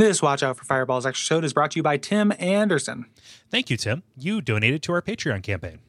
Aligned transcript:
This 0.00 0.22
Watch 0.22 0.42
Out 0.42 0.56
for 0.56 0.64
Fireballs 0.64 1.04
extra 1.04 1.36
episode 1.36 1.44
is 1.44 1.52
brought 1.52 1.72
to 1.72 1.78
you 1.78 1.82
by 1.82 1.98
Tim 1.98 2.32
Anderson. 2.38 3.04
Thank 3.50 3.68
you, 3.68 3.76
Tim. 3.76 4.02
You 4.16 4.40
donated 4.40 4.82
to 4.84 4.92
our 4.94 5.02
Patreon 5.02 5.42
campaign. 5.42 5.80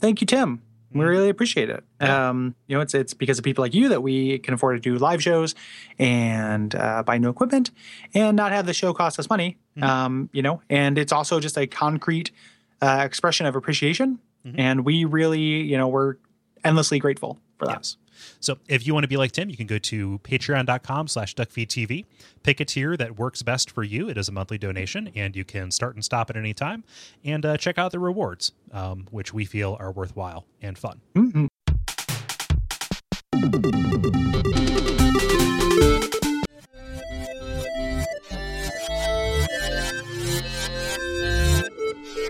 Thank 0.00 0.20
you, 0.20 0.26
Tim. 0.26 0.60
We 0.92 1.04
really 1.04 1.28
appreciate 1.28 1.70
it. 1.70 1.84
Um, 2.00 2.56
you 2.66 2.74
know, 2.74 2.80
it's 2.80 2.94
it's 2.94 3.14
because 3.14 3.38
of 3.38 3.44
people 3.44 3.62
like 3.62 3.72
you 3.72 3.90
that 3.90 4.00
we 4.00 4.40
can 4.40 4.54
afford 4.54 4.74
to 4.74 4.80
do 4.80 4.98
live 4.98 5.22
shows 5.22 5.54
and 6.00 6.74
uh, 6.74 7.04
buy 7.04 7.18
new 7.18 7.28
equipment 7.28 7.70
and 8.12 8.36
not 8.36 8.50
have 8.50 8.66
the 8.66 8.74
show 8.74 8.92
cost 8.92 9.20
us 9.20 9.30
money. 9.30 9.56
Um, 9.80 10.30
you 10.32 10.42
know, 10.42 10.60
and 10.68 10.98
it's 10.98 11.12
also 11.12 11.38
just 11.38 11.56
a 11.56 11.68
concrete 11.68 12.32
uh, 12.82 13.02
expression 13.04 13.46
of 13.46 13.54
appreciation, 13.54 14.18
and 14.56 14.84
we 14.84 15.04
really, 15.04 15.62
you 15.62 15.78
know, 15.78 15.86
we're 15.86 16.16
endlessly 16.64 16.98
grateful 16.98 17.38
for 17.58 17.66
that. 17.66 17.76
Yes. 17.78 17.96
So 18.40 18.58
if 18.68 18.86
you 18.86 18.94
want 18.94 19.04
to 19.04 19.08
be 19.08 19.16
like 19.16 19.32
Tim, 19.32 19.50
you 19.50 19.56
can 19.56 19.66
go 19.66 19.78
to 19.78 20.18
patreon.com 20.20 21.08
slash 21.08 21.34
duckfeedtv. 21.34 22.04
Pick 22.44 22.60
a 22.60 22.64
tier 22.64 22.96
that 22.96 23.18
works 23.18 23.42
best 23.42 23.70
for 23.70 23.82
you. 23.82 24.08
It 24.08 24.16
is 24.16 24.28
a 24.28 24.32
monthly 24.32 24.56
donation, 24.58 25.10
and 25.16 25.34
you 25.34 25.44
can 25.44 25.70
start 25.70 25.94
and 25.94 26.04
stop 26.04 26.30
at 26.30 26.36
any 26.36 26.54
time. 26.54 26.84
And 27.24 27.44
uh, 27.44 27.56
check 27.56 27.76
out 27.76 27.90
the 27.92 27.98
rewards, 27.98 28.52
um, 28.72 29.06
which 29.10 29.34
we 29.34 29.44
feel 29.44 29.76
are 29.80 29.90
worthwhile 29.90 30.46
and 30.62 30.78
fun. 30.78 31.00
Mhm. 31.14 31.48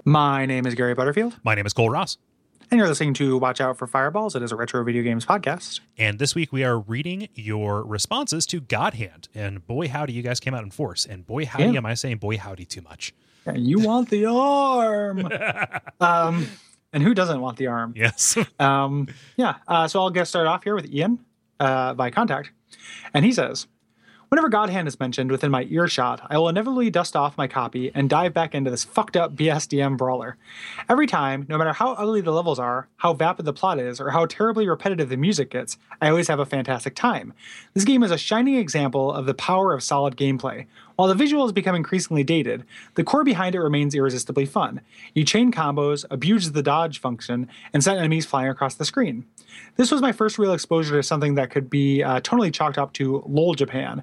My 0.05 0.45
name 0.47 0.67
is 0.67 0.75
Gary 0.75 0.95
Butterfield, 0.95 1.35
My 1.45 1.55
name 1.55 1.67
is 1.67 1.73
Kole 1.73 1.91
Ross. 1.91 2.19
And 2.71 2.79
you're 2.79 2.89
listening 2.89 3.15
to 3.15 3.37
Watch 3.39 3.61
Out 3.61 3.77
for 3.77 3.87
Fireballs. 3.87 4.35
It 4.35 4.43
is 4.43 4.53
a 4.53 4.57
retro 4.57 4.83
video 4.85 5.03
games 5.03 5.25
podcast. 5.27 5.81
And 5.99 6.19
this 6.19 6.35
week 6.35 6.53
we 6.53 6.65
are 6.65 6.79
reading 6.79 7.29
your 7.35 7.83
responses 7.85 8.47
to 8.47 8.61
God 8.61 8.95
Hand. 8.95 9.29
And 9.35 9.67
boy, 9.67 9.89
howdy, 9.89 10.13
you 10.13 10.23
guys 10.23 10.41
came 10.41 10.55
out 10.55 10.65
in 10.65 10.71
force. 10.71 11.05
And 11.07 11.27
boy, 11.27 11.47
howdy, 11.47 11.65
Yeah. 11.65 11.79
am 11.79 11.87
I 11.87 11.95
saying 11.95 12.19
boy, 12.19 12.39
howdy 12.39 12.65
too 12.65 12.83
much? 12.83 13.15
And 13.47 13.67
you 13.67 13.79
want 13.81 14.11
the 14.11 14.27
arm. 14.27 15.29
um, 16.01 16.47
and 16.93 17.03
who 17.03 17.15
doesn't 17.15 17.41
want 17.41 17.59
the 17.59 17.67
arm? 17.67 17.93
Yes. 17.97 18.37
Um, 18.59 19.09
yeah. 19.37 19.57
Uh, 19.69 19.87
so 19.89 20.01
I'll 20.01 20.11
get 20.11 20.27
started 20.27 20.49
off 20.49 20.65
here 20.65 20.75
with 20.75 20.87
Ian 20.93 21.19
uh, 21.61 21.95
by 21.95 22.11
contact. 22.11 22.51
And 23.13 23.25
he 23.25 23.33
says, 23.33 23.67
Whenever 24.35 24.49
God 24.49 24.69
Hand 24.69 24.89
is 24.89 24.99
mentioned 24.99 25.31
within 25.31 25.53
my 25.53 25.63
earshot, 25.71 26.27
I 26.29 26.39
will 26.39 26.49
inevitably 26.49 26.91
dust 26.91 27.15
off 27.15 27.39
my 27.39 27.47
copy 27.47 27.93
and 27.95 28.11
dive 28.11 28.35
back 28.35 28.53
into 28.53 28.69
this 28.69 28.83
fucked 28.83 29.17
up 29.17 29.37
BSDM 29.37 29.97
brawler. 29.97 30.37
Every 30.89 31.07
time, 31.07 31.47
no 31.49 31.57
matter 31.57 31.73
how 31.73 31.93
ugly 31.93 32.21
the 32.21 32.33
levels 32.33 32.59
are, 32.59 32.89
how 32.97 33.13
vapid 33.13 33.45
the 33.45 33.53
plot 33.53 33.79
is, 33.79 34.01
or 34.01 34.11
how 34.11 34.27
terribly 34.27 34.69
repetitive 34.69 35.09
the 35.09 35.17
music 35.17 35.53
gets, 35.53 35.79
I 36.03 36.09
always 36.09 36.27
have 36.27 36.41
a 36.41 36.47
fantastic 36.47 36.97
time. 36.97 37.33
This 37.75 37.85
game 37.85 38.03
is 38.03 38.11
a 38.11 38.19
shining 38.19 38.57
example 38.57 39.13
of 39.13 39.27
the 39.27 39.35
power 39.35 39.73
of 39.73 39.85
solid 39.85 40.17
gameplay. 40.17 40.67
While 40.97 41.13
the 41.13 41.25
visuals 41.25 41.53
become 41.53 41.75
increasingly 41.75 42.23
dated, 42.23 42.65
the 42.95 43.05
core 43.05 43.25
behind 43.25 43.55
it 43.55 43.61
remains 43.61 43.95
irresistibly 43.95 44.47
fun. 44.47 44.81
You 45.13 45.25
chain 45.25 45.51
combos, 45.51 46.05
abuse 46.11 46.53
the 46.53 46.63
dodge 46.63 47.01
function, 47.01 47.49
and 47.73 47.83
send 47.83 47.99
enemies 47.99 48.27
flying 48.27 48.49
across 48.49 48.75
the 48.75 48.85
screen. 48.85 49.25
This 49.77 49.91
was 49.91 50.01
my 50.01 50.13
first 50.13 50.39
real 50.39 50.53
exposure 50.53 50.97
to 50.97 51.03
something 51.03 51.35
that 51.35 51.51
could 51.51 51.69
be 51.69 52.03
uh, 52.03 52.21
totally 52.21 52.51
chalked 52.51 52.79
up 52.79 52.93
to 52.95 53.25
LOL 53.27 53.55
Japan. 53.55 54.03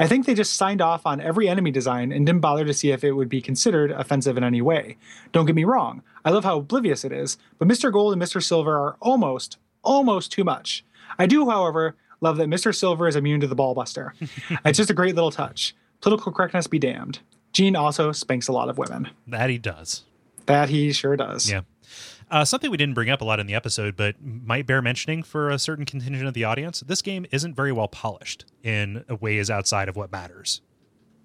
I 0.00 0.08
think 0.08 0.26
they 0.26 0.34
just 0.34 0.56
signed 0.56 0.80
off 0.80 1.06
on 1.06 1.20
every 1.20 1.48
enemy 1.48 1.70
design 1.70 2.12
and 2.12 2.26
didn't 2.26 2.40
bother 2.40 2.64
to 2.64 2.74
see 2.74 2.90
if 2.90 3.04
it 3.04 3.12
would 3.12 3.28
be 3.28 3.40
considered 3.40 3.92
offensive 3.92 4.36
in 4.36 4.44
any 4.44 4.62
way. 4.62 4.96
Don't 5.32 5.46
get 5.46 5.54
me 5.54 5.64
wrong, 5.64 6.02
I 6.24 6.30
love 6.30 6.44
how 6.44 6.58
oblivious 6.58 7.04
it 7.04 7.12
is, 7.12 7.36
but 7.58 7.68
Mr. 7.68 7.92
Gold 7.92 8.12
and 8.12 8.22
Mr. 8.22 8.42
Silver 8.42 8.76
are 8.76 8.96
almost, 9.00 9.58
almost 9.82 10.32
too 10.32 10.44
much. 10.44 10.84
I 11.18 11.26
do, 11.26 11.48
however, 11.48 11.96
love 12.20 12.36
that 12.38 12.48
Mr. 12.48 12.74
Silver 12.74 13.08
is 13.08 13.16
immune 13.16 13.40
to 13.40 13.46
the 13.46 13.56
ballbuster. 13.56 14.12
it's 14.64 14.78
just 14.78 14.90
a 14.90 14.94
great 14.94 15.14
little 15.14 15.30
touch. 15.30 15.74
Political 16.02 16.32
correctness 16.32 16.66
be 16.66 16.78
damned. 16.78 17.20
Gene 17.52 17.76
also 17.76 18.12
spanks 18.12 18.48
a 18.48 18.52
lot 18.52 18.68
of 18.68 18.78
women. 18.78 19.08
that 19.26 19.50
he 19.50 19.58
does. 19.58 20.04
That 20.46 20.68
he 20.68 20.92
sure 20.92 21.16
does. 21.16 21.50
Yeah. 21.50 21.62
Uh, 22.30 22.44
something 22.44 22.70
we 22.70 22.76
didn't 22.78 22.94
bring 22.94 23.10
up 23.10 23.20
a 23.20 23.24
lot 23.24 23.38
in 23.38 23.46
the 23.46 23.54
episode, 23.54 23.94
but 23.94 24.16
might 24.22 24.66
bear 24.66 24.80
mentioning 24.80 25.22
for 25.22 25.50
a 25.50 25.58
certain 25.58 25.84
contingent 25.84 26.26
of 26.26 26.32
the 26.34 26.44
audience. 26.44 26.80
This 26.80 27.02
game 27.02 27.26
isn't 27.30 27.54
very 27.54 27.72
well 27.72 27.88
polished 27.88 28.46
in 28.62 29.04
ways 29.20 29.50
outside 29.50 29.88
of 29.88 29.96
what 29.96 30.10
matters. 30.10 30.62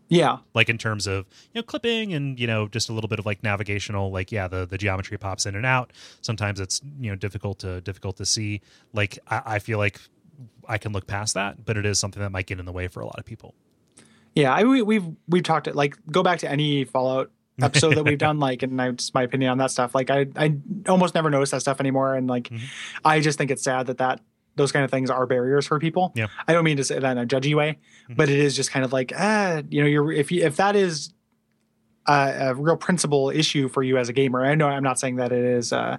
Yeah. 0.10 0.40
Like 0.54 0.70
in 0.70 0.78
terms 0.78 1.08
of 1.08 1.26
you 1.54 1.60
know 1.60 1.64
clipping 1.64 2.14
and 2.14 2.40
you 2.40 2.46
know 2.46 2.68
just 2.68 2.90
a 2.90 2.94
little 2.94 3.08
bit 3.08 3.20
of 3.20 3.26
like 3.26 3.42
navigational, 3.42 4.12
like 4.12 4.32
yeah, 4.32 4.48
the 4.48 4.66
the 4.66 4.78
geometry 4.78 5.18
pops 5.18 5.46
in 5.46 5.56
and 5.56 5.66
out. 5.66 5.92
Sometimes 6.22 6.60
it's 6.60 6.82
you 7.00 7.10
know 7.10 7.16
difficult 7.16 7.60
to 7.60 7.82
difficult 7.82 8.18
to 8.18 8.26
see. 8.26 8.62
Like 8.94 9.18
I, 9.28 9.42
I 9.46 9.60
feel 9.60 9.78
like 9.78 10.00
I 10.68 10.78
can 10.78 10.92
look 10.92 11.08
past 11.08 11.34
that, 11.36 11.66
but 11.66 11.78
it 11.78 11.86
is 11.86 12.00
something 12.00 12.22
that 12.22 12.32
might 12.32 12.46
get 12.48 12.60
in 12.60 12.66
the 12.66 12.72
way 12.72 12.88
for 12.90 13.00
a 13.00 13.06
lot 13.06 13.18
of 13.18 13.26
people. 13.26 13.56
Yeah, 14.38 14.54
I, 14.54 14.64
we, 14.64 14.82
we've 14.82 15.06
we've 15.28 15.44
talked 15.44 15.68
it 15.68 15.76
like 15.76 15.98
go 16.12 16.22
back 16.24 16.40
to 16.40 16.50
any 16.50 16.84
Fallout 16.86 17.32
episode 17.62 17.96
that 17.96 18.04
we've 18.04 18.18
done, 18.20 18.40
like, 18.40 18.62
and 18.64 18.80
I 18.82 18.92
just 18.92 19.14
my 19.16 19.24
opinion 19.24 19.50
on 19.52 19.58
that 19.58 19.72
stuff. 19.72 19.96
Like, 19.96 20.10
I 20.10 20.28
I 20.36 20.56
almost 20.88 21.16
never 21.16 21.30
notice 21.30 21.52
that 21.52 21.62
stuff 21.62 21.80
anymore, 21.80 22.14
and 22.16 22.28
like, 22.28 22.50
Mhm. 22.50 22.62
I 23.04 23.20
just 23.20 23.38
think 23.38 23.50
it's 23.52 23.64
sad 23.64 23.88
that 23.88 23.98
that 23.98 24.22
those 24.56 24.72
kind 24.72 24.86
of 24.86 24.92
things 24.92 25.10
are 25.10 25.26
barriers 25.28 25.68
for 25.68 25.80
people. 25.80 26.12
Yeah. 26.16 26.28
I 26.48 26.54
don't 26.54 26.64
mean 26.64 26.78
to 26.78 26.84
say 26.84 26.98
that 27.00 27.12
in 27.12 27.18
a 27.20 27.26
judgy 27.28 27.56
way, 27.56 27.78
Mhm. 28.10 28.16
but 28.18 28.30
it 28.30 28.40
is 28.40 28.56
just 28.56 28.72
kind 28.72 28.84
of 28.86 28.94
like, 28.94 29.12
ah, 29.18 29.62
you 29.70 29.82
know, 29.82 29.88
you're 29.88 30.12
if 30.12 30.32
you 30.32 30.44
if 30.46 30.56
that 30.58 30.76
is 30.76 31.14
a, 32.08 32.50
a 32.50 32.54
real 32.56 32.78
principal 32.78 33.30
issue 33.30 33.68
for 33.70 33.84
you 33.84 33.98
as 33.98 34.08
a 34.10 34.14
gamer. 34.14 34.46
I 34.46 34.56
know 34.56 34.68
I'm 34.68 34.84
not 34.84 35.00
saying 35.00 35.16
that 35.18 35.32
it 35.32 35.44
is 35.44 35.74
uh, 35.74 35.98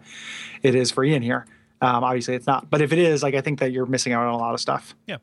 it 0.63 0.75
is 0.77 0.91
for 0.91 1.05
Ian 1.05 1.23
here. 1.23 1.45
Um, 1.81 2.03
obviously, 2.03 2.35
it's 2.35 2.47
not. 2.47 2.69
But 2.71 2.81
if 2.81 2.93
it 2.93 2.99
is, 2.99 3.23
like, 3.23 3.35
I 3.37 3.41
think 3.41 3.61
that 3.61 3.71
you're 3.71 3.87
missing 3.87 4.13
out 4.13 4.27
on 4.27 4.35
a 4.35 4.37
lot 4.37 4.53
of 4.53 4.59
stuff. 4.61 4.97
Yeah. 5.07 5.19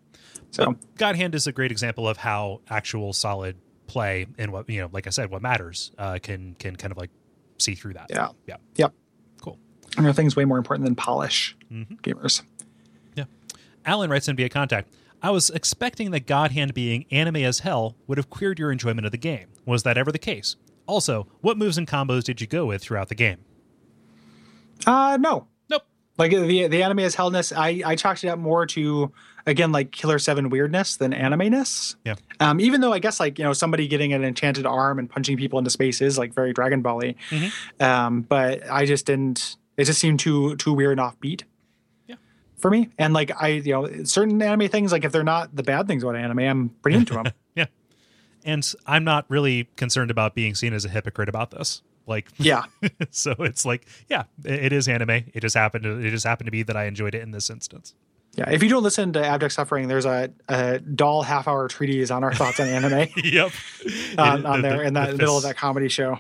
So 0.56 0.66
But 0.68 0.96
God 0.98 1.16
Hand 1.18 1.36
is 1.36 1.48
a 1.48 1.52
great 1.52 1.72
example 1.72 2.08
of 2.08 2.16
how 2.18 2.62
actual 2.70 3.12
solid 3.12 3.58
play 3.88 4.26
and 4.38 4.52
what 4.54 4.70
you 4.70 4.80
know, 4.82 4.90
like 4.94 5.06
I 5.06 5.10
said, 5.10 5.30
what 5.30 5.42
matters 5.42 5.92
uh, 5.98 6.18
can 6.22 6.56
can 6.60 6.76
kind 6.78 6.92
of 6.92 6.98
like 6.98 7.10
see 7.58 7.76
through 7.76 7.94
that. 7.94 8.08
yeah, 8.10 8.30
Yeah. 8.48 8.56
yep. 8.78 8.94
Cool. 9.42 9.58
And 9.98 10.06
there 10.06 10.10
are 10.12 10.14
things 10.14 10.36
way 10.36 10.46
more 10.46 10.58
important 10.58 10.86
than 10.86 10.96
polish 10.96 11.56
Mhm. 11.72 12.00
gamers. 12.02 12.42
Yeah. 13.16 13.26
Alan 13.86 14.10
writes 14.10 14.28
in 14.30 14.36
via 14.38 14.48
contact. 14.50 14.94
I 15.22 15.30
was 15.32 15.50
expecting 15.50 16.12
that 16.12 16.26
God 16.26 16.52
Hand 16.52 16.74
being 16.74 17.06
anime 17.12 17.38
as 17.38 17.60
hell 17.60 17.96
would 18.08 18.18
have 18.18 18.30
queered 18.30 18.58
your 18.60 18.72
enjoyment 18.72 19.06
of 19.06 19.12
the 19.12 19.18
game. 19.18 19.48
Was 19.66 19.84
that 19.84 19.98
ever 19.98 20.12
the 20.12 20.20
case? 20.20 20.56
Also, 20.88 21.28
what 21.42 21.58
moves 21.58 21.78
and 21.78 21.88
combos 21.88 22.24
did 22.24 22.40
you 22.42 22.48
go 22.48 22.66
with 22.66 22.82
throughout 22.82 23.10
the 23.10 23.16
game? 23.16 23.40
Uh, 24.86 25.18
no. 25.20 25.48
Nope. 25.70 25.84
Like 26.18 26.32
the 26.32 26.68
the 26.68 26.84
anime 26.84 27.00
is 27.00 27.16
hellness. 27.16 27.54
I 27.56 27.82
I 27.86 27.96
chalked 27.96 28.24
it 28.24 28.28
up 28.30 28.40
more 28.40 28.66
to 28.68 29.12
again 29.46 29.72
like 29.72 29.92
Killer 29.92 30.20
Seven 30.20 30.50
weirdness 30.50 30.98
than 30.98 31.14
anime-ness. 31.14 31.96
Yeah. 32.06 32.16
Um, 32.40 32.60
even 32.60 32.82
though 32.82 32.94
I 32.94 33.00
guess 33.00 33.20
like 33.20 33.38
you 33.40 33.46
know 33.46 33.54
somebody 33.54 33.88
getting 33.88 34.14
an 34.14 34.24
enchanted 34.24 34.66
arm 34.66 35.00
and 35.00 35.10
punching 35.10 35.38
people 35.38 35.60
into 35.60 35.70
space 35.72 36.02
is 36.02 36.18
like 36.18 36.34
very 36.34 36.54
Dragon 36.54 36.82
Ball-y. 36.82 37.16
Mhm. 37.30 37.82
Um, 37.82 38.22
but 38.22 38.70
I 38.70 38.86
just 38.86 39.06
didn't. 39.06 39.58
It 39.78 39.86
just 39.86 40.00
seemed 40.00 40.20
too 40.20 40.56
too 40.56 40.74
weird 40.74 40.98
and 41.00 41.08
offbeat. 41.12 41.44
Yeah. 42.08 42.16
For 42.58 42.70
me, 42.72 42.90
and 42.98 43.14
like 43.14 43.32
I, 43.42 43.48
you 43.50 43.74
know, 43.74 44.04
certain 44.04 44.42
anime 44.42 44.68
things, 44.70 44.92
like 44.92 45.04
if 45.06 45.12
they're 45.12 45.24
not 45.24 45.56
the 45.56 45.64
bad 45.64 45.88
things 45.88 46.04
about 46.04 46.16
anime, 46.16 46.40
I'm 46.40 46.70
pretty 46.82 46.98
into 46.98 47.14
them. 47.14 47.26
Yeah. 47.56 47.66
And 48.44 48.70
I'm 48.86 49.04
not 49.04 49.26
really 49.28 49.70
concerned 49.76 50.12
about 50.12 50.36
being 50.36 50.54
seen 50.56 50.74
as 50.74 50.86
a 50.86 50.90
hypocrite 50.90 51.30
about 51.30 51.52
this. 51.52 51.82
Like, 52.06 52.30
yeah, 52.38 52.66
so 53.10 53.32
it's 53.40 53.66
like, 53.66 53.88
yeah, 54.08 54.26
it 54.44 54.66
it 54.66 54.74
is 54.74 54.88
anime. 54.88 55.10
It 55.34 55.40
just 55.42 55.56
happened 55.56 55.84
to 55.86 55.98
it 55.98 56.12
just 56.12 56.26
happened 56.26 56.46
to 56.48 56.52
be 56.52 56.62
that 56.64 56.78
I 56.78 56.86
enjoyed 56.86 57.16
it 57.16 57.22
in 57.24 57.32
this 57.32 57.50
instance. 57.50 57.96
Yeah. 58.36 58.50
If 58.52 58.62
you 58.64 58.70
don't 58.70 58.84
listen 58.84 59.14
to 59.14 59.26
Abject 59.26 59.54
Suffering, 59.54 59.88
there's 59.88 60.06
a, 60.06 60.32
a 60.48 60.80
dull 60.80 61.24
half-hour 61.24 61.68
treatise 61.70 62.12
on 62.12 62.24
our 62.24 62.34
thoughts 62.34 62.60
on 62.60 62.68
anime. 62.68 63.08
yep. 63.24 63.52
on, 64.18 64.44
the- 64.44 64.62
there 64.62 64.84
in 64.84 64.94
the 64.94 65.00
that 65.02 65.18
middle 65.18 65.38
of 65.38 65.44
that 65.44 65.58
comedy 65.58 65.88
show. 65.90 66.20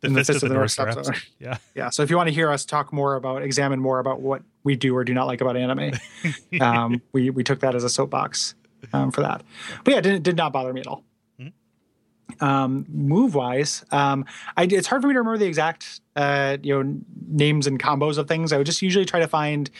the 0.00 0.08
in 0.08 0.12
the 0.12 0.24
fist 0.24 0.42
of 0.42 0.48
the 0.48 0.54
North 0.54 0.70
Star 0.70 0.88
episode. 0.88 1.16
Yeah. 1.38 1.58
Yeah. 1.74 1.90
So 1.90 2.02
if 2.02 2.10
you 2.10 2.16
want 2.16 2.28
to 2.28 2.34
hear 2.34 2.50
us 2.50 2.64
talk 2.64 2.92
more 2.92 3.16
about, 3.16 3.42
examine 3.42 3.80
more 3.80 3.98
about 3.98 4.20
what 4.20 4.42
we 4.64 4.76
do 4.76 4.96
or 4.96 5.04
do 5.04 5.14
not 5.14 5.26
like 5.26 5.40
about 5.40 5.56
anime, 5.56 5.92
um, 6.60 7.02
we 7.12 7.30
we 7.30 7.42
took 7.44 7.60
that 7.60 7.74
as 7.74 7.84
a 7.84 7.88
soapbox 7.90 8.54
um, 8.92 9.10
for 9.10 9.22
that. 9.22 9.42
But 9.84 9.92
yeah, 9.92 9.98
it 9.98 10.02
didn't 10.02 10.22
did 10.22 10.36
not 10.36 10.52
bother 10.52 10.72
me 10.72 10.80
at 10.80 10.86
all. 10.86 11.04
Um, 12.40 12.84
move 12.88 13.34
wise, 13.36 13.84
um, 13.92 14.24
I 14.56 14.64
it's 14.64 14.88
hard 14.88 15.00
for 15.00 15.08
me 15.08 15.14
to 15.14 15.20
remember 15.20 15.38
the 15.38 15.46
exact 15.46 16.00
uh, 16.16 16.56
you 16.60 16.82
know 16.82 17.00
names 17.28 17.66
and 17.68 17.80
combos 17.80 18.18
of 18.18 18.26
things. 18.26 18.52
I 18.52 18.56
would 18.58 18.66
just 18.66 18.82
usually 18.82 19.04
try 19.04 19.20
to 19.20 19.28
find 19.28 19.70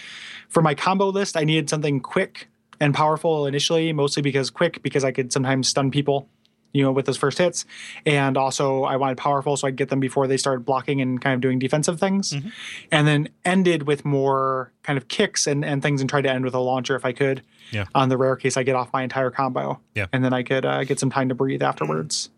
for 0.49 0.63
my 0.63 0.75
combo 0.75 1.09
list. 1.09 1.37
I 1.37 1.45
needed 1.45 1.69
something 1.71 2.01
quick 2.01 2.49
and 2.81 2.95
powerful 2.95 3.47
initially, 3.47 3.93
mostly 3.93 4.23
because 4.23 4.51
quick 4.51 4.83
because 4.83 5.05
I 5.05 5.13
could 5.13 5.33
sometimes 5.33 5.69
stun 5.69 5.91
people 5.91 6.29
you 6.73 6.83
know, 6.83 6.93
with 6.93 7.07
those 7.07 7.17
first 7.17 7.39
hits. 7.39 7.65
And 8.05 8.37
also 8.37 8.83
I 8.85 8.97
wanted 8.97 9.17
powerful 9.17 9.57
so 9.57 9.67
I'd 9.67 9.77
get 9.77 9.89
them 9.89 9.99
before 9.99 10.27
they 10.27 10.37
started 10.37 10.67
blocking 10.67 11.01
and 11.01 11.19
kind 11.19 11.35
of 11.35 11.41
doing 11.41 11.59
defensive 11.59 11.99
things. 11.99 12.33
Mhm. 12.33 12.53
And 12.93 13.07
then 13.07 13.29
ended 13.47 13.85
with 13.85 14.05
more 14.05 14.73
kind 14.83 14.99
of 14.99 15.09
kicks 15.09 15.47
and, 15.47 15.65
and 15.65 15.83
things 15.83 16.03
and 16.03 16.11
tried 16.11 16.23
to 16.23 16.31
end 16.31 16.45
with 16.45 16.53
a 16.55 16.59
launcher 16.59 16.95
if 16.95 17.07
I 17.07 17.13
could. 17.13 17.41
Yeah. 17.71 17.87
On 17.95 18.11
the 18.11 18.19
rare 18.19 18.37
case 18.37 18.59
I 18.59 18.63
get 18.63 18.75
off 18.75 18.93
my 18.93 19.03
entire 19.03 19.31
combo. 19.31 19.81
Yeah. 19.95 20.07
And 20.13 20.23
then 20.23 20.35
I 20.35 20.43
could 20.43 20.67
uh, 20.67 20.85
get 20.85 21.01
some 21.01 21.09
time 21.09 21.31
to 21.31 21.35
breathe 21.35 21.63
afterwards. 21.63 22.29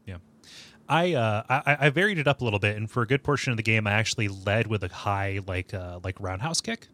I 0.90 1.12
uh 1.12 1.42
I, 1.50 1.76
I 1.80 1.90
varied 1.90 2.18
it 2.18 2.26
up 2.26 2.40
a 2.40 2.44
little 2.44 2.58
bit, 2.58 2.74
and 2.74 2.90
for 2.90 3.02
a 3.02 3.06
good 3.06 3.22
portion 3.22 3.50
of 3.50 3.58
the 3.58 3.62
game, 3.62 3.86
I 3.86 3.90
actually 3.92 4.28
led 4.28 4.68
with 4.68 4.82
a 4.82 4.88
high 4.88 5.40
like 5.46 5.74
uh 5.74 6.00
like 6.02 6.18
roundhouse 6.18 6.62
kick. 6.62 6.88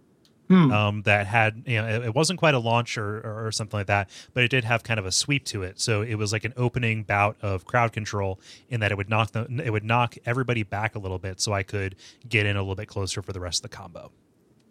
Hmm. 0.49 0.71
um, 0.73 1.03
that 1.05 1.27
had 1.27 1.63
you 1.67 1.81
know 1.81 1.89
it, 1.89 2.05
it 2.09 2.15
wasn't 2.15 2.39
quite 2.39 2.55
a 2.55 2.59
launch 2.59 2.99
or, 2.99 3.19
or, 3.21 3.47
or 3.47 3.53
something 3.53 3.79
like 3.81 3.87
that, 3.87 4.11
but 4.35 4.45
it 4.45 4.49
did 4.49 4.65
have 4.65 4.83
kind 4.83 5.01
of 5.01 5.07
a 5.07 5.11
sweep 5.13 5.45
to 5.47 5.63
it. 5.63 5.81
So 5.81 6.03
it 6.03 6.17
was 6.17 6.33
like 6.35 6.45
an 6.45 6.53
opening 6.59 7.03
bout 7.03 7.37
of 7.41 7.65
crowd 7.65 7.93
control 7.95 8.39
in 8.69 8.81
that 8.81 8.93
it 8.93 8.97
would 8.99 9.09
knock 9.09 9.33
the 9.33 9.47
it 9.65 9.71
would 9.71 9.85
knock 9.85 10.17
everybody 10.27 10.63
back 10.63 10.97
a 10.97 10.99
little 10.99 11.19
bit, 11.19 11.41
so 11.41 11.53
I 11.55 11.63
could 11.63 11.97
get 12.29 12.45
in 12.45 12.57
a 12.57 12.61
little 12.61 12.75
bit 12.75 12.89
closer 12.89 13.23
for 13.23 13.33
the 13.33 13.41
rest 13.41 13.65
of 13.65 13.71
the 13.71 13.75
combo. 13.77 14.13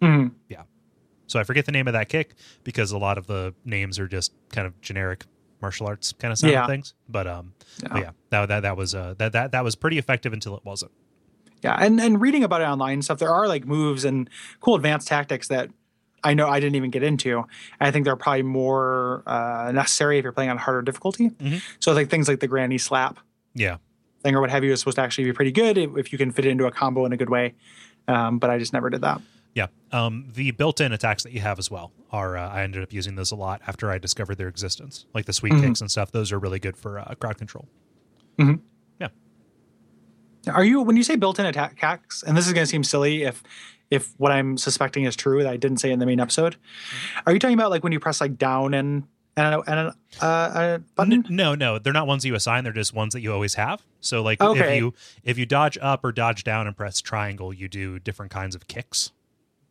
Mhm. 0.02 0.32
So 1.26 1.40
I 1.40 1.44
forget 1.44 1.66
the 1.66 1.72
name 1.72 1.88
of 1.88 1.94
that 1.94 2.10
kick 2.10 2.36
because 2.64 2.92
a 2.92 2.98
lot 2.98 3.18
of 3.18 3.26
the 3.26 3.56
names 3.66 3.98
are 3.98 4.08
just 4.08 4.34
kind 4.50 4.68
of 4.68 4.80
generic 4.82 5.26
martial 5.62 5.88
arts 5.88 6.12
kind 6.12 6.32
of 6.32 6.38
sound 6.38 6.54
Yeah. 6.54 6.68
things. 6.68 6.94
But 7.10 7.26
um, 7.26 7.54
Yeah. 7.82 7.88
but 7.90 8.00
yeah, 8.02 8.10
that 8.30 8.46
that 8.50 8.60
that 8.60 8.78
was 8.78 8.94
uh 8.94 9.16
that 9.18 9.32
that 9.32 9.52
that 9.54 9.64
was 9.64 9.76
pretty 9.76 9.98
effective 9.98 10.34
until 10.34 10.56
it 10.56 10.64
wasn't. 10.66 10.92
Yeah, 11.64 11.76
and 11.80 12.00
and 12.02 12.20
reading 12.22 12.44
about 12.44 12.62
it 12.62 12.66
online 12.66 12.94
and 12.96 13.04
stuff, 13.06 13.20
there 13.20 13.30
are 13.34 13.48
like 13.48 13.66
moves 13.66 14.04
and 14.06 14.30
cool 14.60 14.76
advanced 14.76 15.08
tactics 15.08 15.48
that 15.48 15.70
I 16.24 16.34
know 16.34 16.48
I 16.48 16.60
didn't 16.60 16.76
even 16.76 16.90
get 16.90 17.04
into. 17.04 17.46
I 17.80 17.92
think 17.92 18.06
they're 18.06 18.16
probably 18.16 18.44
more 18.44 19.24
uh, 19.26 19.72
necessary 19.74 20.18
if 20.18 20.24
you're 20.24 20.32
playing 20.34 20.50
on 20.50 20.58
harder 20.58 20.82
difficulty. 20.82 21.30
Mhm. 21.32 21.62
So 21.80 21.94
like 21.94 22.10
things 22.10 22.28
like 22.28 22.40
the 22.40 22.48
granny 22.48 22.78
slap 22.78 23.20
Yeah, 23.56 23.78
thing 24.24 24.36
or 24.36 24.42
what 24.42 24.50
have 24.50 24.64
you 24.64 24.72
is 24.74 24.80
supposed 24.80 24.96
to 24.96 25.02
actually 25.02 25.26
be 25.26 25.34
pretty 25.34 25.52
good 25.52 25.78
if, 25.78 26.12
you 26.12 26.18
can 26.18 26.32
fit 26.32 26.46
it 26.46 26.50
into 26.50 26.66
a 26.66 26.72
combo 26.72 27.06
in 27.06 27.12
a 27.14 27.18
good 27.18 27.30
way. 27.30 27.54
Um, 28.08 28.40
but 28.40 28.50
I 28.50 28.58
just 28.58 28.74
never 28.74 28.90
did 28.90 29.02
that. 29.02 29.22
yeah. 29.54 29.68
Um, 29.94 30.28
the 30.34 30.52
built-in 30.52 30.92
attacks 30.92 31.24
that 31.24 31.32
you 31.34 31.40
have 31.42 31.60
as 31.60 31.70
well 31.70 31.92
are 32.12 32.36
uh, 32.38 32.50
I 32.50 32.64
ended 32.64 32.84
up 32.84 32.92
using 32.92 33.16
those 33.16 33.32
a 33.32 33.36
lot 33.36 33.62
after 33.68 33.92
I 33.92 33.98
discovered 34.00 34.36
their 34.36 34.48
existence, 34.50 35.06
like 35.14 35.26
the 35.26 35.34
sweep 35.34 35.54
Mhm. 35.54 35.62
kicks 35.62 35.82
and 35.82 35.90
stuff. 35.92 36.12
Those 36.12 36.32
are 36.32 36.40
really 36.40 36.60
good 36.60 36.76
for 36.76 37.00
uh, 37.00 37.14
crowd 37.20 37.38
control. 37.38 37.68
Are 40.48 40.64
you 40.64 40.82
when 40.82 40.98
you 40.98 41.04
say 41.04 41.16
built-in 41.16 41.46
attacks? 41.46 42.24
And 42.24 42.36
this 42.36 42.48
is 42.48 42.54
going 42.54 42.64
to 42.66 42.70
seem 42.70 42.84
silly 42.84 43.24
if 43.24 43.44
if 43.90 44.14
what 44.18 44.32
I'm 44.32 44.58
suspecting 44.58 45.04
is 45.04 45.16
true 45.16 45.44
that 45.44 45.52
I 45.52 45.58
didn't 45.58 45.78
say 45.78 45.92
in 45.92 46.00
the 46.00 46.06
main 46.06 46.20
episode. 46.20 46.56
Are 47.26 47.34
you 47.34 47.40
talking 47.40 47.54
about 47.54 47.70
like 47.70 47.84
when 47.84 47.94
you 47.94 48.00
press 48.00 48.20
like 48.20 48.38
down 48.38 48.74
and 48.74 49.04
and 49.36 49.56
a, 49.56 49.60
and 49.62 49.80
a, 49.80 50.26
uh, 50.26 50.52
a 50.56 50.80
button? 50.96 51.26
No, 51.30 51.56
no, 51.56 51.80
they're 51.80 51.94
not 51.94 52.08
ones 52.08 52.26
you 52.26 52.36
assign. 52.36 52.64
They're 52.64 52.74
just 52.74 52.94
ones 52.94 53.14
that 53.14 53.22
you 53.22 53.34
always 53.34 53.56
have. 53.56 53.84
So 54.00 54.22
like 54.22 54.42
okay. 54.42 54.76
if 54.76 54.82
you 54.82 54.94
if 55.24 55.38
you 55.38 55.46
dodge 55.46 55.78
up 55.82 56.04
or 56.04 56.12
dodge 56.12 56.44
down 56.44 56.68
and 56.68 56.76
press 56.76 57.02
triangle, 57.02 57.54
you 57.54 57.68
do 57.68 58.00
different 58.00 58.32
kinds 58.32 58.56
of 58.56 58.68
kicks. 58.68 59.12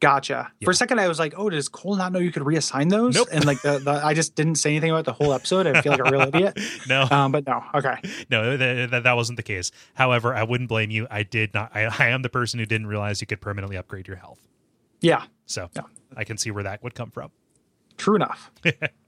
Gotcha. 0.02 0.50
Yeah. 0.58 0.64
For 0.66 0.72
a 0.72 0.74
second, 0.74 0.98
I 0.98 1.06
was 1.06 1.20
like, 1.20 1.34
"Oh, 1.36 1.48
does 1.48 1.68
Kole 1.68 1.96
not 1.96 2.10
know 2.12 2.18
you 2.18 2.32
could 2.32 2.42
reassign 2.42 2.90
those?" 2.90 3.14
Nope. 3.14 3.28
And 3.30 3.44
like 3.44 3.62
the, 3.62 3.78
the 3.78 3.92
I 4.04 4.14
just 4.14 4.34
didn't 4.34 4.56
say 4.56 4.70
anything 4.70 4.90
about 4.90 5.04
the 5.04 5.12
whole 5.12 5.32
episode. 5.32 5.64
I 5.68 5.80
feel 5.80 5.92
like 5.92 6.00
a 6.00 6.10
real 6.10 6.22
idiot. 6.34 6.58
No, 6.88 7.06
Um, 7.08 7.30
but 7.30 7.46
no, 7.46 7.62
okay. 7.72 7.94
no, 8.28 8.56
that, 8.56 8.90
that, 8.90 9.04
that 9.04 9.12
wasn't 9.14 9.36
the 9.36 9.44
case. 9.44 9.70
However, 9.94 10.34
I 10.34 10.42
wouldn't 10.42 10.68
blame 10.68 10.90
you. 10.90 11.06
I 11.08 11.22
did 11.22 11.54
not. 11.54 11.70
I, 11.72 11.84
I 11.84 12.08
am 12.08 12.22
the 12.22 12.28
person 12.28 12.58
who 12.58 12.66
didn't 12.66 12.88
realize 12.88 13.20
you 13.20 13.28
could 13.28 13.40
permanently 13.40 13.76
upgrade 13.76 14.08
your 14.08 14.16
health. 14.16 14.40
Yeah, 15.00 15.22
So 15.46 15.70
Yeah. 15.76 15.82
I 16.16 16.24
can 16.24 16.36
see 16.36 16.50
where 16.50 16.64
that 16.64 16.82
would 16.82 16.96
come 16.96 17.12
from. 17.12 17.30
true 17.96 18.16
enough. 18.16 18.50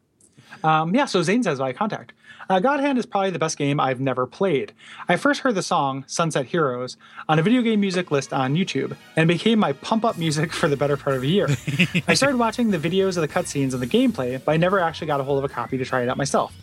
um, 0.62 0.94
yeah. 0.94 1.04
So 1.04 1.22
Zane 1.22 1.42
says 1.42 1.58
by 1.58 1.72
contact. 1.72 2.12
Uh, 2.48 2.60
God 2.60 2.80
Hand 2.80 2.98
is 2.98 3.06
probably 3.06 3.30
the 3.30 3.38
best 3.38 3.56
game 3.56 3.80
I've 3.80 4.00
never 4.00 4.26
played. 4.26 4.72
I 5.08 5.16
first 5.16 5.40
heard 5.40 5.54
the 5.54 5.62
song 5.62 6.04
Sunset 6.06 6.46
Heroes 6.46 6.96
on 7.28 7.38
a 7.38 7.42
video 7.42 7.62
game 7.62 7.80
music 7.80 8.10
list 8.10 8.32
on 8.32 8.54
YouTube 8.54 8.96
and 9.16 9.28
became 9.28 9.58
my 9.58 9.72
pump 9.72 10.04
up 10.04 10.18
music 10.18 10.52
for 10.52 10.68
the 10.68 10.76
better 10.76 10.96
part 10.96 11.16
of 11.16 11.22
a 11.22 11.26
year. 11.26 11.48
I 12.08 12.14
started 12.14 12.36
watching 12.36 12.70
the 12.70 12.78
videos 12.78 13.16
of 13.16 13.22
the 13.22 13.28
cutscenes 13.28 13.72
and 13.72 13.82
the 13.82 13.86
gameplay, 13.86 14.42
but 14.44 14.52
I 14.52 14.56
never 14.56 14.78
actually 14.80 15.06
got 15.06 15.20
a 15.20 15.24
hold 15.24 15.38
of 15.38 15.44
a 15.44 15.52
copy 15.52 15.78
to 15.78 15.84
try 15.84 16.02
it 16.02 16.08
out 16.08 16.16
myself. 16.16 16.54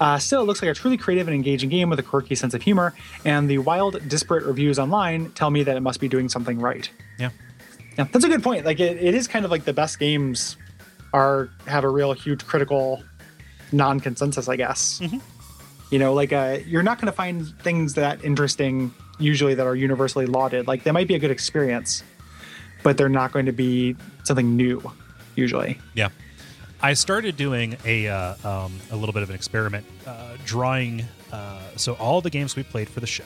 Uh, 0.00 0.18
still, 0.18 0.42
it 0.42 0.44
looks 0.44 0.62
like 0.62 0.70
a 0.70 0.74
truly 0.74 0.96
creative 0.96 1.28
and 1.28 1.34
engaging 1.34 1.68
game 1.68 1.90
with 1.90 1.98
a 1.98 2.02
quirky 2.02 2.34
sense 2.34 2.54
of 2.54 2.62
humor, 2.62 2.94
and 3.24 3.48
the 3.48 3.58
wild, 3.58 4.08
disparate 4.08 4.44
reviews 4.44 4.78
online 4.78 5.30
tell 5.32 5.50
me 5.50 5.62
that 5.62 5.76
it 5.76 5.80
must 5.80 6.00
be 6.00 6.08
doing 6.08 6.28
something 6.28 6.58
right. 6.58 6.90
Yeah. 7.18 7.30
Yeah, 7.96 8.04
that's 8.10 8.24
a 8.24 8.28
good 8.28 8.42
point. 8.42 8.64
Like, 8.64 8.80
it, 8.80 8.96
it 9.00 9.14
is 9.14 9.28
kind 9.28 9.44
of 9.44 9.52
like 9.52 9.64
the 9.64 9.72
best 9.72 10.00
games 10.00 10.56
are 11.12 11.48
have 11.66 11.84
a 11.84 11.88
real 11.88 12.12
huge 12.12 12.44
critical 12.44 13.04
non-consensus, 13.72 14.48
I 14.48 14.56
guess. 14.56 15.00
Mhm. 15.02 15.20
You 15.90 15.98
know, 15.98 16.12
like 16.14 16.32
uh, 16.32 16.58
you're 16.66 16.82
not 16.82 16.98
going 17.00 17.06
to 17.06 17.16
find 17.16 17.46
things 17.62 17.94
that 17.94 18.24
interesting 18.24 18.92
usually 19.18 19.54
that 19.54 19.66
are 19.66 19.76
universally 19.76 20.26
lauded. 20.26 20.66
Like 20.66 20.82
they 20.84 20.90
might 20.90 21.06
be 21.08 21.14
a 21.14 21.18
good 21.18 21.30
experience, 21.30 22.02
but 22.82 22.96
they're 22.96 23.08
not 23.08 23.32
going 23.32 23.46
to 23.46 23.52
be 23.52 23.94
something 24.24 24.56
new 24.56 24.82
usually. 25.36 25.78
Yeah. 25.94 26.08
I 26.82 26.94
started 26.94 27.36
doing 27.36 27.76
a 27.84 28.08
uh, 28.08 28.34
um, 28.44 28.72
a 28.90 28.96
little 28.96 29.12
bit 29.12 29.22
of 29.22 29.30
an 29.30 29.36
experiment, 29.36 29.86
uh, 30.06 30.36
drawing 30.44 31.04
uh, 31.32 31.60
so 31.76 31.94
all 31.94 32.20
the 32.20 32.30
games 32.30 32.56
we 32.56 32.62
played 32.62 32.88
for 32.88 33.00
the 33.00 33.06
show, 33.06 33.24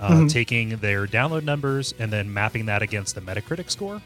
uh, 0.00 0.10
Mhm. 0.12 0.30
taking 0.30 0.76
their 0.78 1.06
download 1.06 1.42
numbers 1.44 1.94
and 1.98 2.12
then 2.12 2.32
mapping 2.32 2.66
that 2.66 2.82
against 2.82 3.14
the 3.14 3.20
Metacritic 3.20 3.70
score. 3.70 4.00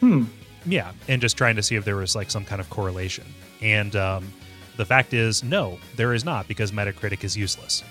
Hmm. 0.00 0.24
Yeah, 0.66 0.92
and 1.08 1.20
just 1.22 1.36
trying 1.36 1.56
to 1.56 1.62
see 1.62 1.76
if 1.76 1.84
there 1.84 1.96
was 1.96 2.14
like 2.16 2.30
some 2.30 2.44
kind 2.44 2.60
of 2.60 2.68
correlation. 2.70 3.24
And 3.62 3.94
um, 3.94 4.32
the 4.76 4.84
fact 4.84 5.14
is, 5.14 5.42
no, 5.42 5.78
there 5.96 6.12
is 6.14 6.24
not 6.24 6.48
because 6.48 6.72
Metacritic 6.72 7.24
is 7.24 7.36
useless. 7.36 7.82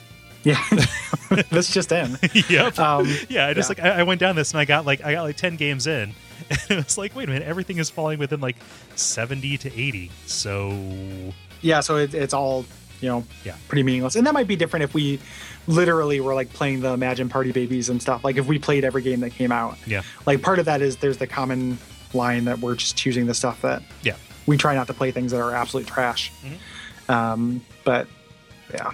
Yeah, 0.43 0.63
that's 1.49 1.73
just 1.73 1.91
in. 1.91 2.17
yep. 2.49 2.77
Um, 2.77 3.07
yeah, 3.29 3.47
I 3.47 3.53
just 3.55 3.75
yeah. 3.77 3.83
like 3.85 3.93
I, 3.95 3.99
I 4.01 4.03
went 4.03 4.19
down 4.19 4.35
this 4.35 4.51
and 4.51 4.59
I 4.59 4.65
got 4.65 4.85
like 4.85 5.03
I 5.03 5.13
got 5.13 5.23
like 5.23 5.37
ten 5.37 5.55
games 5.55 5.87
in, 5.87 6.13
and 6.49 6.59
it 6.69 6.85
was 6.85 6.97
like, 6.99 7.15
wait 7.15 7.27
a 7.27 7.31
minute, 7.31 7.47
everything 7.47 7.77
is 7.79 7.89
falling 7.89 8.19
within 8.19 8.41
like 8.41 8.55
seventy 8.95 9.57
to 9.57 9.73
eighty. 9.73 10.11
So 10.27 10.77
yeah, 11.61 11.79
so 11.79 11.97
it, 11.97 12.13
it's 12.13 12.33
all 12.33 12.65
you 13.01 13.09
know, 13.09 13.25
Yeah. 13.43 13.55
pretty 13.67 13.83
meaningless. 13.83 14.15
And 14.15 14.25
that 14.25 14.33
might 14.33 14.47
be 14.47 14.55
different 14.55 14.83
if 14.83 14.93
we 14.93 15.19
literally 15.67 16.21
were 16.21 16.33
like 16.33 16.51
playing 16.53 16.79
the 16.79 16.93
Imagine 16.93 17.27
Party 17.27 17.51
Babies 17.51 17.89
and 17.89 18.01
stuff. 18.01 18.23
Like 18.23 18.37
if 18.37 18.47
we 18.47 18.57
played 18.57 18.85
every 18.85 19.01
game 19.01 19.19
that 19.19 19.31
came 19.31 19.51
out. 19.51 19.77
yeah, 19.85 20.01
Like 20.25 20.41
part 20.41 20.59
of 20.59 20.65
that 20.65 20.81
is 20.81 20.95
there's 20.97 21.17
the 21.17 21.27
common 21.27 21.77
line 22.13 22.45
that 22.45 22.59
we're 22.59 22.75
just 22.75 22.95
choosing 22.95 23.25
the 23.25 23.33
stuff 23.33 23.61
that 23.63 23.83
yeah, 24.01 24.15
we 24.45 24.55
try 24.57 24.75
not 24.75 24.87
to 24.87 24.93
play 24.93 25.11
things 25.11 25.31
that 25.33 25.41
are 25.41 25.53
absolute 25.53 25.87
trash. 25.87 26.31
Mm-hmm. 26.43 26.55
Um, 27.09 27.61
but 27.83 28.07
yeah, 28.73 28.91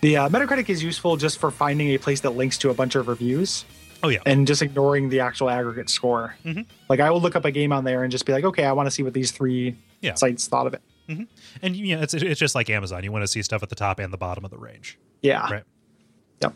the 0.00 0.16
uh, 0.16 0.28
Metacritic 0.28 0.68
is 0.68 0.82
useful 0.82 1.16
just 1.16 1.38
for 1.38 1.50
finding 1.50 1.88
a 1.88 1.98
place 1.98 2.20
that 2.20 2.30
links 2.30 2.58
to 2.58 2.70
a 2.70 2.74
bunch 2.74 2.94
of 2.94 3.08
reviews 3.08 3.64
oh 4.02 4.08
yeah, 4.08 4.18
and 4.26 4.46
just 4.46 4.62
ignoring 4.62 5.08
the 5.08 5.20
actual 5.20 5.50
aggregate 5.50 5.88
score. 5.90 6.36
Mhm. 6.44 6.66
Like 6.88 7.00
I 7.00 7.10
will 7.10 7.20
look 7.20 7.36
up 7.36 7.44
a 7.44 7.50
game 7.50 7.72
on 7.72 7.84
there 7.84 8.02
and 8.02 8.10
just 8.12 8.26
be 8.26 8.32
like, 8.32 8.44
okay, 8.44 8.64
I 8.64 8.72
want 8.72 8.86
to 8.86 8.90
see 8.90 9.02
what 9.02 9.12
these 9.14 9.30
three 9.32 9.76
Yeah. 10.00 10.14
sites 10.14 10.46
thought 10.48 10.66
of 10.66 10.74
it. 10.74 10.82
and 11.60 11.76
you 11.76 11.94
know 11.96 12.02
it's 12.02 12.14
it's 12.14 12.40
just 12.40 12.54
like 12.54 12.70
Amazon. 12.70 13.04
You 13.04 13.12
want 13.12 13.22
to 13.24 13.28
see 13.28 13.42
stuff 13.42 13.62
at 13.62 13.68
the 13.68 13.74
top 13.74 13.98
and 13.98 14.10
the 14.12 14.16
bottom 14.18 14.44
of 14.44 14.50
the 14.50 14.56
range, 14.58 14.98
Yeah. 15.22 15.50
right? 15.52 15.64
Yep. 16.40 16.54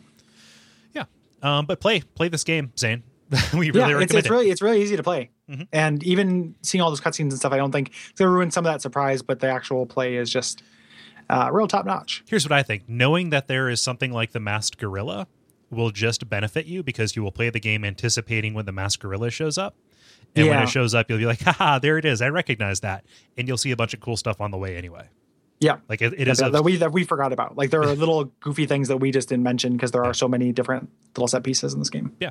Yeah. 0.95 1.05
Um, 1.43 1.67
but 1.67 1.81
play 1.81 2.01
play 2.01 2.29
this 2.29 2.45
game, 2.45 2.73
Zane. 2.79 3.03
we 3.53 3.67
really 3.71 3.81
yeah, 3.81 3.85
recommend 3.89 4.03
it's, 4.05 4.15
it's 4.15 4.27
it. 4.27 4.31
really 4.31 4.51
it's 4.51 4.63
really 4.63 4.81
easy 4.83 4.97
to 4.97 5.03
play, 5.03 5.29
Mhm. 5.51 5.69
and 5.71 6.03
even 6.03 6.55
seeing 6.63 6.81
all 6.81 6.89
those 6.91 7.01
cutscenes 7.03 7.29
and 7.31 7.35
stuff, 7.35 7.53
I 7.53 7.59
don't 7.59 7.73
think 7.73 7.91
it's 8.11 8.19
gonna 8.19 8.31
ruin 8.31 8.51
some 8.51 8.65
of 8.65 8.73
that 8.73 8.81
surprise. 8.81 9.21
But 9.21 9.41
the 9.41 9.49
actual 9.49 9.85
play 9.85 10.17
is 10.17 10.31
just 10.31 10.63
uh, 11.31 11.51
real 11.53 11.69
top 11.69 11.87
notch. 11.87 12.25
Here's 12.29 12.45
what 12.45 12.53
I 12.53 12.63
think: 12.63 12.85
knowing 12.89 13.31
that 13.31 13.49
there 13.49 13.69
is 13.69 13.81
something 13.81 14.13
like 14.13 14.33
the 14.33 14.41
masked 14.41 14.79
gorilla 14.79 15.27
will 15.71 15.91
just 15.91 16.29
benefit 16.29 16.67
you 16.67 16.83
because 16.83 17.15
you 17.15 17.23
will 17.23 17.33
play 17.33 17.51
the 17.51 17.61
game 17.61 17.85
anticipating 17.85 18.55
when 18.55 18.65
the 18.65 18.73
masked 18.73 19.03
gorilla 19.03 19.31
shows 19.31 19.59
up. 19.59 19.77
And 20.35 20.49
when 20.49 20.63
it 20.63 20.69
shows 20.69 20.95
up, 20.95 21.09
you'll 21.09 21.19
be 21.19 21.27
like, 21.27 21.41
haha, 21.41 21.79
there 21.79 21.99
it 21.99 22.05
is. 22.05 22.23
I 22.23 22.29
recognize 22.29 22.81
that. 22.81 23.05
And 23.37 23.49
you'll 23.49 23.59
see 23.59 23.71
a 23.71 23.77
bunch 23.77 23.95
of 23.95 24.01
cool 24.01 24.17
stuff 24.17 24.41
on 24.41 24.51
the 24.51 24.59
way 24.59 24.77
anyway. 24.77 25.09
Yeah, 25.61 25.79
Like 25.89 26.03
it, 26.03 26.13
it 26.13 26.27
that, 26.27 26.29
is 26.29 26.41
a, 26.41 26.51
that 26.51 26.63
we 26.63 26.77
that 26.77 26.93
we 26.93 27.03
forgot 27.03 27.33
about. 27.33 27.57
Like 27.57 27.71
there 27.71 27.83
are 27.83 27.87
little 27.97 28.27
goofy 28.41 28.67
things 28.67 28.87
that 28.89 28.99
we 28.99 29.11
just 29.11 29.29
didn't 29.29 29.43
mention 29.43 29.73
because 29.73 29.91
there 29.91 30.05
are 30.05 30.15
so 30.15 30.29
many 30.29 30.53
different 30.53 30.89
little 31.17 31.27
set 31.27 31.43
pieces 31.43 31.73
in 31.73 31.81
this 31.81 31.91
game. 31.91 32.15
Yeah. 32.21 32.31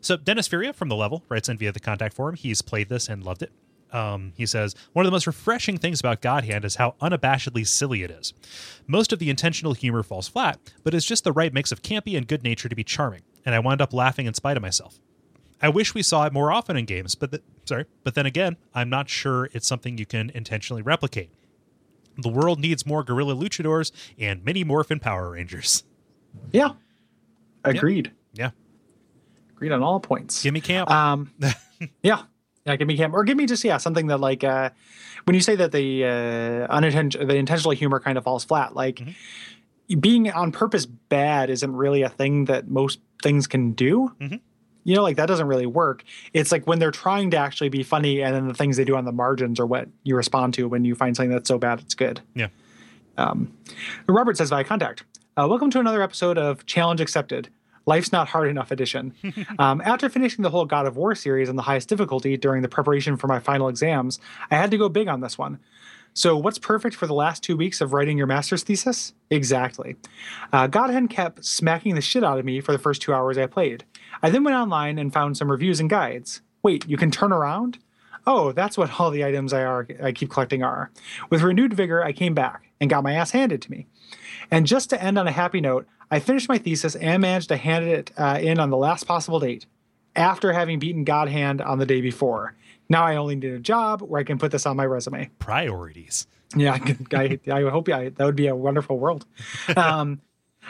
So 0.00 0.16
Dennis 0.16 0.46
Furia 0.46 0.72
from 0.72 0.88
the 0.88 0.94
level 0.94 1.24
writes 1.28 1.48
in 1.48 1.58
via 1.58 1.72
the 1.72 1.80
contact 1.80 2.14
form. 2.14 2.36
He's 2.36 2.62
played 2.62 2.88
this 2.88 3.08
and 3.08 3.24
loved 3.24 3.42
it. 3.42 3.50
Um, 3.94 4.32
he 4.36 4.44
says 4.44 4.74
one 4.92 5.04
of 5.04 5.10
the 5.10 5.14
most 5.14 5.26
refreshing 5.26 5.78
things 5.78 6.00
about 6.00 6.20
God 6.20 6.44
Hand 6.44 6.64
is 6.64 6.76
how 6.76 6.96
unabashedly 7.00 7.66
silly 7.66 8.02
it 8.02 8.10
is. 8.10 8.34
Most 8.86 9.12
of 9.12 9.18
the 9.20 9.30
intentional 9.30 9.72
humor 9.72 10.02
falls 10.02 10.26
flat, 10.28 10.58
but 10.82 10.94
it's 10.94 11.06
just 11.06 11.22
the 11.24 11.32
right 11.32 11.52
mix 11.54 11.70
of 11.72 11.80
campy 11.82 12.16
and 12.16 12.26
good 12.26 12.42
nature 12.42 12.68
to 12.68 12.74
be 12.74 12.82
charming, 12.84 13.22
and 13.46 13.54
I 13.54 13.60
wound 13.60 13.80
up 13.80 13.92
laughing 13.92 14.26
in 14.26 14.34
spite 14.34 14.56
of 14.56 14.62
myself. 14.62 14.98
I 15.62 15.68
wish 15.68 15.94
we 15.94 16.02
saw 16.02 16.26
it 16.26 16.32
more 16.32 16.50
often 16.52 16.76
in 16.76 16.84
games, 16.84 17.14
but 17.14 17.30
th- 17.30 17.42
sorry, 17.64 17.86
but 18.02 18.14
then 18.14 18.26
again, 18.26 18.56
I'm 18.74 18.90
not 18.90 19.08
sure 19.08 19.48
it's 19.52 19.66
something 19.66 19.96
you 19.96 20.04
can 20.06 20.30
intentionally 20.34 20.82
replicate. 20.82 21.30
The 22.18 22.28
world 22.28 22.58
needs 22.60 22.84
more 22.84 23.02
gorilla 23.04 23.34
luchadors 23.34 23.90
and 24.18 24.44
mighty 24.44 24.64
morphin 24.64 24.98
Power 25.00 25.30
Rangers. 25.30 25.84
Yeah, 26.52 26.70
agreed. 27.64 28.10
Yeah, 28.34 28.50
Agreed 29.52 29.70
on 29.72 29.82
all 29.82 30.00
points. 30.00 30.42
gimme 30.42 30.60
camp. 30.60 30.90
Um, 30.90 31.32
yeah, 32.02 32.22
yeah. 32.66 32.76
Give 32.76 32.88
me 32.88 32.96
camp, 32.96 33.14
or 33.14 33.24
give 33.24 33.36
me 33.36 33.46
just 33.46 33.64
yeah 33.64 33.76
something 33.76 34.06
that 34.08 34.18
like 34.20 34.44
uh, 34.44 34.70
when 35.24 35.34
you 35.34 35.40
say 35.40 35.56
that 35.56 35.72
the 35.72 36.04
uh, 36.04 36.08
unintentional, 36.72 37.26
the 37.26 37.36
intentional 37.36 37.72
humor 37.72 38.00
kind 38.00 38.18
of 38.18 38.24
falls 38.24 38.44
flat. 38.44 38.74
Like 38.74 38.96
Mm-hmm. 38.96 40.00
being 40.00 40.30
on 40.30 40.50
purpose 40.52 40.86
bad 40.86 41.50
isn't 41.50 41.74
really 41.76 42.02
a 42.02 42.08
thing 42.08 42.46
that 42.46 42.68
most 42.68 43.00
things 43.22 43.46
can 43.46 43.72
do. 43.72 44.12
Mhm. 44.20 44.40
You 44.86 44.94
know, 44.94 45.02
like 45.02 45.16
that 45.16 45.26
doesn't 45.26 45.46
really 45.46 45.66
work. 45.66 46.04
It's 46.34 46.52
like 46.52 46.66
when 46.66 46.78
they're 46.78 46.90
trying 46.90 47.30
to 47.30 47.36
actually 47.38 47.70
be 47.70 47.82
funny, 47.82 48.22
and 48.22 48.34
then 48.34 48.48
the 48.48 48.54
things 48.54 48.76
they 48.76 48.84
do 48.84 48.96
on 48.96 49.04
the 49.04 49.12
margins 49.12 49.58
are 49.60 49.66
what 49.66 49.88
you 50.02 50.14
respond 50.16 50.54
to 50.54 50.68
when 50.68 50.84
you 50.84 50.94
find 50.94 51.16
something 51.16 51.30
that's 51.30 51.48
so 51.48 51.58
bad 51.58 51.80
it's 51.80 51.94
good. 51.94 52.20
yeah. 52.34 52.48
Um, 53.16 53.52
Robert 54.08 54.36
says 54.36 54.50
via 54.50 54.64
contact. 54.64 55.04
Uh, 55.36 55.46
welcome 55.48 55.70
to 55.70 55.78
another 55.80 56.02
episode 56.02 56.36
of 56.36 56.66
Challenge 56.66 57.00
Accepted. 57.00 57.48
Life's 57.86 58.12
Not 58.12 58.28
Hard 58.28 58.48
Enough 58.48 58.70
edition. 58.70 59.14
um, 59.58 59.80
after 59.84 60.08
finishing 60.08 60.42
the 60.42 60.50
whole 60.50 60.64
God 60.64 60.86
of 60.86 60.96
War 60.96 61.14
series 61.14 61.48
on 61.48 61.56
the 61.56 61.62
highest 61.62 61.88
difficulty 61.88 62.36
during 62.36 62.62
the 62.62 62.68
preparation 62.68 63.16
for 63.16 63.26
my 63.26 63.38
final 63.38 63.68
exams, 63.68 64.18
I 64.50 64.56
had 64.56 64.70
to 64.70 64.78
go 64.78 64.88
big 64.88 65.08
on 65.08 65.20
this 65.20 65.36
one. 65.38 65.58
So, 66.16 66.36
what's 66.36 66.58
perfect 66.58 66.94
for 66.94 67.08
the 67.08 67.14
last 67.14 67.42
two 67.42 67.56
weeks 67.56 67.80
of 67.80 67.92
writing 67.92 68.16
your 68.16 68.28
master's 68.28 68.62
thesis? 68.62 69.12
Exactly. 69.30 69.96
Uh, 70.52 70.68
Godhand 70.68 71.10
kept 71.10 71.44
smacking 71.44 71.96
the 71.96 72.00
shit 72.00 72.22
out 72.22 72.38
of 72.38 72.44
me 72.44 72.60
for 72.60 72.70
the 72.70 72.78
first 72.78 73.02
two 73.02 73.12
hours 73.12 73.36
I 73.36 73.46
played. 73.46 73.84
I 74.22 74.30
then 74.30 74.44
went 74.44 74.56
online 74.56 74.98
and 74.98 75.12
found 75.12 75.36
some 75.36 75.50
reviews 75.50 75.80
and 75.80 75.90
guides. 75.90 76.40
Wait, 76.62 76.88
you 76.88 76.96
can 76.96 77.10
turn 77.10 77.32
around? 77.32 77.78
Oh, 78.26 78.52
that's 78.52 78.78
what 78.78 78.98
all 78.98 79.10
the 79.10 79.24
items 79.24 79.52
I, 79.52 79.62
are, 79.62 79.86
I 80.02 80.12
keep 80.12 80.30
collecting 80.30 80.62
are. 80.62 80.90
With 81.30 81.42
renewed 81.42 81.74
vigor, 81.74 82.02
I 82.02 82.12
came 82.12 82.34
back 82.34 82.70
and 82.80 82.88
got 82.88 83.02
my 83.02 83.12
ass 83.12 83.32
handed 83.32 83.62
to 83.62 83.70
me. 83.70 83.86
And 84.50 84.66
just 84.66 84.90
to 84.90 85.02
end 85.02 85.18
on 85.18 85.26
a 85.26 85.32
happy 85.32 85.60
note, 85.60 85.86
I 86.10 86.20
finished 86.20 86.48
my 86.48 86.58
thesis 86.58 86.96
and 86.96 87.22
managed 87.22 87.48
to 87.48 87.56
hand 87.56 87.86
it 87.86 88.12
uh, 88.16 88.38
in 88.40 88.58
on 88.60 88.70
the 88.70 88.76
last 88.76 89.04
possible 89.04 89.40
date 89.40 89.66
after 90.16 90.52
having 90.52 90.78
beaten 90.78 91.04
God 91.04 91.28
Hand 91.28 91.60
on 91.60 91.78
the 91.78 91.86
day 91.86 92.00
before. 92.00 92.54
Now 92.88 93.04
I 93.04 93.16
only 93.16 93.36
need 93.36 93.52
a 93.52 93.58
job 93.58 94.02
where 94.02 94.20
I 94.20 94.24
can 94.24 94.38
put 94.38 94.52
this 94.52 94.66
on 94.66 94.76
my 94.76 94.86
resume. 94.86 95.30
Priorities. 95.38 96.26
Yeah, 96.54 96.78
I, 97.12 97.40
I 97.50 97.62
hope 97.62 97.88
yeah, 97.88 98.10
that 98.10 98.24
would 98.24 98.36
be 98.36 98.46
a 98.46 98.54
wonderful 98.54 98.98
world. 98.98 99.26
Um, 99.76 100.20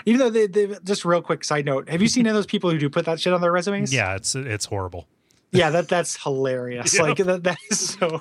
even 0.07 0.19
though 0.19 0.31
they, 0.31 0.47
they, 0.47 0.75
just 0.83 1.05
real 1.05 1.23
quick 1.23 1.45
side 1.45 1.67
note, 1.67 1.89
have 1.89 2.03
you 2.03 2.09
seen 2.09 2.23
any 2.27 2.31
of 2.31 2.35
those 2.35 2.47
people 2.47 2.71
who 2.71 2.79
do 2.79 2.89
put 2.89 3.05
that 3.05 3.21
shit 3.21 3.33
on 3.33 3.41
their 3.41 3.53
resumes? 3.53 3.93
Yeah, 3.93 4.17
it's 4.17 4.35
it's 4.35 4.67
horrible. 4.67 5.07
Yeah, 5.55 5.71
that 5.71 5.89
that's 5.89 6.23
hilarious. 6.23 6.99
Like 6.99 7.19
that, 7.19 7.45
that 7.45 7.59
is 7.71 7.95
so. 7.95 8.21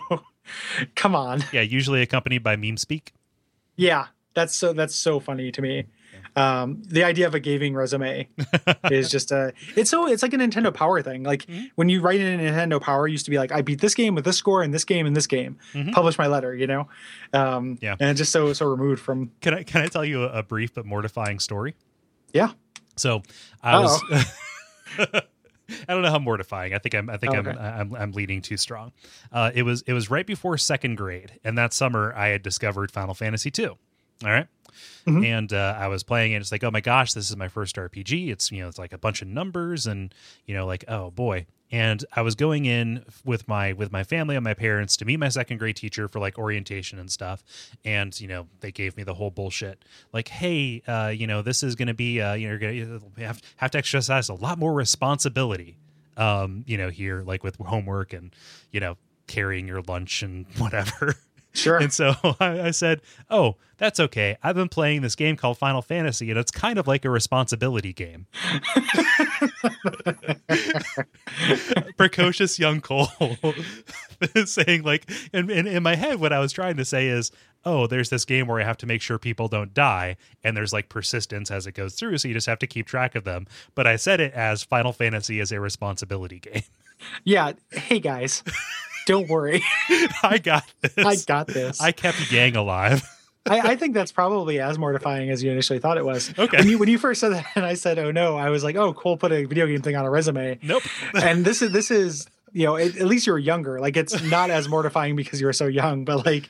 Come 0.96 1.16
on. 1.16 1.44
Yeah, 1.52 1.62
usually 1.62 2.02
accompanied 2.02 2.44
by 2.44 2.56
meme 2.56 2.78
speak. 2.78 3.14
Yeah, 3.76 4.08
that's 4.34 4.56
so 4.56 4.74
that's 4.74 4.96
so 4.96 5.20
funny 5.20 5.52
to 5.52 5.62
me. 5.62 5.86
Um, 6.36 6.82
the 6.88 7.04
idea 7.04 7.28
of 7.28 7.36
a 7.36 7.40
gaming 7.40 7.76
resume 7.76 8.28
is 8.92 9.10
just 9.10 9.32
a 9.32 9.54
it's 9.76 9.90
so 9.90 10.08
it's 10.08 10.24
like 10.24 10.34
a 10.34 10.38
Nintendo 10.38 10.74
Power 10.74 11.02
thing. 11.02 11.24
Like 11.24 11.46
mm-hmm. 11.46 11.66
when 11.76 11.90
you 11.90 12.02
write 12.02 12.20
in 12.20 12.40
a 12.40 12.44
Nintendo 12.44 12.82
Power, 12.82 13.08
used 13.08 13.26
to 13.26 13.32
be 13.32 13.38
like 13.38 13.52
I 13.52 13.62
beat 13.62 13.82
this 13.82 13.94
game 13.94 14.16
with 14.16 14.26
this 14.26 14.38
score 14.38 14.64
and 14.64 14.74
this 14.74 14.84
game 14.84 15.06
and 15.06 15.16
this 15.16 15.28
game. 15.28 15.58
Mm-hmm. 15.74 15.92
Publish 15.92 16.18
my 16.18 16.28
letter, 16.28 16.56
you 16.56 16.68
know. 16.68 16.88
Um, 17.34 17.78
yeah, 17.82 17.96
and 18.00 18.18
just 18.18 18.32
so 18.32 18.54
so 18.54 18.68
removed 18.68 19.02
from. 19.02 19.32
Can 19.42 19.54
I 19.54 19.64
can 19.64 19.82
I 19.82 19.88
tell 19.88 20.06
you 20.06 20.24
a, 20.24 20.40
a 20.40 20.44
brief 20.44 20.74
but 20.74 20.86
mortifying 20.86 21.40
story? 21.40 21.76
Yeah. 22.34 22.52
So 22.96 23.24
I 23.62 23.80
was. 23.80 24.02
I 25.88 25.94
don't 25.94 26.02
know 26.02 26.10
how 26.10 26.20
mortifying. 26.20 26.74
I 26.74 26.80
think 26.80 26.96
I'm. 26.96 27.10
I 27.10 27.18
think 27.18 27.36
okay. 27.36 27.50
I'm, 27.50 27.58
I'm. 27.58 27.96
I'm 27.96 28.12
leading 28.12 28.42
too 28.42 28.58
strong. 28.58 28.92
Uh, 29.32 29.52
it 29.54 29.64
was. 29.64 29.82
It 29.84 29.94
was 29.94 30.10
right 30.10 30.26
before 30.26 30.58
second 30.58 30.96
grade, 30.96 31.40
and 31.44 31.58
that 31.58 31.74
summer 31.74 32.14
I 32.16 32.28
had 32.28 32.42
discovered 32.42 32.92
Final 32.92 33.14
Fantasy 33.14 33.52
II. 33.58 33.68
All 33.68 33.78
right. 34.24 34.48
Mm-hmm. 35.06 35.24
And 35.24 35.54
uh, 35.54 35.76
I 35.78 35.88
was 35.88 36.04
playing 36.04 36.32
it. 36.32 36.38
It's 36.38 36.52
like, 36.52 36.64
oh 36.64 36.72
my 36.72 36.82
gosh, 36.82 37.14
this 37.14 37.30
is 37.30 37.38
my 37.38 37.48
first 37.48 37.76
RPG. 37.76 38.30
It's 38.30 38.52
you 38.52 38.62
know, 38.62 38.68
it's 38.68 38.80
like 38.80 38.94
a 38.94 38.98
bunch 38.98 39.22
of 39.22 39.28
numbers, 39.28 39.86
and 39.88 40.14
you 40.46 40.56
know, 40.56 40.66
like 40.66 40.86
oh 40.88 41.12
boy. 41.12 41.46
And 41.74 42.06
I 42.16 42.22
was 42.22 42.36
going 42.36 42.66
in 42.66 43.04
with 43.26 43.48
my 43.48 43.74
with 43.74 43.92
my 43.92 44.04
family 44.04 44.36
and 44.36 44.44
my 44.44 44.54
parents 44.54 44.96
to 44.98 45.06
meet 45.06 45.18
my 45.18 45.30
second 45.30 45.58
grade 45.58 45.76
teacher 45.76 46.08
for 46.08 46.20
like 46.20 46.38
orientation 46.38 47.00
and 47.00 47.12
stuff. 47.12 47.44
And 47.84 48.18
you 48.22 48.28
know, 48.28 48.46
they 48.60 48.72
gave 48.72 48.96
me 48.96 49.02
the 49.02 49.16
whole 49.16 49.32
bullshit, 49.32 49.84
like, 50.14 50.28
hey, 50.28 50.84
uh, 50.88 51.08
you 51.08 51.26
know, 51.26 51.42
this 51.42 51.64
is 51.64 51.74
going 51.74 51.88
to 51.88 51.96
be, 51.96 52.22
uh, 52.22 52.36
you 52.36 52.46
know, 52.46 52.52
you're 52.52 52.60
going 52.60 53.00
to 53.16 53.24
have 53.24 53.42
have 53.56 53.72
to 53.72 53.80
exercise 53.80 54.30
a 54.30 54.36
lot 54.36 54.60
more 54.60 54.72
responsibility, 54.72 55.76
um, 56.16 56.64
you 56.68 56.78
know, 56.78 56.90
here 56.90 57.24
like 57.24 57.44
with 57.44 57.56
homework 57.56 58.14
and 58.14 58.36
you 58.72 58.80
know 58.80 58.96
carrying 59.26 59.68
your 59.68 59.82
lunch 59.82 60.22
and 60.22 60.46
whatever. 60.60 61.16
Sure. 61.54 61.78
And 61.78 61.94
so 61.94 62.16
I, 62.40 62.62
I, 62.62 62.72
said, 62.72 63.02
"Oh, 63.30 63.58
that's 63.78 64.00
okay. 64.00 64.38
I've 64.42 64.56
been 64.56 64.70
playing 64.70 65.02
this 65.02 65.16
game 65.16 65.36
called 65.36 65.58
Final 65.58 65.82
Fantasy, 65.82 66.30
and 66.30 66.40
it's 66.40 66.52
kind 66.52 66.80
of 66.80 66.88
like 66.88 67.04
a 67.06 67.10
responsibility 67.10 67.94
game." 67.94 68.26
Precocious 71.98 72.58
young 72.58 72.82
Kole 72.82 73.08
saying, 74.48 74.84
like, 74.84 75.10
in, 75.32 75.52
in, 75.52 75.68
in 75.68 75.84
my 75.84 75.96
head, 75.96 76.20
what 76.20 76.34
I 76.34 76.40
was 76.40 76.52
trying 76.52 76.78
to 76.78 76.86
say 76.86 77.08
is, 77.08 77.32
"Oh, 77.64 77.86
there's 77.86 78.10
this 78.10 78.26
game 78.26 78.48
where 78.48 78.60
I 78.60 78.64
have 78.64 78.78
to 78.78 78.88
make 78.88 79.04
sure 79.04 79.20
people 79.20 79.48
don't 79.48 79.76
die, 79.76 80.18
and 80.44 80.58
there's 80.58 80.74
like 80.74 80.90
persistence 80.90 81.52
as 81.52 81.68
it 81.68 81.74
goes 81.74 81.94
through, 81.94 82.18
so 82.18 82.28
you 82.28 82.34
just 82.34 82.48
have 82.48 82.60
to 82.60 82.68
keep 82.68 82.88
track 82.88 83.16
of 83.16 83.26
them." 83.26 83.46
But 83.76 83.86
I 83.86 83.98
said 83.98 84.20
it 84.20 84.34
as 84.34 84.64
Final 84.64 84.92
Fantasy 84.92 85.40
is 85.40 85.52
a 85.52 85.60
responsibility 85.60 86.40
game. 86.40 86.64
Yeah. 87.24 87.54
Hey 87.72 88.00
guys. 88.00 88.44
Don't 89.06 89.28
worry. 89.28 89.64
I 90.24 90.40
got 90.42 90.66
this. 90.82 90.94
I 90.98 91.16
got 91.26 91.48
this. 91.48 91.82
I 91.82 91.92
kept 91.92 92.32
Yang 92.32 92.56
alive. 92.56 93.04
I, 93.46 93.60
I, 93.72 93.76
think 93.76 93.94
that's 93.94 94.12
probably 94.12 94.60
as 94.62 94.78
mortifying 94.78 95.30
as 95.30 95.44
you 95.44 95.52
initially 95.52 95.80
thought 95.80 95.98
it 95.98 96.06
was. 96.06 96.34
Okay. 96.38 96.58
When 96.58 96.70
you 96.70 96.78
when 96.78 96.88
you 96.88 96.98
first 96.98 97.20
said 97.20 97.34
that, 97.34 97.46
and 97.56 97.66
I 97.66 97.74
said, 97.74 98.00
"Oh 98.00 98.12
no," 98.12 98.38
I 98.38 98.50
was 98.50 98.64
like, 98.64 98.78
"Oh, 98.78 98.94
Kole 98.94 99.20
put 99.20 99.32
a 99.34 99.44
video 99.44 99.68
game 99.68 99.82
thing 99.82 99.96
on 99.96 100.06
a 100.06 100.10
resume." 100.10 100.60
Nope. 100.64 100.84
and 101.14 101.44
this 101.44 101.62
is 101.62 101.74
this 101.74 101.92
is 101.92 102.26
you 102.54 102.66
know 102.66 102.78
at, 102.78 102.96
at 102.96 103.06
least 103.06 103.28
you 103.28 103.34
were 103.34 103.40
younger. 103.40 103.82
Like 103.82 103.98
it's 103.98 104.24
not 104.24 104.50
as 104.50 104.70
mortifying 104.70 105.18
because 105.18 105.42
you 105.42 105.48
were 105.48 105.54
so 105.54 105.68
young, 105.68 106.06
but 106.06 106.26
like 106.26 106.50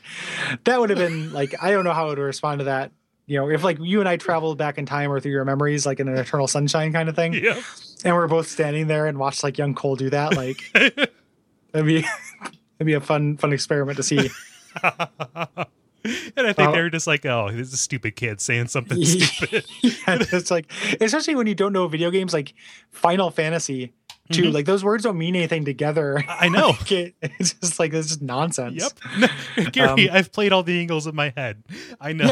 that 0.65 0.79
would 0.79 0.91
have 0.91 0.99
been 0.99 1.33
like 1.33 1.55
I 1.61 1.71
don't 1.71 1.83
know 1.83 1.93
how 1.93 2.05
I 2.05 2.09
would 2.09 2.19
respond 2.19 2.59
to 2.59 2.65
that. 2.65 2.91
You 3.25 3.39
know, 3.39 3.49
if 3.49 3.63
like 3.63 3.79
you 3.79 3.99
and 3.99 4.07
I 4.07 4.17
traveled 4.17 4.59
back 4.59 4.77
in 4.77 4.85
time 4.85 5.11
or 5.11 5.19
through 5.19 5.31
your 5.31 5.45
memories, 5.45 5.87
like 5.87 5.99
in 5.99 6.07
an 6.07 6.17
eternal 6.17 6.47
sunshine 6.47 6.93
kind 6.93 7.09
of 7.09 7.15
thing. 7.15 7.33
Yeah. 7.33 7.59
And 8.05 8.15
we're 8.15 8.27
both 8.27 8.47
standing 8.47 8.87
there 8.87 9.07
and 9.07 9.17
watched 9.17 9.43
like 9.43 9.57
young 9.57 9.73
Kole 9.73 9.97
do 9.97 10.09
that, 10.11 10.35
like 10.35 10.61
that'd 11.71 11.87
be 11.87 12.05
it'd 12.79 12.87
be 12.87 12.93
a 12.93 13.01
fun 13.01 13.37
fun 13.37 13.53
experiment 13.53 13.97
to 13.97 14.03
see. 14.03 14.29
and 16.03 16.47
I 16.47 16.53
think 16.53 16.69
uh, 16.69 16.71
they're 16.71 16.89
just 16.89 17.07
like, 17.07 17.25
oh, 17.25 17.49
this 17.51 17.67
is 17.67 17.73
a 17.73 17.77
stupid 17.77 18.15
kid 18.15 18.41
saying 18.41 18.67
something 18.67 19.03
stupid. 19.05 19.65
yeah, 19.81 20.17
it's 20.31 20.51
like, 20.51 20.71
especially 20.99 21.35
when 21.35 21.47
you 21.47 21.55
don't 21.55 21.73
know 21.73 21.87
video 21.87 22.11
games, 22.11 22.33
like 22.33 22.53
Final 22.91 23.31
Fantasy 23.31 23.93
too. 24.31 24.43
Mm-hmm. 24.43 24.51
Like 24.51 24.65
those 24.65 24.83
words 24.83 25.03
don't 25.03 25.17
mean 25.17 25.35
anything 25.35 25.65
together. 25.65 26.23
I 26.27 26.47
know. 26.49 26.67
like 26.79 26.91
it, 26.91 27.15
it's 27.21 27.53
just 27.53 27.79
like 27.79 27.91
this 27.91 28.11
is 28.11 28.21
nonsense. 28.21 28.81
Yep. 28.81 29.29
No, 29.57 29.63
Gary, 29.71 30.09
um, 30.09 30.15
I've 30.15 30.31
played 30.31 30.53
all 30.53 30.63
the 30.63 30.79
angles 30.79 31.07
in 31.07 31.15
my 31.15 31.33
head. 31.35 31.63
I 31.99 32.13
know. 32.13 32.25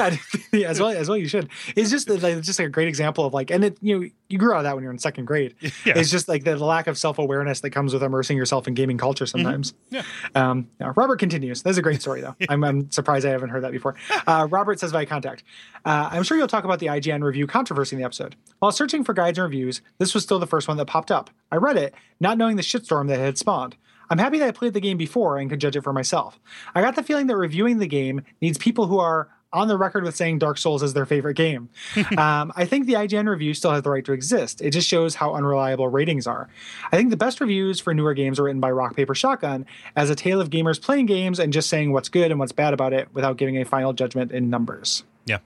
Yeah, 0.51 0.67
as 0.69 0.79
well 0.79 0.89
as 0.89 1.09
well 1.09 1.17
you 1.17 1.27
should. 1.27 1.49
It's 1.75 1.89
just 1.89 2.09
like 2.09 2.23
it's 2.23 2.47
just 2.47 2.59
like 2.59 2.67
a 2.67 2.71
great 2.71 2.87
example 2.87 3.25
of 3.25 3.33
like, 3.33 3.51
and 3.51 3.65
it 3.65 3.77
you 3.81 3.99
know 3.99 4.07
you 4.29 4.37
grew 4.37 4.53
out 4.53 4.59
of 4.59 4.63
that 4.63 4.75
when 4.75 4.83
you're 4.83 4.93
in 4.93 4.99
second 4.99 5.25
grade. 5.25 5.55
Yeah. 5.59 5.97
It's 5.97 6.09
just 6.09 6.27
like 6.27 6.43
the 6.43 6.57
lack 6.57 6.87
of 6.87 6.97
self 6.97 7.19
awareness 7.19 7.59
that 7.61 7.71
comes 7.71 7.93
with 7.93 8.03
immersing 8.03 8.37
yourself 8.37 8.67
in 8.67 8.73
gaming 8.73 8.97
culture 8.97 9.25
mm-hmm. 9.25 9.43
sometimes. 9.43 9.73
Mm-hmm. 9.73 9.95
Yeah. 9.95 10.03
Um, 10.35 10.69
yeah. 10.79 10.93
Robert 10.95 11.19
continues. 11.19 11.61
That's 11.61 11.77
a 11.77 11.81
great 11.81 12.01
story 12.01 12.21
though. 12.21 12.35
I'm, 12.49 12.63
I'm 12.63 12.91
surprised 12.91 13.25
I 13.25 13.29
haven't 13.29 13.49
heard 13.49 13.63
that 13.63 13.71
before. 13.71 13.95
Uh, 14.25 14.47
Robert 14.49 14.79
says 14.79 14.91
via 14.91 15.05
contact. 15.05 15.43
Uh, 15.83 16.09
I'm 16.11 16.23
sure 16.23 16.37
you'll 16.37 16.47
talk 16.47 16.63
about 16.63 16.79
the 16.79 16.87
IGN 16.87 17.23
review 17.23 17.47
controversy 17.47 17.95
in 17.95 17.99
the 17.99 18.05
episode. 18.05 18.35
While 18.59 18.71
searching 18.71 19.03
for 19.03 19.13
guides 19.13 19.37
and 19.37 19.43
reviews, 19.43 19.81
this 19.97 20.13
was 20.13 20.23
still 20.23 20.39
the 20.39 20.47
first 20.47 20.67
one 20.67 20.77
that 20.77 20.85
popped 20.85 21.11
up. 21.11 21.29
I 21.51 21.57
read 21.57 21.77
it, 21.77 21.80
not 22.19 22.37
knowing 22.37 22.55
the 22.55 22.61
shitstorm 22.61 23.07
that 23.07 23.19
had 23.19 23.37
spawned. 23.37 23.75
I'm 24.09 24.17
happy 24.17 24.39
that 24.39 24.47
I 24.49 24.51
played 24.51 24.73
the 24.73 24.81
game 24.81 24.97
before 24.97 25.37
and 25.37 25.49
could 25.49 25.61
judge 25.61 25.77
it 25.77 25.81
for 25.81 25.93
myself. 25.93 26.39
I 26.75 26.81
got 26.81 26.95
the 26.95 27.03
feeling 27.03 27.27
that 27.27 27.37
reviewing 27.37 27.77
the 27.77 27.87
game 27.87 28.23
needs 28.41 28.57
people 28.57 28.87
who 28.87 28.99
are 28.99 29.29
on 29.53 29.67
the 29.67 29.77
record 29.77 30.03
with 30.03 30.15
saying 30.15 30.39
Dark 30.39 30.57
Souls 30.57 30.83
is 30.83 30.93
their 30.93 31.05
favorite 31.05 31.35
game. 31.35 31.69
um, 32.17 32.51
I 32.55 32.65
think 32.65 32.85
the 32.87 32.93
IGN 32.93 33.27
review 33.27 33.53
still 33.53 33.71
has 33.71 33.83
the 33.83 33.89
right 33.89 34.03
to 34.05 34.13
exist. 34.13 34.61
It 34.61 34.71
just 34.71 34.87
shows 34.87 35.15
how 35.15 35.33
unreliable 35.35 35.87
ratings 35.87 36.27
are. 36.27 36.49
I 36.91 36.97
think 36.97 37.09
the 37.09 37.17
best 37.17 37.41
reviews 37.41 37.79
for 37.79 37.93
newer 37.93 38.13
games 38.13 38.39
are 38.39 38.43
written 38.43 38.61
by 38.61 38.71
Rock 38.71 38.95
Paper 38.95 39.15
Shotgun 39.15 39.65
as 39.95 40.09
a 40.09 40.15
tale 40.15 40.39
of 40.39 40.49
gamers 40.49 40.81
playing 40.81 41.05
games 41.05 41.39
and 41.39 41.51
just 41.51 41.69
saying 41.69 41.91
what's 41.91 42.09
good 42.09 42.31
and 42.31 42.39
what's 42.39 42.53
bad 42.53 42.73
about 42.73 42.93
it 42.93 43.09
without 43.13 43.37
giving 43.37 43.57
a 43.57 43.65
final 43.65 43.93
judgment 43.93 44.31
in 44.31 44.49
numbers. 44.49 45.03
Yeah. 45.25 45.39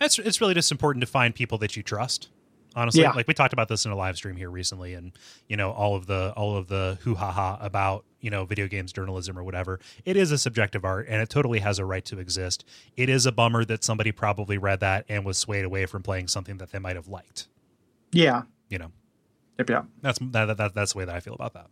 It's, 0.00 0.18
it's 0.18 0.40
really 0.40 0.54
just 0.54 0.72
important 0.72 1.02
to 1.02 1.06
find 1.06 1.34
people 1.34 1.58
that 1.58 1.76
you 1.76 1.82
trust 1.82 2.28
honestly. 2.74 3.02
Yeah. 3.02 3.12
like 3.12 3.28
we 3.28 3.34
talked 3.34 3.52
about 3.52 3.68
this 3.68 3.84
in 3.84 3.90
a 3.92 3.96
live 3.96 4.16
stream 4.16 4.36
here 4.36 4.50
recently 4.50 4.94
and 4.94 5.12
you 5.48 5.56
know 5.56 5.70
all 5.70 5.96
of 5.96 6.06
the 6.06 6.32
all 6.36 6.56
of 6.56 6.68
the 6.68 6.98
hoo 7.02 7.14
ha 7.14 7.30
ha 7.30 7.58
about 7.60 8.04
you 8.20 8.30
know 8.30 8.44
video 8.44 8.66
games 8.66 8.92
journalism 8.92 9.38
or 9.38 9.44
whatever. 9.44 9.80
It 10.04 10.16
is 10.16 10.32
a 10.32 10.38
subjective 10.38 10.84
art 10.84 11.06
and 11.08 11.20
it 11.20 11.28
totally 11.28 11.60
has 11.60 11.78
a 11.78 11.84
right 11.84 12.04
to 12.06 12.18
exist. 12.18 12.64
It 12.96 13.08
is 13.08 13.26
a 13.26 13.32
bummer 13.32 13.64
that 13.64 13.84
somebody 13.84 14.12
probably 14.12 14.58
read 14.58 14.80
that 14.80 15.04
and 15.08 15.24
was 15.24 15.38
swayed 15.38 15.64
away 15.64 15.86
from 15.86 16.02
playing 16.02 16.28
something 16.28 16.58
that 16.58 16.72
they 16.72 16.78
might 16.78 16.96
have 16.96 17.08
liked. 17.08 17.48
Yeah. 18.12 18.42
You 18.68 18.78
know? 18.78 18.92
Yep 19.58 19.70
yeah 19.70 19.82
that's 20.00 20.18
that, 20.18 20.56
that 20.56 20.74
that's 20.74 20.92
the 20.92 20.98
way 20.98 21.04
that 21.04 21.14
i 21.14 21.20
feel 21.20 21.34
about 21.34 21.54
that. 21.54 21.66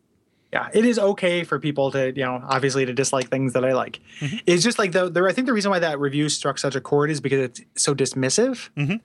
Yeah. 0.52 0.69
It 0.75 0.85
is 0.85 0.99
okay 0.99 1.45
for 1.45 1.61
people 1.61 1.92
to 1.92 2.12
you 2.14 2.25
know 2.25 2.42
obviously 2.45 2.85
to 2.85 2.92
dislike 2.92 3.30
things 3.30 3.52
that 3.52 3.64
i 3.64 3.73
like. 3.73 4.00
Mm-hmm. 4.21 4.38
it's 4.47 4.64
just 4.64 4.78
like 4.78 4.92
the, 4.92 5.09
the 5.09 5.25
i 5.25 5.33
think 5.33 5.47
the 5.47 5.52
reason 5.52 5.71
why 5.71 5.78
that 5.78 6.00
review 6.00 6.28
struck 6.28 6.59
such 6.59 6.75
a 6.75 6.80
chord 6.80 7.11
is 7.11 7.21
because 7.21 7.40
it's 7.40 7.61
so 7.76 7.95
dismissive. 7.95 8.71
Mm-hmm. 8.76 8.97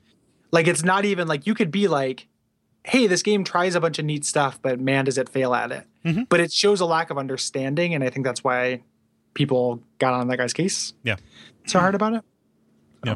Like 0.52 0.68
it's 0.68 0.84
not 0.84 1.06
even 1.06 1.28
like 1.28 1.48
you 1.48 1.54
could 1.54 1.72
be 1.72 1.88
like, 1.88 2.28
hey, 2.84 3.08
this 3.08 3.24
game 3.24 3.44
tries 3.44 3.76
a 3.76 3.82
bunch 3.82 4.00
of 4.00 4.06
neat 4.06 4.26
stuff, 4.26 4.60
but 4.62 4.80
man, 4.80 5.06
does 5.06 5.18
it 5.18 5.30
fail 5.30 5.54
at 5.54 5.72
it. 5.72 5.86
Mm-hmm. 6.06 6.24
But 6.30 6.40
it 6.40 6.52
shows 6.52 6.82
a 6.82 6.86
lack 6.86 7.10
of 7.10 7.18
understanding, 7.18 7.94
and 7.94 8.04
I 8.04 8.10
think 8.10 8.26
that's 8.26 8.44
why 8.44 8.84
people 9.34 9.82
got 10.00 10.14
on 10.14 10.28
that 10.28 10.38
guy's 10.38 10.54
case. 10.54 10.94
Yeah, 11.04 11.18
so 11.66 11.80
hard 11.80 11.96
about 11.96 12.14
it. 12.14 12.24
Yeah. 13.06 13.16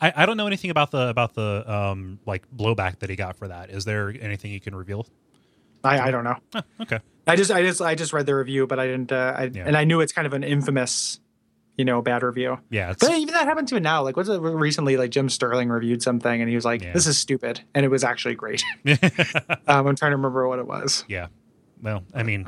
I, 0.00 0.12
I 0.16 0.26
don't 0.26 0.36
know 0.36 0.46
anything 0.46 0.70
about 0.70 0.90
the 0.90 1.08
about 1.08 1.34
the 1.34 1.64
um 1.70 2.18
like 2.26 2.44
blowback 2.54 3.00
that 3.00 3.10
he 3.10 3.16
got 3.16 3.36
for 3.36 3.48
that. 3.48 3.70
Is 3.70 3.84
there 3.84 4.14
anything 4.20 4.52
you 4.52 4.60
can 4.60 4.74
reveal? 4.74 5.06
I, 5.82 6.08
I 6.08 6.10
don't 6.10 6.24
know. 6.24 6.36
Oh, 6.54 6.62
okay. 6.82 7.00
I 7.26 7.36
just 7.36 7.50
I 7.50 7.62
just 7.62 7.80
I 7.80 7.94
just 7.94 8.12
read 8.12 8.26
the 8.26 8.34
review, 8.34 8.66
but 8.66 8.78
I 8.78 8.86
didn't. 8.86 9.12
Uh, 9.12 9.34
I, 9.36 9.44
yeah. 9.44 9.64
And 9.66 9.76
I 9.76 9.84
knew 9.84 10.00
it's 10.00 10.12
kind 10.12 10.26
of 10.26 10.32
an 10.32 10.42
infamous 10.42 11.20
you 11.80 11.84
know, 11.86 12.02
bad 12.02 12.22
review. 12.22 12.58
Yeah, 12.68 12.92
But 13.00 13.12
even 13.12 13.32
that 13.32 13.46
happened 13.46 13.68
to 13.68 13.76
it 13.76 13.80
now. 13.82 14.02
Like, 14.02 14.14
what's 14.18 14.28
it 14.28 14.38
recently? 14.38 14.98
Like 14.98 15.10
Jim 15.10 15.30
Sterling 15.30 15.70
reviewed 15.70 16.02
something, 16.02 16.40
and 16.42 16.46
he 16.50 16.54
was 16.54 16.66
like, 16.66 16.82
Yeah. 16.82 16.92
"This 16.92 17.06
is 17.06 17.16
stupid," 17.16 17.62
and 17.74 17.86
it 17.86 17.88
was 17.88 18.04
actually 18.04 18.34
great. 18.34 18.62
um, 19.66 19.86
I'm 19.86 19.96
trying 19.96 20.10
to 20.12 20.16
remember 20.16 20.46
what 20.46 20.58
it 20.58 20.66
was. 20.66 21.04
yeah. 21.08 21.28
Well, 21.82 22.04
I 22.14 22.22
mean, 22.22 22.46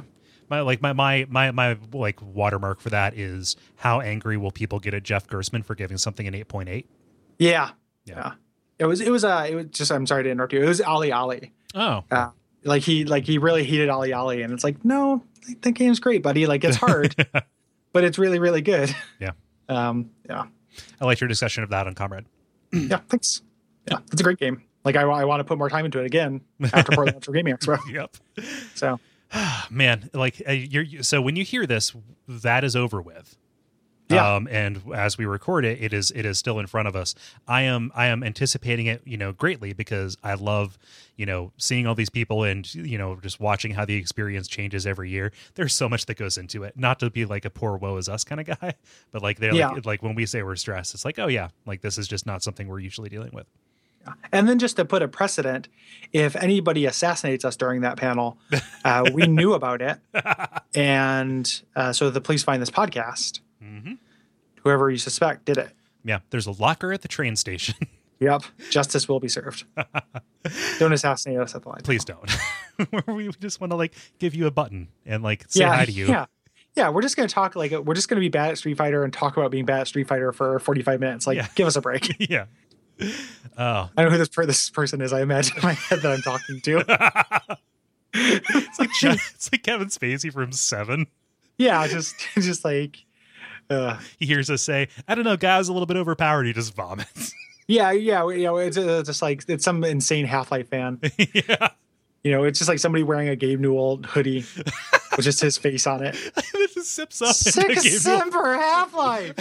my 0.51 0.61
like 0.61 0.83
my 0.83 0.93
my 0.93 1.27
my 1.31 1.51
my 1.51 1.79
like 1.95 2.21
watermark 2.21 2.81
for 2.81 2.91
that 2.91 3.15
is 3.17 3.57
how 3.77 4.01
angry 4.03 4.37
will 4.37 4.51
people 4.51 4.79
get 4.79 4.93
at 4.93 5.03
Jeff 5.03 5.27
Gerstmann 5.27 5.65
for 5.65 5.75
giving 5.75 5.97
something 5.97 6.27
an 6.29 6.35
eight 6.35 6.49
point 6.49 6.69
eight? 6.69 6.87
Yeah, 7.39 7.71
Yeah. 8.05 8.15
yeah. 8.17 8.33
It 8.79 8.85
was. 8.87 9.01
It 9.01 9.11
was. 9.11 9.25
Uh. 9.25 9.47
It 9.49 9.55
was 9.55 9.67
just. 9.71 9.91
I'm 9.91 10.07
sorry 10.07 10.25
to 10.25 10.31
interrupt 10.31 10.53
you. 10.53 10.63
It 10.63 10.69
was 10.69 10.81
OlliOlli. 10.81 11.51
Oh, 11.75 12.05
Uh, 12.11 12.31
like 12.65 12.83
he. 12.83 13.05
Like 13.07 13.25
he 13.25 13.39
really 13.39 13.65
hated 13.65 13.89
OlliOlli, 13.89 14.45
and 14.45 14.53
it's 14.53 14.65
like, 14.65 14.85
no, 14.85 15.23
that 15.63 15.73
game's 15.73 16.01
great, 16.01 16.23
buddy. 16.23 16.47
Like 16.47 16.65
it's 16.65 16.77
hard, 16.77 17.15
but 17.93 18.05
it's 18.05 18.19
really, 18.19 18.39
really 18.39 18.63
good. 18.63 18.95
Yeah. 19.21 19.33
Um. 19.69 20.11
Yeah. 20.29 20.47
I 21.01 21.05
liked 21.05 21.21
your 21.21 21.29
discussion 21.29 21.63
of 21.63 21.71
that 21.71 21.87
on 21.87 21.95
Comrade. 21.95 22.27
Yeah. 22.73 22.99
Thanks. 23.09 23.43
Yeah. 23.89 23.99
It's 24.11 24.21
a 24.21 24.25
great 24.25 24.39
game. 24.39 24.63
Like 24.85 24.97
I, 24.97 25.03
I 25.03 25.25
want 25.25 25.41
to 25.41 25.45
put 25.45 25.57
more 25.57 25.71
time 25.71 25.85
into 25.85 26.01
it 26.01 26.05
again 26.05 26.41
after 26.73 26.93
Portland 26.95 27.17
Metro 27.17 27.33
Gaming 27.33 27.55
Expo. 27.55 27.79
Yep. 27.91 28.17
So 28.75 28.99
man 29.71 30.11
like 30.13 30.43
uh, 30.47 30.53
you're 30.53 31.03
so 31.03 31.23
when 31.23 31.37
you 31.37 31.45
hear 31.45 31.65
this 31.67 31.95
that 32.29 32.65
is 32.65 32.75
over 32.75 33.01
with 33.01 33.37
Yeah. 34.13 34.35
um 34.37 34.49
and 34.51 34.81
as 34.95 35.17
we 35.19 35.25
record 35.27 35.65
it 35.65 35.81
it 35.83 35.93
is 35.93 36.11
it 36.13 36.25
is 36.25 36.39
still 36.39 36.59
in 36.59 36.67
front 36.67 36.89
of 36.89 36.95
us 36.97 37.15
i 37.49 37.63
am 37.63 37.91
i 37.95 38.07
am 38.07 38.23
anticipating 38.23 38.87
it 38.87 39.03
you 39.05 39.17
know 39.17 39.33
greatly 39.33 39.73
because 39.73 40.17
i 40.23 40.35
love 40.35 40.79
you 41.17 41.27
know 41.27 41.53
seeing 41.59 41.87
all 41.87 41.95
these 41.95 42.11
people 42.11 42.45
and 42.45 42.73
you 42.75 42.97
know 42.99 43.17
just 43.23 43.41
watching 43.41 43.73
how 43.73 43.85
the 43.85 43.95
experience 43.97 44.49
changes 44.49 44.87
every 44.87 45.11
year 45.11 45.33
there's 45.55 45.75
so 45.75 45.89
much 45.89 46.07
that 46.07 46.17
goes 46.17 46.39
into 46.39 46.63
it 46.65 46.77
not 46.77 46.99
to 47.01 47.11
be 47.11 47.25
like 47.25 47.45
a 47.45 47.51
poor 47.51 47.77
woe 47.77 47.97
is 47.97 48.09
us 48.09 48.25
kind 48.25 48.41
of 48.41 48.47
guy 48.61 48.75
but 49.11 49.23
like 49.23 49.39
they're 49.39 49.55
Yeah. 49.55 49.69
like 49.71 49.87
like 49.87 50.03
when 50.03 50.15
we 50.15 50.27
say 50.27 50.43
we're 50.43 50.57
stressed 50.57 50.95
it's 50.95 51.05
like 51.05 51.19
oh 51.19 51.27
yeah 51.29 51.49
like 51.67 51.81
this 51.83 51.99
is 51.99 52.09
just 52.09 52.27
not 52.27 52.43
something 52.43 52.69
we're 52.69 52.81
usually 52.81 53.09
dealing 53.09 53.31
with 53.33 53.47
And 54.33 54.49
then 54.49 54.59
just 54.59 54.75
to 54.79 54.85
put 54.85 55.01
a 55.01 55.07
precedent, 55.07 55.69
if 56.13 56.35
anybody 56.35 56.87
assassinates 56.87 57.45
us 57.45 57.55
during 57.57 57.83
that 57.83 57.97
panel, 57.97 58.37
uh, 58.85 59.05
we 59.15 59.29
knew 59.29 59.53
about 59.53 59.81
it, 59.81 60.01
and 60.75 61.63
uh, 61.77 61.93
so 61.93 62.11
the 62.11 62.21
police 62.21 62.43
find 62.43 62.61
this 62.61 62.71
podcast. 62.71 63.41
Mhm. 63.63 63.99
Whoever 64.63 64.91
you 64.91 64.99
suspect 64.99 65.45
did 65.45 65.59
it. 65.59 65.71
yeah 66.05 66.19
there's 66.31 66.47
a 66.47 66.53
locker 66.53 66.93
at 66.93 67.03
the 67.03 67.09
train 67.09 67.37
station 67.37 67.75
Yep, 68.21 68.43
justice 68.71 69.09
will 69.09 69.19
be 69.19 69.27
served. 69.29 69.65
don't 70.79 70.93
assassinate 70.93 71.41
us 71.41 71.55
at 71.57 71.63
the 71.63 71.69
line. 71.71 71.81
please 71.83 72.05
don't 72.05 72.31
we 73.09 73.29
just 73.41 73.61
want 73.61 73.73
to 73.73 73.77
like 73.77 73.93
give 74.21 74.35
you 74.35 74.47
a 74.47 74.51
button 74.51 74.89
and 75.05 75.23
like 75.25 75.45
say 75.49 75.61
yeah, 75.61 75.75
hi 75.75 75.85
to 75.85 75.93
you 75.93 76.07
yeah, 76.07 76.27
yeah. 76.77 76.89
We're 76.91 77.03
just 77.03 77.17
gonna 77.17 77.29
talk 77.29 77.57
like 77.57 77.73
we're 77.73 77.95
just 77.95 78.09
gonna 78.09 78.21
be 78.21 78.29
bad 78.29 78.51
at 78.51 78.59
Street 78.59 78.77
Fighter 78.79 79.03
and 79.05 79.13
talk 79.13 79.37
about 79.37 79.51
being 79.51 79.65
bad 79.65 79.81
at 79.81 79.89
Street 79.89 80.07
Fighter 80.09 80.31
for 80.33 80.59
forty-five 80.61 81.01
minutes. 81.01 81.27
Like, 81.27 81.37
Yeah. 81.37 81.49
give 81.57 81.67
us 81.67 81.75
a 81.77 81.81
break. 81.81 82.17
yeah. 82.31 82.45
Oh, 83.01 83.09
I 83.59 83.89
don't 83.97 84.05
know 84.07 84.11
who 84.11 84.19
this 84.19 84.29
per- 84.29 84.47
this 84.47 84.71
person 84.71 85.01
is. 85.01 85.13
I 85.13 85.21
imagine 85.23 85.57
in 85.57 85.63
my 85.65 85.73
head 85.73 86.01
that 86.03 86.13
I'm 86.13 86.23
talking 86.23 86.61
to. 86.61 86.85
it's 88.15 88.79
like 88.79 88.91
it's 89.03 89.51
like 89.53 89.63
Kevin 89.63 89.89
Spacey 89.89 90.33
from 90.33 90.53
Seven. 90.53 91.07
yeah, 91.59 91.87
just 91.89 92.15
just 92.37 92.65
like. 92.65 93.05
Uh, 93.73 93.99
He 94.19 94.27
hears 94.27 94.51
us 94.51 94.63
say, 94.63 94.89
"I 95.09 95.15
don't 95.15 95.25
know, 95.25 95.37
guy's 95.37 95.69
a 95.69 95.73
little 95.73 95.87
bit 95.87 95.97
overpowered." 95.97 96.45
He 96.45 96.53
just 96.53 96.75
vomits. 96.75 97.33
Yeah, 97.69 97.93
yeah, 97.93 98.29
you 98.29 98.43
know, 98.43 98.57
it's 98.57 98.77
uh, 98.77 99.03
just 99.07 99.23
like 99.23 99.45
it's 99.49 99.65
some 99.65 99.85
insane 99.85 100.27
Half 100.27 100.51
Life 100.51 100.69
fan. 100.69 100.99
yeah, 101.33 101.69
You 102.25 102.33
know, 102.33 102.43
it's 102.43 102.59
just 102.59 102.69
like 102.69 102.81
somebody 102.81 103.05
wearing 103.05 103.29
a 103.29 103.37
Gabe 103.37 103.61
Newell 103.61 103.99
hoodie 103.99 104.45
with 105.17 105.21
just 105.21 105.41
his 105.41 105.57
face 105.57 105.87
on 105.87 106.03
it. 106.05 106.17
it 106.37 106.75
just 106.75 106.91
sips 106.91 107.23
up. 107.23 107.35
Six 107.37 107.57
into 107.57 107.69
Gabriel. 107.69 107.83
December 107.93 108.55
Half 108.57 108.95
Life. 108.95 109.35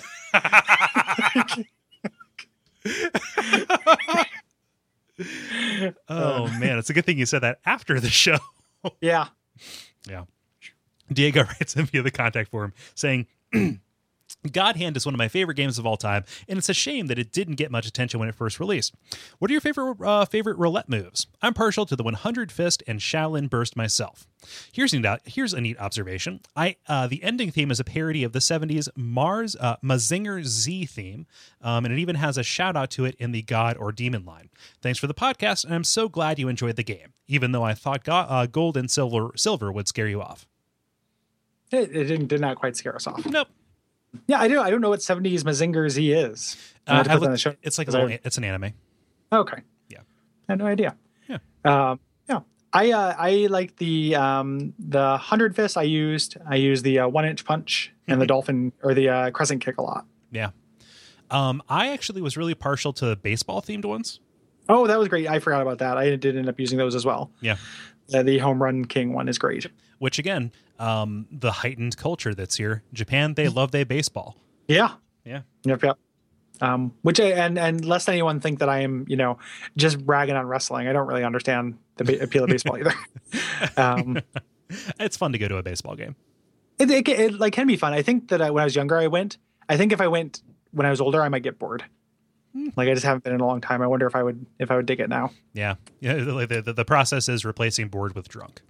Oh 6.10 6.48
man, 6.60 6.78
it's 6.78 6.90
a 6.90 6.94
good 6.94 7.06
thing 7.06 7.18
you 7.18 7.26
said 7.26 7.40
that 7.42 7.60
after 7.66 8.00
the 8.00 8.10
show. 8.10 8.38
Yeah. 9.02 9.28
Yeah, 10.08 10.24
Diego 11.12 11.44
writes 11.44 11.76
in 11.76 11.86
via 11.86 12.02
the 12.02 12.12
contact 12.12 12.50
form 12.52 12.74
saying. 12.96 13.28
God 14.52 14.76
Hand 14.78 14.98
is 14.98 15.06
one 15.06 15.14
of 15.16 15.18
my 15.20 15.28
favorite 15.28 15.56
games 15.56 15.78
of 15.78 15.86
all 15.86 15.98
time, 15.98 16.24
and 16.48 16.58
it's 16.58 16.70
a 16.70 16.74
shame 16.74 17.08
that 17.08 17.20
it 17.20 17.32
didn't 17.32 17.56
get 17.56 17.72
much 17.72 17.86
attention 17.86 18.20
when 18.20 18.30
it 18.30 18.36
first 18.36 18.60
released. 18.60 18.94
What 19.40 19.50
are 19.50 19.54
your 19.54 19.62
favorite 19.62 19.98
uh, 20.02 20.26
favorite 20.26 20.58
roulette 20.58 20.90
moves? 20.90 21.28
I'm 21.42 21.54
partial 21.54 21.86
to 21.86 21.96
the 21.96 22.04
100 22.04 22.52
Fist 22.52 22.84
and 22.88 23.00
Shaolin 23.00 23.50
Burst 23.50 23.76
myself. 23.76 24.28
Here's 24.72 24.94
a 24.94 25.00
neat, 25.00 25.20
here's 25.26 25.54
a 25.54 25.62
neat 25.62 25.80
observation. 25.80 26.40
I 26.56 26.76
uh, 26.88 27.08
the 27.08 27.24
ending 27.24 27.52
theme 27.52 27.70
is 27.72 27.80
a 27.80 27.84
parody 27.84 28.24
of 28.24 28.34
the 28.34 28.40
70s 28.40 28.90
Mars 28.96 29.56
uh, 29.60 29.76
Mazinger 29.84 30.44
Z 30.44 30.86
theme, 30.88 31.28
um, 31.62 31.86
and 31.86 31.94
it 31.94 32.00
even 32.00 32.16
has 32.16 32.38
a 32.38 32.44
shout 32.44 32.76
out 32.76 32.90
to 32.92 33.06
it 33.06 33.16
in 33.20 33.32
the 33.32 33.44
God 33.44 33.78
or 33.78 33.92
Demon 33.92 34.26
line. 34.26 34.50
Thanks 34.82 34.98
for 35.00 35.08
the 35.08 35.14
podcast, 35.14 35.64
and 35.66 35.74
I'm 35.74 35.84
so 35.84 36.10
glad 36.10 36.40
you 36.40 36.48
enjoyed 36.48 36.76
the 36.76 36.84
game, 36.84 37.14
even 37.28 37.52
though 37.52 37.64
I 37.64 37.74
thought 37.74 38.04
go- 38.04 38.14
uh, 38.14 38.46
gold 38.48 38.78
and 38.78 38.90
silver 38.90 39.32
silver 39.36 39.72
would 39.72 39.88
scare 39.88 40.08
you 40.08 40.22
off. 40.22 40.48
it, 41.72 41.96
it 41.96 42.06
didn't 42.06 42.28
did 42.28 42.42
not 42.42 42.56
quite 42.58 42.76
scare 42.76 42.96
us 42.96 43.06
off. 43.08 43.26
Nope. 43.26 43.48
Yeah, 44.28 44.40
I 44.42 44.48
do. 44.48 44.60
I 44.62 44.70
don't 44.70 44.82
know 44.82 44.90
what 44.90 45.00
'70s 45.00 45.44
Mazinger 45.44 45.90
Z 45.90 46.12
is. 46.12 46.58
Uh, 46.88 46.96
have 46.96 47.00
I 47.00 47.04
put 47.04 47.08
that 47.10 47.16
in 47.16 47.22
looked- 47.22 47.32
the 47.32 47.38
show- 47.38 47.56
it's 47.64 47.78
like 47.78 47.88
a 47.88 47.92
'cause 47.92 47.96
I- 47.96 48.04
little, 48.04 48.18
it's 48.24 48.38
an 48.38 48.44
anime. 48.44 48.74
Okay. 49.32 49.62
Yeah. 49.90 50.00
I 50.50 50.52
had 50.54 50.60
no 50.60 50.66
idea. 50.68 50.96
Yeah. 51.30 51.38
Um, 51.64 52.00
yeah. 52.28 52.40
I 52.74 52.92
uh, 52.92 53.16
I 53.18 53.48
like 53.50 53.78
the 53.78 54.16
um, 54.16 54.74
the 54.80 55.18
hundred 55.18 55.56
fist. 55.56 55.78
I 55.78 55.84
used 55.84 56.38
I 56.46 56.56
used 56.56 56.84
the 56.84 57.00
uh, 57.00 57.08
one 57.08 57.26
inch 57.26 57.46
punch 57.46 57.94
and 58.08 58.14
Mm-hmm. 58.16 58.20
the 58.20 58.28
dolphin 58.28 58.74
or 58.84 58.94
the 58.94 59.08
uh, 59.10 59.32
crescent 59.32 59.64
kick 59.64 59.78
a 59.78 59.82
lot. 59.82 60.06
Yeah. 60.32 60.50
Um, 61.30 61.64
I 61.70 61.90
actually 61.90 62.22
was 62.22 62.36
really 62.36 62.54
partial 62.56 62.92
to 62.94 63.16
baseball 63.16 63.62
themed 63.62 63.86
ones. 63.86 64.20
Oh, 64.68 64.86
that 64.88 65.00
was 65.00 65.08
great. 65.08 65.28
I 65.30 65.40
forgot 65.40 65.62
about 65.62 65.78
that. 65.80 65.98
I 65.98 66.16
did 66.18 66.36
end 66.38 66.50
up 66.50 66.60
using 66.60 66.78
those 66.78 66.94
as 66.96 67.06
well. 67.06 67.32
Yeah. 67.40 67.56
Uh, 68.14 68.24
the 68.24 68.38
home 68.40 68.62
run 68.62 68.84
king 68.84 69.14
one 69.14 69.30
is 69.30 69.38
great. 69.38 69.68
Which 70.02 70.18
again, 70.18 70.52
um, 70.80 71.28
the 71.32 71.52
heightened 71.52 71.96
culture 71.96 72.34
that's 72.34 72.56
here. 72.58 72.82
Japan, 72.92 73.36
they 73.36 73.48
love 73.48 73.70
their 73.70 73.86
baseball. 73.86 74.36
Yeah. 74.68 74.94
Yeah. 75.24 75.42
Yep. 75.64 75.84
Yep. 75.84 75.98
Um, 76.60 76.94
which 77.04 77.20
I, 77.20 77.26
and 77.26 77.60
and 77.60 77.86
lest 77.86 78.10
anyone 78.10 78.40
think 78.40 78.58
that 78.60 78.68
I 78.70 78.80
am 78.80 79.06
you 79.08 79.16
know 79.16 79.38
just 79.78 80.04
bragging 80.04 80.36
on 80.36 80.48
wrestling. 80.48 80.88
I 80.88 80.94
don't 80.94 81.06
really 81.08 81.24
understand 81.24 81.78
the 81.98 82.04
ba- 82.06 82.24
appeal 82.24 82.44
of 82.46 82.50
baseball 82.50 82.80
either. 82.80 82.94
Um, 83.78 84.18
It's 85.00 85.18
fun 85.18 85.34
to 85.34 85.38
go 85.38 85.48
to 85.48 85.58
a 85.58 85.64
baseball 85.64 85.96
game. 85.96 86.16
it, 86.80 86.90
it, 86.90 87.08
it 87.08 87.40
like 87.40 87.54
can 87.54 87.68
be 87.68 87.78
fun. 87.78 87.94
I 87.94 88.02
think 88.02 88.30
that 88.30 88.42
I, 88.42 88.50
when 88.50 88.62
I 88.62 88.66
was 88.66 88.76
younger, 88.76 88.98
I 88.98 89.06
went. 89.06 89.38
I 89.70 89.78
think 89.78 89.92
if 89.94 90.02
I 90.02 90.08
went 90.08 90.42
when 90.72 90.88
I 90.88 90.90
was 90.90 91.00
older, 91.00 91.22
I 91.22 91.30
might 91.30 91.44
get 91.44 91.60
bored. 91.60 91.84
Like 92.76 92.90
I 92.90 92.94
just 92.96 93.06
haven't 93.06 93.24
been 93.24 93.34
in 93.36 93.40
a 93.42 93.46
long 93.46 93.62
time. 93.62 93.84
I 93.84 93.88
wonder 93.88 94.08
if 94.08 94.16
I 94.16 94.24
would 94.24 94.48
if 94.58 94.72
I 94.72 94.78
would 94.78 94.88
dig 94.88 95.00
it 95.00 95.10
now. 95.10 95.30
Yeah. 95.54 95.76
Yeah. 96.00 96.14
The, 96.24 96.48
the, 96.48 96.62
the, 96.62 96.74
the 96.74 96.86
process 96.86 97.30
is 97.30 97.46
replacing 97.46 97.90
bored 97.90 98.16
with 98.16 98.28
drunk. 98.28 98.62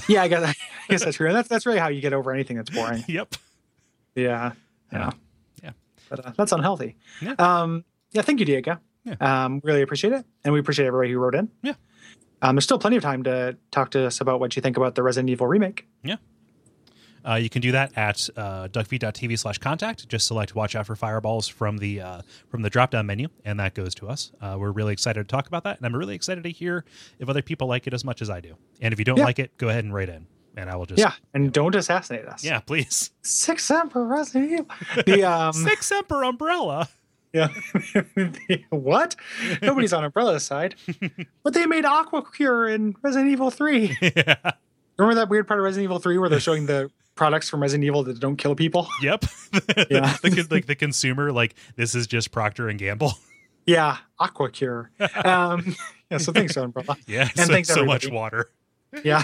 Yeah, 0.08 0.22
I 0.22 0.28
guess 0.28 0.42
I 0.44 0.54
guess 0.88 1.04
that's 1.04 1.16
true. 1.16 1.26
And 1.28 1.36
that's 1.36 1.48
that's 1.48 1.66
really 1.66 1.78
how 1.78 1.88
you 1.88 2.00
get 2.00 2.12
over 2.12 2.32
anything 2.32 2.56
that's 2.56 2.70
boring. 2.70 3.04
Yep. 3.08 3.34
Yeah, 4.14 4.52
Yeah. 4.92 4.98
yeah, 4.98 5.10
Yeah. 5.62 5.70
But 6.08 6.26
uh, 6.26 6.32
that's 6.36 6.52
unhealthy. 6.52 6.96
Yeah. 7.20 7.34
Um. 7.38 7.84
Yeah. 8.12 8.22
Thank 8.22 8.40
you, 8.40 8.46
Diego. 8.46 8.78
Yeah. 9.04 9.14
Um. 9.44 9.60
Really 9.64 9.82
appreciate 9.82 10.12
it, 10.12 10.24
and 10.44 10.52
we 10.54 10.60
appreciate 10.60 10.86
everybody 10.86 11.12
who 11.12 11.18
wrote 11.18 11.34
in. 11.34 11.50
Yeah. 11.62 11.74
Um. 12.42 12.56
There's 12.56 12.64
still 12.64 12.78
plenty 12.78 12.96
of 12.96 13.02
time 13.02 13.22
to 13.24 13.56
talk 13.70 13.90
to 13.90 14.06
us 14.06 14.20
about 14.20 14.40
what 14.40 14.54
you 14.56 14.62
think 14.62 14.76
about 14.76 14.94
the 14.94 15.02
Resident 15.02 15.30
Evil 15.30 15.46
remake. 15.46 15.86
Uh, 17.26 17.34
you 17.36 17.48
can 17.48 17.62
do 17.62 17.72
that 17.72 17.90
at 17.96 18.28
uh, 18.36 18.68
duckfeed.tv 18.68 19.38
slash 19.38 19.58
contact. 19.58 20.06
Just 20.08 20.26
select 20.26 20.54
watch 20.54 20.76
out 20.76 20.86
for 20.86 20.94
fireballs 20.94 21.48
from 21.48 21.78
the 21.78 22.00
uh, 22.00 22.22
from 22.48 22.62
the 22.62 22.70
drop 22.70 22.90
down 22.90 23.06
menu, 23.06 23.28
and 23.44 23.58
that 23.60 23.74
goes 23.74 23.94
to 23.96 24.08
us. 24.08 24.30
Uh, 24.40 24.56
we're 24.58 24.72
really 24.72 24.92
excited 24.92 25.26
to 25.26 25.32
talk 25.36 25.46
about 25.46 25.64
that, 25.64 25.78
and 25.78 25.86
I'm 25.86 25.96
really 25.96 26.14
excited 26.14 26.44
to 26.44 26.50
hear 26.50 26.84
if 27.18 27.28
other 27.28 27.42
people 27.42 27.66
like 27.66 27.86
it 27.86 27.94
as 27.94 28.04
much 28.04 28.20
as 28.20 28.28
I 28.28 28.40
do. 28.40 28.56
And 28.80 28.92
if 28.92 28.98
you 28.98 29.04
don't 29.04 29.16
Yeah. 29.18 29.24
like 29.24 29.38
it, 29.38 29.56
go 29.56 29.68
ahead 29.70 29.84
and 29.84 29.94
write 29.94 30.08
in, 30.10 30.26
and 30.56 30.68
I 30.68 30.76
will 30.76 30.86
just 30.86 30.98
yeah. 30.98 31.12
And 31.32 31.52
don't 31.52 31.74
assassinate 31.74 32.26
us. 32.26 32.44
yeah, 32.44 32.60
please. 32.60 33.10
Sic 33.22 33.58
semper 33.58 34.04
Resident 34.04 34.52
Evil. 34.52 34.66
The 35.06 35.24
um. 35.24 35.52
Sic 35.54 35.82
semper 35.82 36.22
umbrella. 36.24 36.88
Yeah. 37.32 37.48
what? 38.70 39.16
Nobody's 39.60 39.92
on 39.92 40.04
Umbrella's 40.04 40.44
side. 40.44 40.76
but 41.42 41.52
they 41.54 41.66
made 41.66 41.84
Aqua 41.84 42.22
Cure 42.30 42.68
in 42.68 42.94
Resident 43.02 43.30
Evil 43.30 43.50
3. 43.50 43.96
yeah. 44.00 44.36
Remember 44.96 45.16
that 45.16 45.28
weird 45.28 45.48
part 45.48 45.58
of 45.58 45.64
Resident 45.64 45.82
Evil 45.84 45.98
3 45.98 46.18
where 46.18 46.28
they're 46.28 46.38
showing 46.38 46.66
the 46.66 46.92
products 47.14 47.48
from 47.48 47.60
Resident 47.62 47.84
Evil 47.84 48.02
that 48.04 48.20
don't 48.20 48.36
kill 48.36 48.54
people? 48.54 48.88
Yep. 49.02 49.24
Yeah. 49.90 50.16
the, 50.22 50.46
like 50.50 50.66
the 50.66 50.74
consumer, 50.74 51.32
like 51.32 51.54
this 51.76 51.94
is 51.94 52.06
just 52.06 52.30
Procter 52.30 52.68
and 52.68 52.78
Gamble. 52.78 53.12
Yeah, 53.66 53.96
Aqua 54.18 54.50
Cure. 54.50 54.90
Um, 55.24 55.74
yeah, 56.10 56.18
so 56.18 56.32
thanks, 56.32 56.54
Umbrella. 56.54 56.98
Yeah. 57.06 57.30
And 57.34 57.46
so, 57.46 57.52
thanks, 57.52 57.68
so 57.70 57.82
much 57.86 58.06
water. 58.10 58.50
Yeah, 59.02 59.22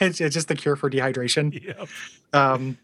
it's, 0.00 0.18
it's 0.18 0.32
just 0.34 0.48
the 0.48 0.54
cure 0.54 0.76
for 0.76 0.88
dehydration. 0.88 1.62
Yep. 1.62 1.88
Um, 2.32 2.78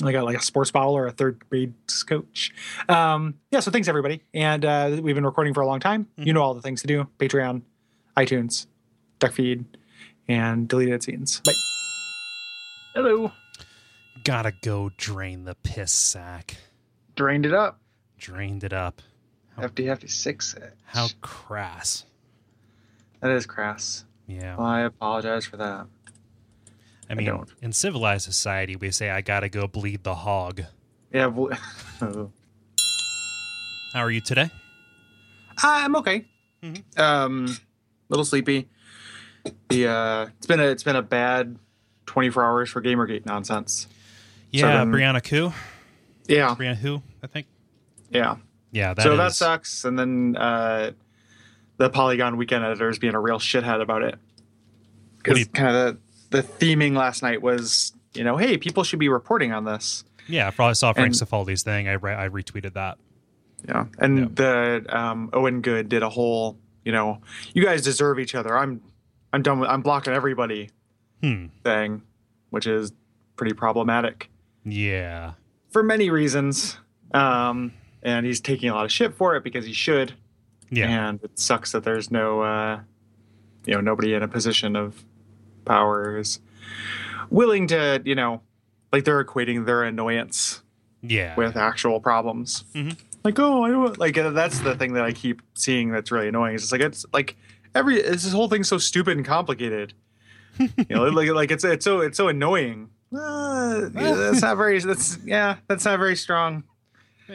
like 0.00 0.14
a 0.14 0.22
like 0.22 0.36
a 0.38 0.42
sports 0.42 0.70
bottle 0.70 0.96
or 0.96 1.06
a 1.06 1.12
third 1.12 1.42
grade 1.50 1.74
coach. 2.06 2.52
Um, 2.88 3.34
yeah, 3.50 3.60
so 3.60 3.70
thanks 3.70 3.88
everybody, 3.88 4.22
and 4.34 4.64
uh, 4.64 4.98
we've 5.02 5.14
been 5.14 5.26
recording 5.26 5.54
for 5.54 5.60
a 5.60 5.66
long 5.66 5.80
time. 5.80 6.08
You 6.16 6.32
know 6.32 6.42
all 6.42 6.54
the 6.54 6.62
things 6.62 6.80
to 6.80 6.86
do: 6.86 7.06
Patreon, 7.18 7.62
iTunes, 8.16 8.66
Duck 9.18 9.32
Feed, 9.32 9.64
and 10.28 10.66
deleted 10.66 11.02
scenes. 11.02 11.40
Bye. 11.44 11.52
Hello. 12.94 13.32
Gotta 14.24 14.52
go 14.62 14.90
drain 14.96 15.44
the 15.44 15.54
piss 15.54 15.92
sack. 15.92 16.56
Drained 17.16 17.46
it 17.46 17.54
up. 17.54 17.80
Drained 18.18 18.64
it 18.64 18.72
up. 18.72 19.00
Hefty, 19.58 19.86
hefty 19.86 20.08
six. 20.08 20.54
How 20.84 21.08
crass. 21.20 22.04
That 23.20 23.30
is 23.30 23.46
crass. 23.46 24.04
Yeah. 24.26 24.56
Well, 24.56 24.66
I 24.66 24.80
apologize 24.80 25.44
for 25.46 25.56
that. 25.58 25.86
I 27.10 27.14
mean, 27.14 27.26
don't. 27.26 27.48
in 27.60 27.72
civilized 27.72 28.24
society, 28.24 28.76
we 28.76 28.90
say, 28.90 29.10
I 29.10 29.20
gotta 29.20 29.48
go 29.48 29.66
bleed 29.66 30.04
the 30.04 30.14
hog. 30.14 30.62
Yeah. 31.12 31.26
Well, 31.26 31.50
How 33.92 34.00
are 34.00 34.10
you 34.10 34.20
today? 34.22 34.50
I'm 35.62 35.96
okay. 35.96 36.24
Mhm. 36.62 36.98
Um, 36.98 37.56
little 38.08 38.24
sleepy. 38.24 38.68
The 39.68 39.88
uh, 39.88 40.26
it's 40.38 40.46
been 40.46 40.60
a 40.60 40.64
it's 40.64 40.82
been 40.82 40.96
a 40.96 41.02
bad 41.02 41.58
24 42.12 42.44
hours 42.44 42.68
for 42.70 42.82
GamerGate 42.82 43.24
nonsense. 43.24 43.86
Yeah, 44.50 44.62
Seven. 44.80 44.92
Brianna 44.92 45.32
Wu. 45.32 45.52
Yeah, 46.28 46.54
Brianna 46.54 46.82
Wu, 46.82 47.02
I 47.22 47.26
think. 47.26 47.46
yeah. 48.10 48.36
Yeah, 48.70 48.94
that 48.94 49.02
so 49.02 49.16
that 49.16 49.32
sucks. 49.34 49.84
And 49.84 49.98
then 49.98 50.36
uh, 50.36 50.92
the 51.76 51.90
Polygon 51.90 52.36
weekend 52.38 52.64
editors 52.64 52.98
being 52.98 53.14
a 53.14 53.20
real 53.20 53.38
shithead 53.38 53.80
about 53.82 54.02
it. 54.02 54.14
Because 55.18 55.38
you- 55.40 55.46
kind 55.46 55.74
of 55.76 55.98
the, 56.30 56.42
the 56.42 56.42
theming 56.42 56.96
last 56.96 57.22
night 57.22 57.42
was, 57.42 57.92
you 58.14 58.24
know, 58.24 58.36
hey, 58.36 58.56
people 58.58 58.82
should 58.84 58.98
be 58.98 59.08
reporting 59.10 59.52
on 59.52 59.64
this. 59.64 60.04
Yeah, 60.26 60.48
I 60.48 60.50
probably 60.52 60.74
saw 60.74 60.92
Frank 60.92 61.06
And- 61.08 61.16
Cifaldi's 61.16 61.62
thing. 61.62 61.88
I, 61.88 61.92
re- 61.94 62.14
I 62.14 62.28
retweeted 62.28 62.74
that. 62.74 62.96
Yeah. 63.68 63.86
And 63.98 64.18
Yeah. 64.18 64.26
the 64.34 64.96
um, 64.98 65.30
Owen 65.32 65.60
Good 65.60 65.88
did 65.88 66.02
a 66.02 66.08
whole, 66.08 66.56
you 66.84 66.92
know, 66.92 67.20
you 67.54 67.64
guys 67.64 67.82
deserve 67.82 68.18
each 68.18 68.34
other. 68.34 68.56
I'm 68.56 68.80
I'm 69.34 69.42
done 69.42 69.60
with 69.60 69.68
I'm 69.70 69.82
blocking 69.82 70.12
everybody 70.14 70.70
Hmm. 71.22 71.46
thing, 71.64 72.02
which 72.50 72.66
is 72.66 72.92
pretty 73.36 73.54
problematic 73.54 74.28
Yeah. 74.64 75.32
for 75.70 75.82
many 75.82 76.10
reasons. 76.10 76.78
Um, 77.14 77.72
and 78.02 78.26
he's 78.26 78.40
taking 78.40 78.68
a 78.70 78.74
lot 78.74 78.84
of 78.84 78.92
shit 78.92 79.14
for 79.14 79.36
it 79.36 79.44
because 79.44 79.64
he 79.64 79.72
should. 79.72 80.14
Yeah. 80.70 81.08
And 81.08 81.22
it 81.22 81.38
sucks 81.38 81.72
that 81.72 81.84
there's 81.84 82.10
no, 82.10 82.40
uh, 82.42 82.80
you 83.66 83.74
know, 83.74 83.80
nobody 83.80 84.14
in 84.14 84.22
a 84.22 84.28
position 84.28 84.74
of 84.74 85.04
power 85.64 86.18
is 86.18 86.40
willing 87.30 87.66
to, 87.68 88.02
you 88.04 88.14
know, 88.14 88.40
like 88.92 89.04
they're 89.04 89.22
equating 89.24 89.64
their 89.66 89.82
annoyance 89.84 90.62
Yeah. 91.02 91.34
with 91.36 91.56
actual 91.56 92.00
problems. 92.00 92.64
Mm-hmm. 92.74 92.98
Like, 93.24 93.38
oh, 93.38 93.62
I 93.62 93.70
don't 93.70 93.96
like 93.98 94.18
uh, 94.18 94.30
that's 94.30 94.58
the 94.60 94.74
thing 94.74 94.94
that 94.94 95.04
I 95.04 95.12
keep 95.12 95.42
seeing 95.54 95.90
that's 95.92 96.10
really 96.10 96.28
annoying. 96.28 96.54
Is 96.56 96.64
it's 96.64 96.72
like 96.72 96.80
it's 96.80 97.06
like 97.12 97.36
every 97.74 97.96
it's, 98.00 98.24
this 98.24 98.32
whole 98.32 98.48
thing's 98.48 98.66
so 98.68 98.78
stupid 98.78 99.16
and 99.16 99.24
complicated. 99.24 99.94
You 100.58 100.86
know, 100.90 101.04
like 101.04 101.30
like 101.30 101.50
it's 101.50 101.64
it's 101.64 101.84
so 101.84 102.00
it's 102.00 102.16
so 102.16 102.28
annoying. 102.28 102.90
Uh, 103.14 103.90
yeah, 103.94 104.14
that's 104.14 104.42
not 104.42 104.56
very. 104.56 104.78
That's 104.80 105.18
yeah. 105.24 105.56
That's 105.68 105.84
not 105.84 105.98
very 105.98 106.16
strong 106.16 106.64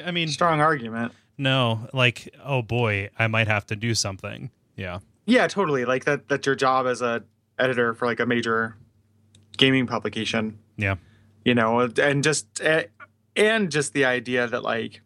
I 0.05 0.11
mean, 0.11 0.27
strong 0.27 0.59
argument. 0.61 1.13
no, 1.37 1.87
like, 1.93 2.33
oh 2.43 2.61
boy, 2.61 3.09
I 3.17 3.27
might 3.27 3.47
have 3.47 3.65
to 3.67 3.75
do 3.75 3.95
something. 3.95 4.51
Yeah. 4.75 4.99
Yeah, 5.25 5.47
totally. 5.47 5.85
Like 5.85 6.05
that. 6.05 6.29
That's 6.29 6.45
your 6.45 6.55
job 6.55 6.87
as 6.87 7.01
a 7.01 7.23
editor 7.59 7.93
for 7.93 8.05
like 8.05 8.19
a 8.19 8.25
major 8.25 8.77
gaming 9.57 9.87
publication. 9.87 10.59
Yeah. 10.77 10.95
You 11.43 11.55
know, 11.55 11.79
and 11.79 12.23
just 12.23 12.61
and 13.35 13.71
just 13.71 13.93
the 13.93 14.05
idea 14.05 14.47
that 14.47 14.63
like, 14.63 15.01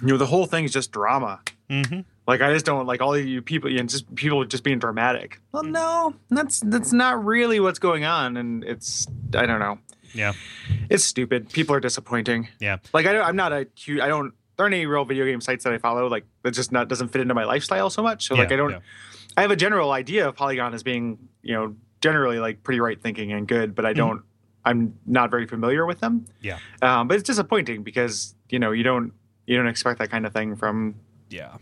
you 0.00 0.08
know, 0.08 0.16
the 0.16 0.26
whole 0.26 0.46
thing's 0.46 0.72
just 0.72 0.92
drama. 0.92 1.40
Mm-hmm. 1.70 2.00
Like 2.26 2.40
I 2.40 2.52
just 2.52 2.64
don't 2.64 2.86
like 2.86 3.02
all 3.02 3.14
of 3.14 3.24
you 3.24 3.42
people, 3.42 3.70
you 3.70 3.78
know, 3.78 3.84
just 3.84 4.12
people 4.14 4.44
just 4.44 4.64
being 4.64 4.78
dramatic. 4.78 5.40
Well, 5.52 5.62
no, 5.62 6.14
that's 6.30 6.60
that's 6.60 6.92
not 6.92 7.22
really 7.24 7.60
what's 7.60 7.78
going 7.78 8.04
on, 8.04 8.36
and 8.36 8.64
it's 8.64 9.06
I 9.34 9.44
don't 9.46 9.60
know. 9.60 9.78
Yeah. 10.14 10.32
It's 10.88 11.04
stupid. 11.04 11.50
People 11.50 11.74
are 11.74 11.80
disappointing. 11.80 12.48
Yeah. 12.60 12.78
Like 12.92 13.06
I 13.06 13.12
don't, 13.12 13.26
I'm 13.26 13.36
not 13.36 13.52
a 13.52 13.66
huge. 13.76 14.00
I 14.00 14.08
don't. 14.08 14.32
There 14.56 14.64
aren't 14.64 14.74
any 14.74 14.86
real 14.86 15.04
video 15.04 15.24
game 15.26 15.40
sites 15.40 15.64
that 15.64 15.72
I 15.72 15.78
follow. 15.78 16.06
Like 16.06 16.24
that 16.44 16.52
just 16.52 16.70
not 16.72 16.88
doesn't 16.88 17.08
fit 17.08 17.20
into 17.20 17.34
my 17.34 17.44
lifestyle 17.44 17.90
so 17.90 18.02
much. 18.02 18.28
So 18.28 18.36
like 18.36 18.52
I 18.52 18.56
don't. 18.56 18.70
yeah. 18.70 18.78
I 19.36 19.42
have 19.42 19.50
a 19.50 19.56
general 19.56 19.90
idea 19.90 20.28
of 20.28 20.36
Polygon 20.36 20.72
as 20.74 20.82
being 20.84 21.28
you 21.42 21.54
know 21.54 21.74
generally 22.00 22.38
like 22.38 22.62
pretty 22.62 22.80
right 22.80 23.00
thinking 23.00 23.32
and 23.32 23.46
good, 23.48 23.74
but 23.74 23.84
I 23.84 23.92
don't. 23.92 24.22
I'm 24.64 24.96
not 25.04 25.30
very 25.30 25.46
familiar 25.46 25.84
with 25.84 26.00
them. 26.00 26.24
Yeah. 26.40 26.58
Um, 26.80 27.08
but 27.08 27.16
it's 27.18 27.26
disappointing 27.26 27.82
because 27.82 28.34
you 28.48 28.58
know 28.58 28.70
you 28.70 28.84
don't 28.84 29.12
you 29.46 29.56
don't 29.56 29.66
expect 29.66 29.98
that 29.98 30.10
kind 30.10 30.24
of 30.24 30.32
thing 30.32 30.56
from 30.56 30.94
Yeah. 31.28 31.56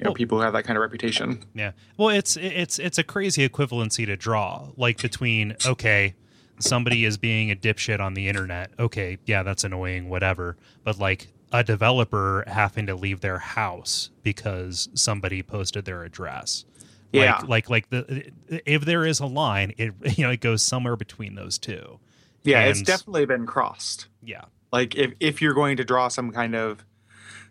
You 0.00 0.04
know 0.04 0.10
Well- 0.10 0.14
people 0.14 0.38
who 0.38 0.44
have 0.44 0.54
that 0.54 0.64
kind 0.64 0.76
of 0.76 0.80
reputation. 0.82 1.44
Yeah. 1.54 1.72
Well, 1.96 2.08
it's 2.08 2.36
it's 2.36 2.78
it's 2.78 2.98
a 2.98 3.04
crazy 3.04 3.46
equivalency 3.46 4.06
to 4.06 4.16
draw, 4.16 4.68
like 4.76 5.00
between 5.00 5.56
okay, 5.66 6.14
somebody 6.58 7.04
is 7.04 7.18
being 7.18 7.50
a 7.50 7.56
dipshit 7.56 8.00
on 8.00 8.14
the 8.14 8.28
internet. 8.28 8.70
Okay, 8.78 9.18
yeah, 9.26 9.42
that's 9.42 9.62
annoying, 9.64 10.08
whatever. 10.08 10.56
But 10.84 10.98
like 10.98 11.28
a 11.52 11.62
developer 11.62 12.44
having 12.46 12.86
to 12.86 12.94
leave 12.94 13.20
their 13.20 13.38
house 13.38 14.10
because 14.22 14.88
somebody 14.94 15.42
posted 15.42 15.84
their 15.84 16.02
address. 16.04 16.64
Yeah. 17.12 17.40
Like 17.46 17.68
like 17.68 17.70
like 17.70 17.90
the 17.90 18.30
if 18.64 18.84
there 18.84 19.04
is 19.04 19.20
a 19.20 19.26
line, 19.26 19.74
it 19.76 19.92
you 20.18 20.24
know 20.24 20.30
it 20.30 20.40
goes 20.40 20.62
somewhere 20.62 20.96
between 20.96 21.34
those 21.34 21.58
two. 21.58 21.98
Yeah, 22.42 22.64
it's 22.64 22.80
definitely 22.80 23.26
been 23.26 23.44
crossed. 23.46 24.06
Yeah. 24.22 24.44
Like 24.72 24.94
if 24.94 25.12
if 25.20 25.42
you're 25.42 25.52
going 25.52 25.76
to 25.76 25.84
draw 25.84 26.08
some 26.08 26.30
kind 26.30 26.54
of 26.54 26.84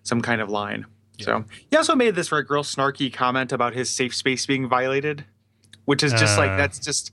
some 0.01 0.21
kind 0.21 0.41
of 0.41 0.49
line. 0.49 0.87
So 1.19 1.45
he 1.69 1.77
also 1.77 1.95
made 1.95 2.15
this 2.15 2.31
like 2.31 2.49
real 2.49 2.63
snarky 2.63 3.11
comment 3.11 3.51
about 3.51 3.73
his 3.73 3.89
safe 3.89 4.15
space 4.15 4.45
being 4.45 4.67
violated, 4.69 5.25
which 5.85 6.03
is 6.03 6.11
just 6.13 6.37
like 6.37 6.51
Uh. 6.51 6.57
that's 6.57 6.79
just 6.79 7.11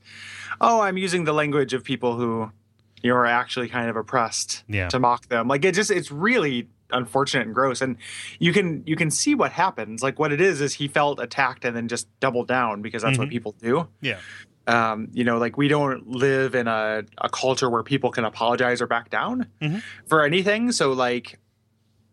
oh 0.61 0.81
I'm 0.81 0.97
using 0.97 1.25
the 1.25 1.33
language 1.35 1.75
of 1.75 1.83
people 1.85 2.16
who 2.16 2.51
you 3.03 3.11
know 3.11 3.16
are 3.16 3.27
actually 3.27 3.69
kind 3.69 3.90
of 3.90 3.97
oppressed 3.97 4.64
Yeah. 4.69 4.88
to 4.88 4.99
mock 4.99 5.29
them. 5.29 5.49
Like 5.49 5.64
it 5.64 5.75
just 5.75 5.90
it's 5.90 6.11
really 6.11 6.69
unfortunate 6.92 7.45
and 7.47 7.55
gross 7.55 7.81
and 7.83 7.97
you 8.38 8.53
can 8.53 8.85
you 8.87 8.95
can 8.95 9.11
see 9.11 9.35
what 9.35 9.51
happens 9.51 10.05
like 10.05 10.21
what 10.21 10.31
it 10.33 10.40
is 10.40 10.61
is 10.61 10.73
he 10.75 10.87
felt 10.87 11.19
attacked 11.19 11.64
and 11.64 11.77
then 11.77 11.88
just 11.88 12.07
doubled 12.21 12.47
down 12.47 12.81
because 12.81 13.03
that's 13.03 13.19
what 13.19 13.27
Mhm. 13.27 13.33
people 13.33 13.57
do 13.61 13.88
Yeah. 14.01 14.19
um, 14.69 15.09
you 15.12 15.25
know, 15.25 15.38
like 15.38 15.57
we 15.57 15.66
don't 15.66 16.07
live 16.09 16.55
in 16.55 16.69
a, 16.69 17.03
a 17.19 17.29
culture 17.29 17.69
where 17.71 17.83
people 17.83 18.11
can 18.12 18.25
apologize 18.25 18.81
or 18.81 18.87
back 18.87 19.11
down 19.11 19.47
Mhm. 19.61 19.83
for 20.09 20.25
anything. 20.25 20.71
So 20.73 20.92
like 20.92 21.38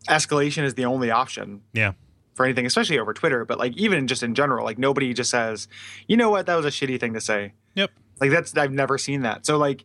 escalation 0.08 0.62
is 0.64 0.74
the 0.74 0.84
only 0.84 1.10
option 1.10 1.62
Yeah. 1.72 1.92
for 2.34 2.44
anything, 2.44 2.66
especially 2.66 2.98
over 2.98 3.12
Twitter. 3.14 3.44
But 3.44 3.58
like 3.58 3.76
even 3.76 4.06
just 4.06 4.22
in 4.22 4.34
general, 4.34 4.64
like 4.64 4.78
nobody 4.78 5.12
just 5.14 5.30
says, 5.30 5.68
you 6.08 6.16
know 6.16 6.30
what, 6.30 6.46
that 6.46 6.54
was 6.56 6.64
a 6.66 6.70
shitty 6.70 6.98
thing 7.00 7.14
to 7.14 7.20
say. 7.20 7.52
Yep. 7.74 7.90
Like 8.20 8.30
that's 8.30 8.56
I've 8.56 8.72
never 8.72 8.98
seen 8.98 9.22
that. 9.22 9.44
So 9.46 9.56
like 9.58 9.84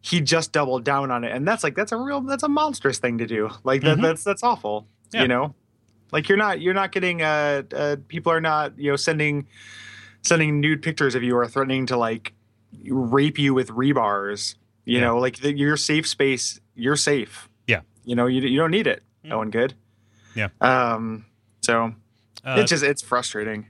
he 0.00 0.20
just 0.20 0.52
doubled 0.52 0.84
down 0.84 1.10
on 1.12 1.22
it, 1.24 1.30
and 1.32 1.46
that's 1.46 1.62
like 1.62 1.74
that's 1.76 1.92
a 1.92 1.96
real 1.96 2.20
that's 2.22 2.42
a 2.42 2.48
monstrous 2.48 2.98
thing 2.98 3.18
to 3.18 3.26
do. 3.26 3.50
Like 3.64 3.82
that 3.82 3.98
Mhm. 3.98 4.02
that's 4.02 4.24
that's 4.24 4.42
awful. 4.42 4.86
Yeah. 5.12 5.22
You 5.22 5.28
know, 5.28 5.54
like 6.10 6.28
you're 6.28 6.38
not 6.38 6.60
you're 6.60 6.74
not 6.74 6.90
getting 6.92 7.22
uh, 7.22 7.62
uh 7.74 7.96
people 8.08 8.32
are 8.32 8.40
not 8.40 8.78
you 8.78 8.90
know 8.90 8.96
sending 8.96 9.46
sending 10.22 10.60
nude 10.60 10.82
pictures 10.82 11.14
of 11.14 11.22
you 11.22 11.36
or 11.36 11.46
threatening 11.46 11.86
to 11.86 11.96
like 11.96 12.32
rape 12.88 13.38
you 13.38 13.54
with 13.54 13.68
rebars. 13.70 14.56
You 14.84 14.98
Yeah. 14.98 15.04
know, 15.04 15.18
like 15.18 15.36
the, 15.38 15.56
your 15.56 15.76
safe 15.76 16.06
space, 16.08 16.60
you're 16.74 16.96
safe. 16.96 17.48
Yeah. 17.66 17.80
You 18.04 18.16
know, 18.16 18.26
you 18.26 18.40
you 18.42 18.58
don't 18.58 18.70
need 18.72 18.86
it. 18.86 19.02
Mm. 19.24 19.28
No 19.28 19.38
one 19.38 19.50
good. 19.50 19.74
Yeah. 20.34 20.48
Um. 20.60 21.24
So 21.62 21.94
Uh, 22.44 22.56
it's 22.58 22.70
just 22.70 22.82
it's 22.82 23.02
frustrating. 23.02 23.66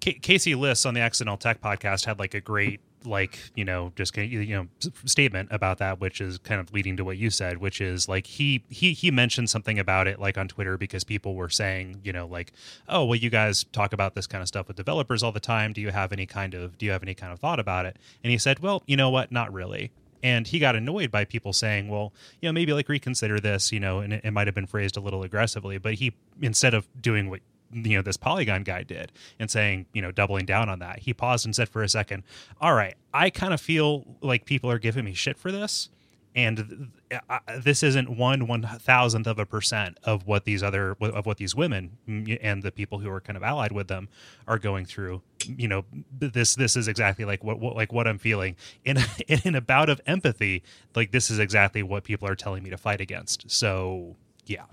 Ca- 0.00 0.18
Casey 0.22 0.54
Liss 0.54 0.86
on 0.86 0.94
the 0.94 1.00
Accidental 1.00 1.36
Tech 1.36 1.60
podcast 1.60 2.04
had 2.06 2.18
like 2.18 2.34
a 2.34 2.40
great 2.40 2.80
like 3.04 3.38
you 3.54 3.64
know 3.64 3.92
just 3.94 4.16
you 4.16 4.44
know 4.46 4.66
statement 5.04 5.48
about 5.52 5.78
that 5.78 6.00
which 6.00 6.20
is 6.20 6.36
kind 6.38 6.60
of 6.60 6.72
leading 6.72 6.96
to 6.96 7.04
what 7.04 7.16
you 7.16 7.30
said 7.30 7.58
which 7.58 7.80
is 7.80 8.08
like 8.08 8.26
he 8.26 8.64
he 8.70 8.92
he 8.92 9.10
mentioned 9.12 9.48
something 9.48 9.78
about 9.78 10.08
it 10.08 10.18
like 10.18 10.36
on 10.36 10.48
Twitter 10.48 10.76
because 10.76 11.04
people 11.04 11.36
were 11.36 11.48
saying 11.48 12.00
you 12.02 12.12
know 12.12 12.26
like 12.26 12.52
oh 12.88 13.04
well 13.04 13.14
you 13.14 13.30
guys 13.30 13.62
talk 13.72 13.92
about 13.92 14.14
this 14.14 14.26
kind 14.26 14.42
of 14.42 14.48
stuff 14.48 14.66
with 14.66 14.76
developers 14.76 15.22
all 15.22 15.30
the 15.30 15.38
time 15.38 15.72
do 15.72 15.80
you 15.80 15.90
have 15.92 16.12
any 16.12 16.26
kind 16.26 16.54
of 16.54 16.76
do 16.76 16.86
you 16.86 16.92
have 16.92 17.04
any 17.04 17.14
kind 17.14 17.32
of 17.32 17.38
thought 17.38 17.60
about 17.60 17.86
it 17.86 17.96
and 18.24 18.32
he 18.32 18.36
said 18.36 18.58
well 18.58 18.82
you 18.86 18.96
know 18.96 19.10
what 19.10 19.30
not 19.30 19.52
really 19.52 19.92
and 20.22 20.46
he 20.46 20.58
got 20.58 20.76
annoyed 20.76 21.10
by 21.10 21.24
people 21.24 21.52
saying 21.52 21.88
well 21.88 22.12
you 22.40 22.48
know 22.48 22.52
maybe 22.52 22.72
like 22.72 22.88
reconsider 22.88 23.38
this 23.40 23.72
you 23.72 23.80
know 23.80 24.00
and 24.00 24.12
it, 24.12 24.24
it 24.24 24.30
might 24.30 24.46
have 24.46 24.54
been 24.54 24.66
phrased 24.66 24.96
a 24.96 25.00
little 25.00 25.22
aggressively 25.22 25.78
but 25.78 25.94
he 25.94 26.12
instead 26.40 26.74
of 26.74 26.86
doing 27.00 27.30
what 27.30 27.40
you 27.72 27.96
know 27.96 28.02
this 28.02 28.16
polygon 28.16 28.62
guy 28.62 28.82
did 28.82 29.12
and 29.38 29.50
saying 29.50 29.86
you 29.92 30.00
know 30.00 30.10
doubling 30.10 30.46
down 30.46 30.68
on 30.68 30.78
that 30.78 31.00
he 31.00 31.12
paused 31.12 31.44
and 31.44 31.54
said 31.54 31.68
for 31.68 31.82
a 31.82 31.88
second 31.88 32.22
all 32.60 32.74
right 32.74 32.94
i 33.12 33.28
kind 33.28 33.52
of 33.52 33.60
feel 33.60 34.04
like 34.22 34.44
people 34.44 34.70
are 34.70 34.78
giving 34.78 35.04
me 35.04 35.12
shit 35.12 35.36
for 35.38 35.52
this 35.52 35.90
and 36.34 36.90
I, 37.30 37.40
this 37.58 37.82
isn't 37.82 38.10
one 38.16 38.46
one 38.46 38.62
thousandth 38.62 39.26
of 39.26 39.38
a 39.38 39.46
percent 39.46 39.98
of 40.04 40.26
what 40.26 40.44
these 40.44 40.62
other 40.62 40.96
of 41.00 41.24
what 41.26 41.38
these 41.38 41.54
women 41.54 41.96
mm, 42.08 42.38
and 42.42 42.62
the 42.62 42.70
people 42.70 42.98
who 42.98 43.10
are 43.10 43.20
kind 43.20 43.36
of 43.36 43.42
allied 43.42 43.72
with 43.72 43.88
them 43.88 44.08
are 44.46 44.58
going 44.58 44.84
through 44.84 45.22
you 45.46 45.68
know 45.68 45.84
this 46.18 46.54
this 46.54 46.76
is 46.76 46.86
exactly 46.88 47.24
like 47.24 47.42
what, 47.42 47.58
what 47.60 47.74
like 47.76 47.92
what 47.92 48.06
i'm 48.06 48.18
feeling 48.18 48.56
in 48.84 48.98
in 49.28 49.54
a 49.54 49.60
bout 49.60 49.88
of 49.88 50.00
empathy 50.06 50.62
like 50.94 51.10
this 51.12 51.30
is 51.30 51.38
exactly 51.38 51.82
what 51.82 52.04
people 52.04 52.28
are 52.28 52.34
telling 52.36 52.62
me 52.62 52.70
to 52.70 52.76
fight 52.76 53.00
against 53.00 53.50
so 53.50 54.14
yeah 54.46 54.64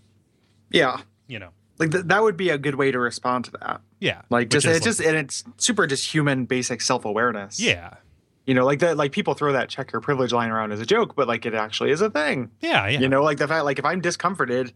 Yeah. 0.71 1.01
you 1.27 1.39
know 1.39 1.51
Like 1.79 1.91
th- 1.91 2.05
that 2.05 2.21
would 2.21 2.35
be 2.37 2.49
a 2.49 2.57
good 2.57 2.75
way 2.75 2.91
to 2.91 2.99
respond 2.99 3.45
to 3.45 3.51
that. 3.61 3.81
yeah 3.99 4.23
Like 4.29 4.49
just 4.49 4.65
it's 4.65 4.83
just 4.83 4.99
and 4.99 5.15
it's 5.15 5.43
super 5.57 5.87
just 5.87 6.13
human 6.13 6.45
basic 6.45 6.81
self 6.81 7.05
awareness. 7.05 7.59
yeah 7.61 7.93
You 8.45 8.53
know, 8.53 8.65
like 8.65 8.79
that 8.79 8.95
like 8.97 9.11
people 9.11 9.33
throw 9.33 9.51
that 9.53 9.69
checker 9.69 9.99
privilege 9.99 10.31
line 10.31 10.49
around 10.51 10.71
as 10.71 10.79
a 10.79 10.85
joke, 10.85 11.15
but 11.15 11.27
like 11.27 11.45
it 11.45 11.53
actually 11.55 11.91
is 11.91 12.01
a 12.01 12.09
thing. 12.09 12.51
Yeah, 12.61 12.87
yeah. 12.87 12.99
You 12.99 13.09
know, 13.09 13.23
like 13.23 13.37
the 13.39 13.47
fact 13.47 13.65
like 13.65 13.79
if 13.79 13.85
I'm 13.85 14.01
discomforted, 14.01 14.71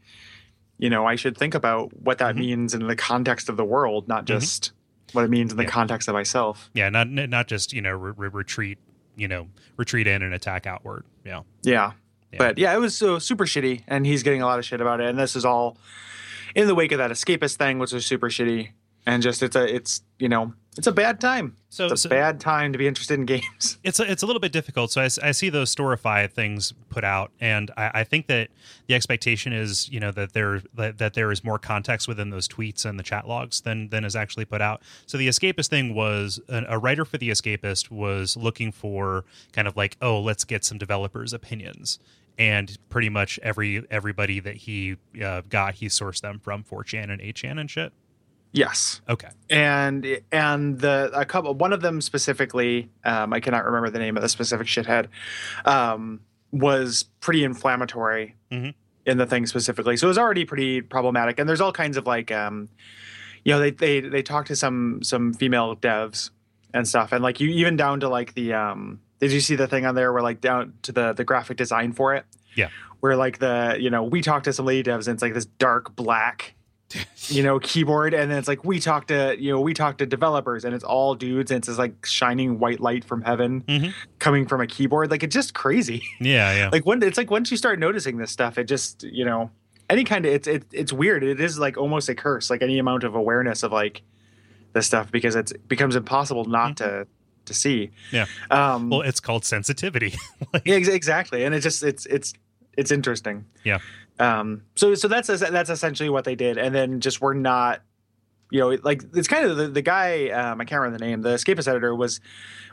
you 0.78 0.90
know, 0.90 1.06
I 1.06 1.16
should 1.16 1.38
think 1.38 1.54
about 1.54 1.92
what 2.02 2.18
that 2.18 2.36
Mhm. 2.36 2.40
means 2.40 2.74
in 2.74 2.88
the 2.88 2.96
context 2.96 3.48
of 3.50 3.58
the 3.58 3.66
world, 3.66 4.08
not 4.08 4.24
Mhm. 4.24 4.28
just 4.28 4.72
what 5.14 5.24
it 5.26 5.30
means 5.30 5.52
in 5.52 5.58
the 5.58 5.64
Yeah. 5.64 5.70
context 5.70 6.08
of 6.08 6.14
myself. 6.14 6.70
yeah, 6.74 6.90
not 6.90 7.10
not 7.10 7.48
just, 7.48 7.72
you 7.74 7.82
know, 7.82 7.92
re- 7.92 8.14
re- 8.18 8.30
retreat, 8.32 8.80
you 9.16 9.28
know, 9.28 9.48
retreat 9.78 10.08
in 10.08 10.22
and 10.24 10.34
attack 10.34 10.66
outward. 10.66 11.04
Yeah. 11.26 11.42
Yeah. 11.62 11.92
Yeah. 12.32 12.38
But 12.38 12.58
yeah, 12.58 12.74
it 12.74 12.80
was 12.80 12.96
so 12.98 13.20
super 13.20 13.46
shitty, 13.46 13.84
and 13.88 14.06
he's 14.06 14.24
getting 14.24 14.42
a 14.42 14.46
lot 14.46 14.58
of 14.60 14.66
shit 14.66 14.82
about 14.82 15.00
it. 15.02 15.08
And 15.10 15.18
this 15.20 15.36
is 15.36 15.46
all 15.46 15.78
in 16.56 16.68
the 16.68 16.76
wake 16.76 16.92
of 16.92 16.98
that 16.98 17.12
escapist 17.12 17.58
thing, 17.58 17.78
which 17.80 17.92
was 17.92 18.06
super 18.06 18.30
shitty. 18.30 18.70
And 19.06 19.22
just 19.24 19.42
it's 19.44 19.56
a 19.56 19.64
it's 19.76 20.02
you 20.20 20.30
know 20.30 20.54
it's 20.78 20.88
a 20.88 20.92
bad 20.92 21.20
time. 21.20 21.56
So, 21.70 21.86
It's 21.86 21.94
a 21.94 21.98
so 21.98 22.10
bad 22.10 22.40
time 22.40 22.72
to 22.72 22.80
be 22.80 22.88
interested 22.88 23.20
in 23.20 23.26
games. 23.26 23.78
it's 23.84 24.00
a, 24.00 24.10
it's 24.10 24.24
a 24.24 24.26
little 24.26 24.40
bit 24.40 24.52
difficult. 24.52 24.92
So 24.92 25.02
I 25.02 25.32
see 25.32 25.50
those 25.50 25.74
Storify 25.74 26.32
things 26.32 26.74
put 26.90 27.04
out, 27.04 27.32
and 27.40 27.70
I, 27.78 27.92
I 27.96 28.04
think 28.04 28.28
that 28.28 28.50
the 28.88 28.96
expectation 28.96 29.52
is, 29.54 29.90
you 29.90 30.00
know, 30.00 30.12
that 30.12 30.34
there 30.34 30.62
that, 30.76 30.98
that 30.98 31.14
there 31.14 31.32
is 31.32 31.44
more 31.44 31.60
context 31.60 32.08
within 32.08 32.30
those 32.30 32.48
tweets 32.48 32.86
and 32.86 32.98
the 32.98 33.04
chat 33.04 33.28
logs 33.28 33.62
than 33.62 33.90
than 33.90 34.06
is 34.06 34.16
actually 34.16 34.46
put 34.46 34.62
out. 34.62 34.82
So 35.06 35.18
the 35.18 35.28
Escapist 35.28 35.68
thing 35.68 35.94
was 35.94 36.40
a, 36.48 36.64
a 36.70 36.80
writer 36.80 37.06
for 37.06 37.18
the 37.18 37.30
Escapist 37.30 37.92
was 37.92 38.38
looking 38.38 38.72
for 38.72 39.26
kind 39.52 39.68
of 39.68 39.76
like, 39.76 39.98
oh, 40.02 40.20
let's 40.20 40.44
get 40.44 40.64
some 40.64 40.78
developers' 40.78 41.34
opinions. 41.34 42.00
And 42.38 42.78
pretty 42.90 43.10
much 43.10 43.38
every 43.44 43.86
everybody 43.92 44.40
that 44.40 44.56
he 44.56 44.98
uh, 45.24 45.42
got, 45.50 45.76
he 45.76 45.88
sourced 45.88 46.22
them 46.22 46.40
from 46.40 46.64
4chan 46.64 47.12
and 47.12 47.22
8chan 47.22 47.60
and 47.60 47.70
shit. 47.70 47.92
Yes. 48.52 49.02
Okay. 49.08 49.30
and 49.50 50.22
and 50.32 50.80
the 50.80 51.12
a 51.14 51.24
couple 51.26 51.54
one 51.54 51.72
of 51.74 51.82
them 51.82 52.02
specifically 52.02 52.90
um, 53.06 53.32
i 53.34 53.40
cannot 53.40 53.64
remember 53.66 53.90
the 53.92 54.00
name 54.00 54.18
of 54.18 54.24
the 54.24 54.30
specific 54.30 54.66
shithead 54.68 55.08
um, 55.66 56.22
was 56.52 57.04
pretty 57.20 57.44
inflammatory 57.44 58.36
Mhm. 58.52 58.74
in 59.06 59.18
the 59.18 59.26
thing 59.26 59.46
specifically 59.46 59.98
so 59.98 60.08
it 60.08 60.10
was 60.10 60.18
already 60.18 60.46
pretty 60.46 60.82
problematic 60.82 61.40
and 61.40 61.48
there's 61.48 61.62
all 61.62 61.72
kinds 61.72 61.96
of 61.98 62.08
like 62.08 62.32
um, 62.32 62.70
you 63.44 63.54
know 63.54 63.60
they 63.60 63.72
they 63.72 64.00
they 64.02 64.24
talk 64.24 64.48
to 64.48 64.56
some 64.56 65.02
some 65.04 65.34
female 65.34 65.76
devs 65.76 66.32
and 66.74 66.88
stuff 66.88 67.12
and 67.12 67.24
like 67.24 67.40
you 67.40 67.50
even 67.50 67.76
down 67.78 68.00
to 68.00 68.10
like 68.10 68.34
the 68.34 68.54
um 68.54 69.00
did 69.20 69.32
you 69.32 69.40
see 69.42 69.56
the 69.56 69.68
thing 69.68 69.86
on 69.86 69.96
there 69.96 70.12
where 70.14 70.22
like 70.24 70.42
down 70.42 70.74
to 70.82 70.92
the 70.92 71.14
the 71.14 71.24
graphic 71.24 71.58
design 71.58 71.94
for 71.94 72.16
it 72.16 72.26
Yeah. 72.56 72.70
where 73.00 73.16
like 73.16 73.38
the 73.40 73.78
you 73.80 73.90
know 73.90 74.04
we 74.04 74.22
talked 74.22 74.46
to 74.46 74.54
some 74.54 74.66
lady 74.66 74.90
devs 74.90 75.08
and 75.08 75.16
it's 75.16 75.22
like 75.22 75.34
this 75.34 75.46
dark 75.46 75.96
black 75.96 76.56
you 77.28 77.44
know 77.44 77.60
keyboard 77.60 78.14
and 78.16 78.32
then 78.32 78.38
it's 78.40 78.48
like 78.48 78.64
we 78.66 78.80
talk 78.80 79.06
to 79.08 79.36
you 79.40 79.52
know 79.52 79.62
we 79.62 79.74
talk 79.74 79.98
to 80.00 80.06
developers 80.06 80.66
and 80.66 80.74
it's 80.74 80.84
all 80.84 81.14
dudes 81.14 81.52
and 81.52 81.60
it's 81.60 81.68
this 81.68 81.78
like 81.78 82.04
shining 82.06 82.58
white 82.58 82.80
light 82.80 83.04
from 83.04 83.22
heaven 83.22 83.62
Mhm. 83.68 83.94
coming 84.18 84.48
from 84.48 84.60
a 84.62 84.66
keyboard 84.68 85.12
like 85.12 85.22
it's 85.22 85.34
just 85.34 85.54
crazy 85.54 86.02
Yeah, 86.20 86.52
yeah. 86.56 86.70
like 86.72 86.86
when 86.88 87.04
it's 87.04 87.18
like 87.18 87.30
once 87.30 87.52
you 87.52 87.58
start 87.58 87.78
noticing 87.80 88.18
this 88.18 88.32
stuff 88.32 88.58
it 88.58 88.64
just 88.64 89.04
you 89.04 89.24
know 89.24 89.52
any 89.90 90.04
kind 90.04 90.26
of 90.26 90.34
it's 90.34 90.48
it, 90.48 90.64
it's 90.72 90.92
weird 90.92 91.24
it 91.24 91.40
is 91.40 91.60
like 91.60 91.78
almost 91.78 92.10
a 92.10 92.16
curse 92.16 92.50
like 92.50 92.64
any 92.64 92.80
amount 92.80 93.04
of 93.04 93.14
awareness 93.16 93.62
of 93.62 93.72
like 93.72 94.02
this 94.74 94.88
stuff 94.88 95.12
because 95.12 95.36
it's, 95.36 95.52
it 95.52 95.68
becomes 95.68 95.96
impossible 95.96 96.46
not 96.46 96.78
to 96.78 97.06
to 97.46 97.54
see 97.54 97.92
Mm-hmm. 98.12 98.16
Yeah. 98.16 98.74
um 98.74 98.90
well, 98.90 99.02
it's 99.02 99.20
called 99.20 99.46
sensitivity. 99.46 100.14
Like- 100.54 100.64
yeah, 100.66 100.76
ex- 100.76 100.88
exactly, 100.88 101.44
and 101.44 101.54
it 101.54 101.60
just 101.62 101.84
it's 101.84 102.06
it's 102.08 102.34
it's 102.78 102.92
interesting. 102.92 103.46
Yeah. 103.64 103.80
Um. 104.20 104.64
So 104.76 104.96
so 104.96 105.08
that's 105.08 105.28
that's 105.28 105.70
essentially 105.70 106.10
what 106.10 106.26
they 106.26 106.36
did, 106.36 106.58
and 106.58 106.76
then 106.76 107.00
just 107.00 107.22
we're 107.22 107.34
not, 107.34 107.82
you 108.52 108.60
know, 108.60 108.78
like 108.84 109.04
it's 109.16 109.28
kind 109.28 109.46
of 109.46 109.58
the 109.58 109.68
the 109.70 109.82
guy. 109.82 110.30
Um, 110.30 110.60
I 110.60 110.66
can't 110.66 110.82
remember 110.82 110.98
the 111.00 111.06
name. 111.06 111.22
The 111.22 111.30
escapist 111.36 111.68
editor 111.68 111.96
was, 111.96 112.20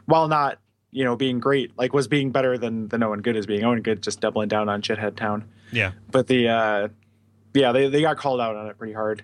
while 0.07 0.27
not 0.29 0.59
you 0.91 1.05
know 1.05 1.15
being 1.17 1.39
great, 1.39 1.77
like 1.79 1.93
was 1.93 2.09
being 2.09 2.31
better 2.33 2.59
than 2.59 2.89
than 2.89 3.03
Owen 3.03 3.23
Good 3.23 3.37
is 3.37 3.47
being. 3.47 3.63
Owen 3.65 3.83
Good 3.83 4.03
just 4.03 4.21
doubling 4.21 4.49
down 4.49 4.69
on 4.69 4.83
shithead 4.83 5.17
town. 5.17 5.45
yeah. 5.73 5.93
But 6.11 6.27
the 6.27 6.49
uh, 6.49 6.89
yeah, 7.55 7.71
they 7.73 7.89
they 7.89 8.01
got 8.01 8.17
called 8.17 8.41
out 8.41 8.57
on 8.57 8.67
it 8.67 8.77
pretty 8.79 8.93
hard. 8.95 9.23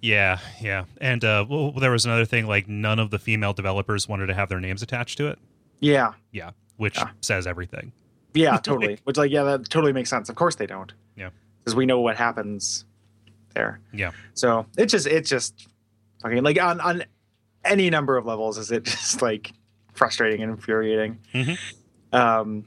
Yeah, 0.00 0.38
yeah. 0.60 0.84
And 1.00 1.24
uh, 1.24 1.44
well, 1.48 1.72
there 1.72 1.90
was 1.90 2.04
another 2.04 2.24
thing 2.24 2.46
like 2.46 2.68
none 2.68 2.98
of 3.00 3.10
the 3.10 3.18
female 3.18 3.52
developers 3.52 4.06
wanted 4.08 4.26
to 4.26 4.34
have 4.34 4.48
their 4.48 4.60
names 4.60 4.82
attached 4.82 5.18
to 5.18 5.26
it. 5.28 5.38
Yeah. 5.80 6.12
Yeah, 6.30 6.50
which 6.76 6.96
Yeah. 6.98 7.08
says 7.20 7.46
everything. 7.46 7.92
Yeah. 8.38 8.56
Totally. 8.62 8.98
Which 9.04 9.16
like 9.16 9.30
yeah, 9.30 9.42
that 9.44 9.68
totally 9.70 9.92
makes 9.92 10.10
sense. 10.10 10.28
Of 10.28 10.36
course 10.36 10.54
they 10.56 10.66
don't. 10.66 10.92
Yeah. 11.16 11.30
Because 11.60 11.74
we 11.74 11.86
know 11.86 12.00
what 12.00 12.16
happens 12.16 12.84
there. 13.54 13.80
Yeah. 13.92 14.12
So 14.34 14.66
it 14.76 14.86
just 14.86 15.06
it 15.06 15.24
just 15.26 15.68
fucking 16.22 16.42
like 16.42 16.60
on 16.60 16.80
on 16.80 17.04
any 17.64 17.90
number 17.90 18.16
of 18.16 18.24
levels 18.26 18.56
is 18.58 18.70
it 18.70 18.84
just 18.84 19.20
like 19.22 19.52
frustrating 19.94 20.42
and 20.42 20.52
infuriating. 20.52 21.18
Mhm. 21.34 21.58
Um 22.12 22.64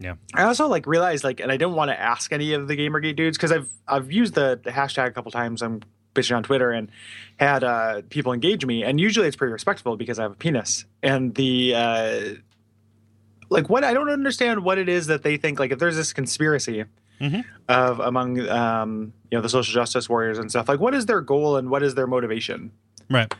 Yeah. 0.00 0.14
I 0.34 0.44
also 0.44 0.66
like 0.68 0.86
realized 0.86 1.24
like 1.24 1.40
and 1.40 1.52
I 1.52 1.56
don't 1.56 1.74
want 1.74 1.90
to 1.90 2.00
ask 2.00 2.32
any 2.32 2.54
of 2.54 2.68
the 2.68 2.76
Gamergate 2.76 3.16
dudes 3.16 3.36
because 3.36 3.52
I've 3.52 3.68
I've 3.86 4.10
used 4.10 4.34
the, 4.34 4.58
the 4.62 4.70
hashtag 4.70 5.08
a 5.08 5.10
couple 5.12 5.30
times. 5.30 5.62
I'm 5.62 5.82
bitching 6.14 6.36
on 6.36 6.42
Twitter 6.42 6.72
and 6.72 6.90
had 7.38 7.62
uh 7.62 8.02
people 8.08 8.32
engage 8.32 8.64
me 8.64 8.82
and 8.82 8.98
usually 8.98 9.28
it's 9.28 9.36
pretty 9.36 9.52
respectful 9.52 9.96
because 9.96 10.18
I 10.18 10.22
have 10.22 10.32
a 10.32 10.36
penis. 10.36 10.84
And 11.02 11.34
the 11.34 11.74
uh 11.74 12.20
like 13.50 13.68
what 13.68 13.84
I 13.84 13.92
don't 13.94 14.10
understand 14.10 14.62
what 14.64 14.78
it 14.78 14.88
is 14.88 15.06
that 15.06 15.22
they 15.22 15.36
think 15.36 15.58
like 15.58 15.72
if 15.72 15.78
there's 15.78 15.96
this 15.96 16.12
conspiracy 16.12 16.84
Mhm. 17.20 17.44
of 17.68 17.98
among 17.98 18.46
um 18.48 19.12
you 19.30 19.36
know 19.38 19.42
the 19.42 19.48
social 19.48 19.74
justice 19.74 20.08
warriors 20.08 20.38
and 20.38 20.48
stuff 20.50 20.68
like 20.68 20.78
what 20.78 20.94
is 20.94 21.06
their 21.06 21.20
goal 21.20 21.56
and 21.56 21.68
what 21.68 21.82
is 21.82 21.96
their 21.96 22.06
motivation 22.06 22.70
Right. 23.10 23.34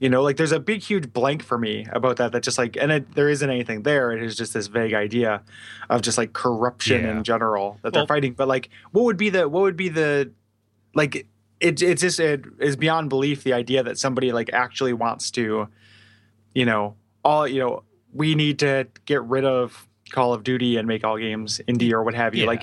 you 0.00 0.08
know 0.08 0.20
like 0.22 0.36
there's 0.36 0.50
a 0.50 0.58
big 0.58 0.80
huge 0.82 1.12
blank 1.12 1.44
for 1.44 1.56
me 1.56 1.86
about 1.92 2.16
that 2.16 2.32
that 2.32 2.42
just 2.42 2.58
like 2.58 2.76
and 2.76 2.90
it, 2.90 3.14
there 3.14 3.28
isn't 3.28 3.48
anything 3.48 3.84
there 3.84 4.10
it 4.10 4.20
is 4.20 4.34
just 4.36 4.52
this 4.52 4.66
vague 4.66 4.94
idea 4.94 5.42
of 5.88 6.02
just 6.02 6.18
like 6.18 6.32
corruption 6.32 7.02
Yeah. 7.04 7.18
in 7.18 7.22
general 7.22 7.78
that 7.82 7.92
Well- 7.92 8.02
they're 8.02 8.08
fighting 8.16 8.32
but 8.32 8.48
like 8.48 8.68
what 8.90 9.04
would 9.04 9.16
be 9.16 9.30
the 9.30 9.48
what 9.48 9.62
would 9.62 9.76
be 9.76 9.88
the 9.90 10.32
like 10.96 11.14
it, 11.60 11.80
it's 11.82 12.00
just 12.02 12.18
it 12.18 12.44
is 12.58 12.74
beyond 12.74 13.10
belief 13.10 13.44
the 13.44 13.52
idea 13.52 13.84
that 13.84 13.96
somebody 13.96 14.32
like 14.32 14.50
actually 14.52 14.92
wants 14.94 15.30
to 15.32 15.68
you 16.52 16.64
know 16.64 16.96
all 17.22 17.46
you 17.46 17.60
know 17.60 17.84
we 18.12 18.34
need 18.34 18.58
to 18.60 18.86
get 19.06 19.22
rid 19.24 19.44
of 19.44 19.86
call 20.12 20.32
of 20.34 20.42
duty 20.42 20.76
and 20.76 20.88
make 20.88 21.04
all 21.04 21.16
games 21.18 21.60
indie 21.68 21.92
or 21.92 22.02
what 22.02 22.14
have 22.14 22.34
you. 22.34 22.42
Yeah. 22.42 22.48
like 22.48 22.62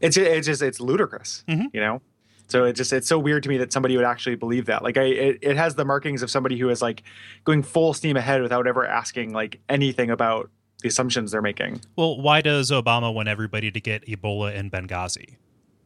it's 0.00 0.16
it's 0.16 0.46
just 0.46 0.62
it's 0.62 0.78
ludicrous 0.80 1.42
Mhm. 1.48 1.66
you 1.72 1.80
know? 1.80 2.00
So 2.48 2.64
it 2.64 2.74
just 2.74 2.92
it's 2.92 3.08
so 3.08 3.18
weird 3.18 3.42
to 3.42 3.48
me 3.48 3.56
that 3.58 3.72
somebody 3.72 3.96
would 3.96 4.06
actually 4.06 4.36
believe 4.36 4.66
that. 4.66 4.82
Like 4.84 4.96
i 4.96 5.02
it, 5.02 5.38
it 5.42 5.56
has 5.56 5.74
the 5.74 5.84
markings 5.84 6.22
of 6.22 6.30
somebody 6.30 6.56
who 6.58 6.68
is 6.68 6.80
like 6.82 7.02
going 7.44 7.62
full 7.64 7.92
steam 7.92 8.16
ahead 8.16 8.40
without 8.42 8.66
ever 8.68 8.86
asking 8.86 9.32
like 9.32 9.58
anything 9.68 10.10
about 10.10 10.48
the 10.82 10.88
assumptions 10.88 11.32
they're 11.32 11.42
making. 11.42 11.80
Well, 11.96 12.20
why 12.20 12.40
does 12.42 12.70
Obama 12.70 13.12
want 13.12 13.28
everybody 13.28 13.70
to 13.72 13.80
get 13.80 14.04
Ebola 14.06 14.54
in 14.54 14.70
Benghazi? 14.70 15.36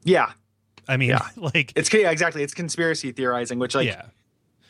yeah. 0.05 0.33
I 0.89 0.97
mean, 0.97 1.11
Yeah. 1.11 1.21
like, 1.37 1.73
it's 1.77 1.91
yeah, 1.95 2.11
exactly. 2.11 2.43
It's 2.43 2.53
conspiracy 2.53 3.13
theorizing 3.13 3.59
which 3.59 3.75
like 3.75 3.87
yeah, 3.87 4.07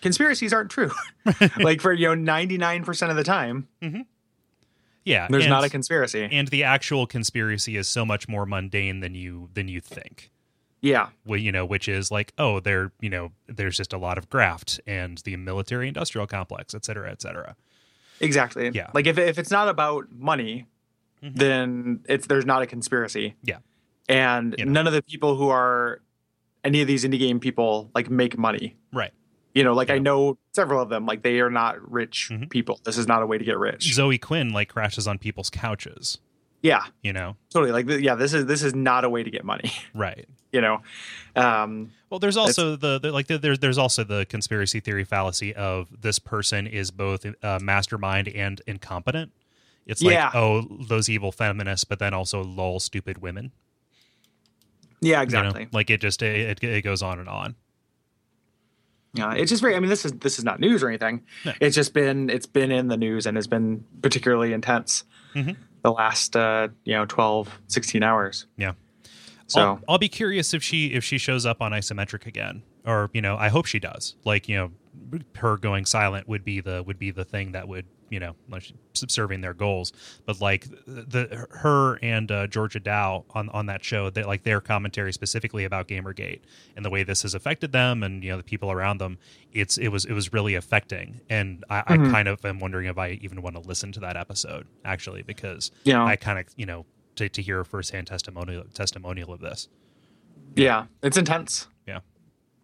conspiracies 0.03 0.53
aren't 0.53 0.71
true. 0.71 0.91
Like 1.59 1.81
for 1.81 1.93
you 1.93 2.15
know 2.15 2.33
99% 2.33 3.11
of 3.11 3.17
the 3.17 3.25
time 3.25 3.67
yeah. 5.05 5.27
there's 5.31 5.45
and, 5.45 5.51
not 5.51 5.65
a 5.65 5.69
conspiracy 5.71 6.29
and 6.31 6.49
the 6.49 6.65
actual 6.65 7.07
conspiracy 7.07 7.77
is 7.77 7.89
so 7.89 8.05
much 8.05 8.29
more 8.29 8.47
mundane 8.47 9.01
than 9.01 9.15
you 9.15 9.49
than 9.55 9.69
you 9.69 9.81
think. 9.81 10.31
yeah 10.81 11.09
Well, 11.25 11.39
you 11.41 11.53
know, 11.53 11.65
which 11.67 11.89
is 11.89 12.11
like, 12.11 12.33
oh, 12.39 12.61
there, 12.61 12.93
you 13.01 13.11
know, 13.11 13.33
there's 13.49 13.77
just 13.77 13.93
a 13.93 13.99
lot 13.99 14.17
of 14.19 14.29
graft 14.31 14.81
and 14.87 15.19
the 15.19 15.37
military-industrial 15.37 16.27
complex, 16.27 16.75
et 16.75 16.85
cetera, 16.85 17.11
et 17.11 17.21
cetera. 17.23 17.57
exactly 18.21 18.71
Yeah. 18.75 18.91
like 18.95 19.07
if, 19.07 19.19
if 19.19 19.39
it's 19.39 19.51
not 19.51 19.69
about 19.69 20.07
money 20.13 20.67
Mhm. 21.23 21.37
then 21.37 22.01
it's 22.09 22.27
there's 22.27 22.47
not 22.47 22.63
a 22.63 22.67
conspiracy 22.67 23.35
Yeah. 23.43 23.59
and 24.09 24.55
You 24.59 24.65
know. 24.65 24.73
none 24.73 24.87
of 24.87 24.95
the 24.95 25.03
people 25.03 25.37
who 25.37 25.49
are 25.51 26.01
any 26.65 26.81
of 26.81 26.87
these 26.89 27.05
indie 27.05 27.19
game 27.19 27.41
people 27.41 27.91
like 27.95 28.09
make 28.11 28.39
money 28.39 28.77
Right. 28.93 29.13
You 29.55 29.65
know 29.65 29.73
like 29.75 29.91
i 29.91 29.99
know 29.99 30.39
several 30.55 30.81
of 30.83 30.89
them 30.89 31.07
like 31.07 31.23
they 31.23 31.41
are 31.41 31.51
not 31.51 31.77
rich 31.91 32.29
Mhm. 32.33 32.49
people 32.51 32.81
this 32.85 32.97
is 32.99 33.07
not 33.07 33.23
a 33.23 33.27
way 33.27 33.39
to 33.39 33.45
get 33.45 33.59
rich 33.59 33.93
Zoe 33.95 34.19
Quinn 34.19 34.51
like 34.53 34.69
crashes 34.69 35.07
on 35.09 35.19
people's 35.19 35.51
couches. 35.51 36.19
yeah 36.63 36.85
You 37.03 37.13
know, 37.13 37.37
totally 37.51 37.73
like 37.73 37.89
yeah 38.03 38.15
this 38.15 38.33
is 38.35 38.47
this 38.47 38.63
is 38.63 38.75
not 38.75 39.05
a 39.05 39.09
way 39.09 39.23
to 39.23 39.31
get 39.31 39.45
money 39.45 39.73
right? 39.95 40.27
you 40.53 40.61
know 40.61 40.83
um 41.37 41.91
Well, 42.11 42.19
there's 42.21 42.37
also 42.37 42.75
the, 42.77 42.99
the 42.99 43.13
like 43.13 43.29
the, 43.29 43.39
there's 43.39 43.59
there's 43.61 43.79
also 43.79 44.03
the 44.05 44.27
conspiracy 44.27 44.81
theory 44.81 45.05
fallacy 45.05 45.55
of 45.55 45.89
this 46.03 46.19
person 46.19 46.67
is 46.67 46.91
both 46.91 47.25
a 47.43 47.61
mastermind 47.61 48.27
and 48.29 48.61
incompetent. 48.67 49.31
It's 49.87 50.03
like 50.03 50.15
Yeah. 50.15 50.31
oh 50.35 50.63
those 50.89 51.09
evil 51.09 51.31
feminists, 51.33 51.85
but 51.85 51.99
then 52.01 52.13
also 52.15 52.43
lol 52.43 52.81
stupid 52.81 53.19
women. 53.19 53.53
yeah 55.01 55.09
you 55.11 55.17
know? 55.17 55.23
exactly 55.23 55.69
Like 55.73 55.89
it 55.91 56.01
just 56.01 56.21
it, 56.23 56.63
it 56.63 56.83
goes 56.83 57.03
on 57.03 57.19
and 57.21 57.29
on. 57.29 57.55
Yeah 59.15 59.33
it's 59.35 59.51
just 59.51 59.61
very 59.63 59.75
i 59.77 59.81
mean 59.81 59.89
this 59.91 60.05
is 60.05 60.13
this 60.13 60.39
is 60.39 60.45
not 60.45 60.61
news 60.61 60.83
or 60.83 60.89
anything 60.89 61.23
No. 61.45 61.53
it's 61.61 61.75
just 61.75 61.93
been 61.95 62.31
it's 62.31 62.47
been 62.47 62.71
in 62.71 62.89
the 62.89 62.97
news 62.97 63.27
and 63.27 63.37
has 63.37 63.47
been 63.47 63.85
particularly 64.03 64.53
intense 64.53 65.05
Mhm. 65.35 65.57
the 65.83 65.93
last 65.93 66.37
uh 66.37 66.69
you 66.85 66.95
know 66.95 67.05
12 67.07 67.61
16 67.69 68.03
hours 68.03 68.47
Yeah. 68.57 68.73
so 69.47 69.61
I'll, 69.61 69.81
I'll 69.89 69.99
be 69.99 70.09
curious 70.09 70.55
if 70.55 70.63
she 70.63 70.89
if 70.95 71.05
she 71.05 71.19
shows 71.19 71.45
up 71.47 71.61
on 71.61 71.73
isometric 71.73 72.27
again, 72.27 72.63
or 72.85 73.11
you 73.13 73.21
know, 73.21 73.37
I 73.37 73.49
hope 73.49 73.67
she 73.67 73.79
does. 73.81 74.15
Like 74.25 74.49
you 74.49 74.57
know, 74.57 74.71
her 75.37 75.57
going 75.57 75.85
silent 75.87 76.29
would 76.29 76.45
be 76.45 76.61
the 76.61 76.83
would 76.85 76.99
be 76.99 77.11
the 77.11 77.25
thing 77.25 77.53
that 77.53 77.67
would 77.69 77.87
you 78.11 78.21
know 78.21 78.35
subserving 78.93 79.41
their 79.41 79.55
goals. 79.55 79.93
But 80.27 80.41
like 80.41 80.69
the 80.87 81.47
her 81.51 81.99
and 82.03 82.31
uh, 82.31 82.47
Georgia 82.49 82.81
Dow 82.81 83.25
on 83.31 83.49
on 83.51 83.67
that 83.67 83.83
show, 83.83 84.11
that 84.11 84.27
like 84.27 84.43
their 84.43 84.61
commentary 84.61 85.13
specifically 85.13 85.65
about 85.65 85.89
GamerGate 85.89 86.41
and 86.77 86.85
the 86.85 86.91
way 86.91 87.03
this 87.03 87.23
has 87.23 87.35
affected 87.35 87.73
them 87.73 88.03
and 88.03 88.23
you 88.23 88.31
know 88.31 88.37
the 88.37 88.43
people 88.43 88.71
around 88.71 88.99
them, 88.99 89.17
it's 89.53 89.79
it 89.79 89.89
was 89.89 90.05
it 90.05 90.13
was 90.13 90.33
really 90.33 90.55
affecting. 90.55 91.21
And 91.31 91.65
I, 91.71 91.81
Mhm. 91.83 92.09
I 92.09 92.11
kind 92.13 92.29
of 92.29 92.45
am 92.45 92.59
wondering 92.59 92.87
if 92.87 92.99
I 92.99 93.19
even 93.23 93.41
want 93.43 93.57
to 93.57 93.63
listen 93.63 93.93
to 93.93 94.01
that 94.01 94.17
episode 94.17 94.67
actually 94.85 95.23
because 95.23 95.71
Yeah. 95.85 96.05
I 96.05 96.17
kind 96.17 96.39
of 96.39 96.47
you 96.57 96.67
know 96.67 96.85
to, 97.17 97.29
to 97.29 97.43
hear 97.43 97.61
a 97.61 97.65
firsthand 97.65 98.07
testimonial 98.09 98.65
testimonial 98.75 99.33
of 99.33 99.41
this. 99.41 99.69
Yeah, 100.57 100.87
it's 101.03 101.17
intense. 101.17 101.69
Yeah. 101.87 102.01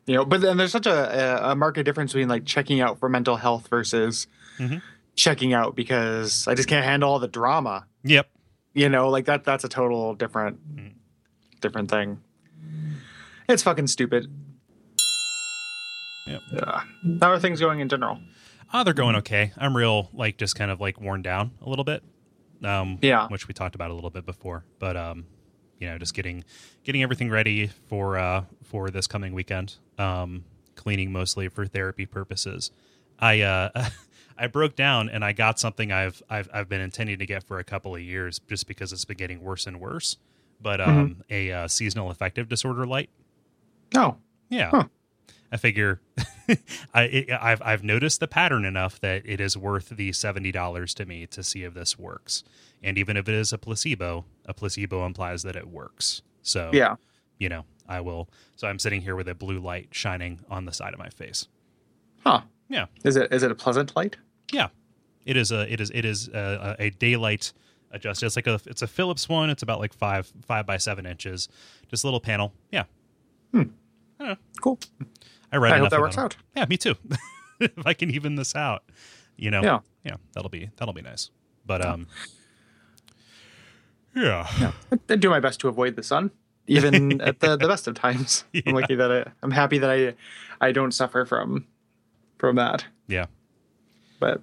You 0.06 0.14
know, 0.16 0.24
but 0.24 0.40
then 0.40 0.56
there's 0.56 0.72
such 0.72 0.86
a, 0.86 1.50
a 1.50 1.54
marked 1.56 1.82
difference 1.84 2.12
between 2.12 2.28
like 2.28 2.44
checking 2.44 2.80
out 2.80 2.98
for 2.98 3.08
mental 3.08 3.36
health 3.36 3.68
versus 3.68 4.26
Mhm. 4.58 4.80
Checking 5.16 5.52
out 5.54 5.74
because 5.74 6.46
I 6.46 6.54
just 6.54 6.68
can't 6.68 6.84
handle 6.84 7.10
all 7.10 7.18
the 7.18 7.26
drama. 7.28 7.86
Yep. 8.04 8.28
You 8.74 8.88
know, 8.88 9.08
like 9.08 9.24
that 9.24 9.42
that's 9.44 9.64
a 9.64 9.68
total 9.68 10.14
different 10.14 10.58
Mm. 10.76 10.92
different 11.60 11.90
thing. 11.90 12.20
It's 13.48 13.62
fucking 13.62 13.86
stupid. 13.88 14.30
Yep. 16.26 16.40
Yeah. 16.52 16.82
How 17.20 17.30
are 17.30 17.38
things 17.38 17.60
going 17.60 17.80
in 17.80 17.88
general? 17.88 18.20
Oh, 18.74 18.82
they're 18.84 18.94
going 18.94 19.16
okay. 19.16 19.52
I'm 19.56 19.76
real 19.76 20.10
like 20.12 20.36
just 20.38 20.56
kind 20.56 20.70
of 20.70 20.80
like 20.80 21.00
worn 21.00 21.22
down 21.22 21.52
a 21.62 21.68
little 21.68 21.84
bit. 21.84 22.02
Um 22.64 22.98
Yeah. 23.02 23.28
which 23.28 23.48
we 23.48 23.54
talked 23.54 23.74
about 23.74 23.90
a 23.90 23.94
little 23.94 24.10
bit 24.10 24.26
before. 24.26 24.64
But 24.78 24.96
um 24.96 25.26
you 25.78 25.88
know, 25.88 25.98
just 25.98 26.14
getting 26.14 26.44
getting 26.84 27.02
everything 27.02 27.30
ready 27.30 27.68
for 27.88 28.18
uh 28.18 28.44
for 28.64 28.90
this 28.90 29.06
coming 29.06 29.32
weekend. 29.34 29.76
Um 29.98 30.44
cleaning 30.74 31.12
mostly 31.12 31.48
for 31.48 31.66
therapy 31.66 32.06
purposes. 32.06 32.70
I 33.18 33.40
uh 33.42 33.70
I 34.38 34.46
broke 34.48 34.76
down 34.76 35.08
and 35.08 35.24
I 35.24 35.32
got 35.32 35.58
something 35.58 35.90
I've 35.92 36.22
I've 36.28 36.48
I've 36.52 36.68
been 36.68 36.80
intending 36.80 37.18
to 37.18 37.26
get 37.26 37.42
for 37.44 37.58
a 37.58 37.64
couple 37.64 37.94
of 37.94 38.00
years 38.02 38.38
just 38.48 38.66
because 38.66 38.92
it's 38.92 39.04
been 39.04 39.16
getting 39.16 39.42
worse 39.42 39.66
and 39.66 39.80
worse. 39.80 40.16
But 40.60 40.80
um 40.80 41.22
a 41.30 41.52
uh, 41.52 41.68
seasonal 41.68 42.10
affective 42.10 42.48
disorder 42.48 42.86
light. 42.86 43.10
No. 43.94 44.18
Yeah. 44.48 44.70
Huh. 44.70 44.84
I 45.52 45.56
figure 45.58 46.00
I 46.94 47.02
it, 47.02 47.30
I've 47.30 47.62
I've 47.62 47.84
noticed 47.84 48.20
the 48.20 48.28
pattern 48.28 48.64
enough 48.64 49.00
that 49.00 49.22
it 49.24 49.40
is 49.40 49.56
worth 49.56 49.90
the 49.90 50.12
seventy 50.12 50.50
dollars 50.52 50.92
to 50.94 51.06
me 51.06 51.26
to 51.28 51.42
see 51.42 51.62
if 51.64 51.74
this 51.74 51.98
works. 51.98 52.42
And 52.82 52.98
even 52.98 53.16
if 53.16 53.28
it 53.28 53.34
is 53.34 53.52
a 53.52 53.58
placebo, 53.58 54.24
a 54.44 54.54
placebo 54.54 55.04
implies 55.06 55.42
that 55.44 55.56
it 55.56 55.68
works. 55.68 56.22
So 56.42 56.70
Yeah. 56.72 56.96
you 57.38 57.48
know, 57.48 57.64
I 57.88 58.00
will. 58.00 58.28
So 58.56 58.66
I'm 58.68 58.78
sitting 58.78 59.02
here 59.02 59.16
with 59.16 59.28
a 59.28 59.34
blue 59.34 59.58
light 59.58 59.88
shining 59.92 60.40
on 60.50 60.64
the 60.64 60.72
side 60.72 60.92
of 60.92 60.98
my 60.98 61.08
face. 61.10 61.48
Huh. 62.24 62.42
Yeah. 62.68 62.86
Is 63.04 63.16
it 63.16 63.32
is 63.32 63.42
it 63.42 63.50
a 63.50 63.54
pleasant 63.54 63.94
light? 63.94 64.16
Yeah, 64.52 64.68
it 65.24 65.36
is 65.36 65.52
a 65.52 65.70
it 65.72 65.80
is 65.80 65.90
it 65.94 66.04
is 66.04 66.28
a, 66.28 66.76
a 66.78 66.90
daylight 66.90 67.52
adjusted. 67.90 68.26
It's 68.26 68.36
like 68.36 68.46
a 68.46 68.60
it's 68.66 68.82
a 68.82 68.86
Philips 68.86 69.28
one. 69.28 69.50
It's 69.50 69.62
about 69.62 69.80
like 69.80 69.92
five 69.92 70.30
five 70.46 70.66
by 70.66 70.76
seven 70.76 71.06
inches. 71.06 71.48
Just 71.90 72.04
a 72.04 72.06
little 72.06 72.20
panel. 72.20 72.52
Yeah. 72.70 72.84
Cool. 74.60 74.78
I 75.52 75.56
read. 75.58 75.72
I 75.74 75.78
hope 75.78 75.90
that 75.90 76.00
works 76.00 76.18
out. 76.18 76.36
Yeah, 76.56 76.64
me 76.68 76.76
too. 76.76 76.94
if 77.60 77.86
I 77.86 77.92
can 77.94 78.10
even 78.10 78.34
this 78.36 78.56
out, 78.56 78.82
you 79.36 79.50
know. 79.50 79.62
Yeah. 79.62 79.78
Yeah, 80.04 80.16
that'll 80.34 80.50
be 80.50 80.70
that'll 80.76 80.94
be 80.94 81.02
nice. 81.02 81.30
But 81.64 81.84
um, 81.84 82.06
yeah, 84.14 84.46
Yeah. 84.60 84.72
I, 84.92 84.98
I 85.10 85.16
do 85.16 85.28
my 85.28 85.40
best 85.40 85.60
to 85.60 85.68
avoid 85.68 85.96
the 85.96 86.02
sun, 86.02 86.30
even 86.66 87.20
at 87.20 87.40
the, 87.40 87.56
the 87.56 87.68
best 87.68 87.86
of 87.86 87.94
times. 87.94 88.44
Yeah. 88.52 88.62
I'm 88.66 88.74
lucky 88.74 88.94
that 88.94 89.12
I 89.12 89.30
I'm 89.42 89.50
happy 89.50 89.78
that 89.78 89.90
I 89.90 90.14
I 90.60 90.72
don't 90.72 90.92
suffer 90.92 91.24
from 91.24 91.66
from 92.38 92.56
that. 92.56 92.86
yeah. 93.08 93.26
But 94.18 94.40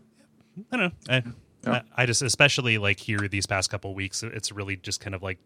I 0.71 0.77
don't 0.77 0.93
know. 1.09 1.13
I, 1.13 1.23
Yeah. 1.65 1.81
I, 1.97 2.03
I 2.03 2.05
just 2.05 2.21
especially 2.21 2.77
like 2.77 2.99
here 2.99 3.27
these 3.27 3.45
past 3.45 3.69
couple 3.69 3.93
weeks, 3.95 4.21
it's 4.23 4.51
really 4.51 4.75
just 4.75 4.99
kind 4.99 5.15
of 5.15 5.23
like, 5.23 5.39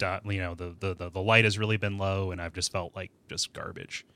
you 0.00 0.38
know, 0.38 0.54
the, 0.54 0.74
the 0.78 0.94
the 0.94 1.10
the 1.10 1.20
light 1.20 1.44
has 1.44 1.58
really 1.58 1.76
been 1.76 1.98
low, 1.98 2.30
and 2.30 2.40
I've 2.40 2.52
just 2.52 2.70
felt 2.70 2.94
like 2.94 3.10
just 3.28 3.52
garbage. 3.52 4.06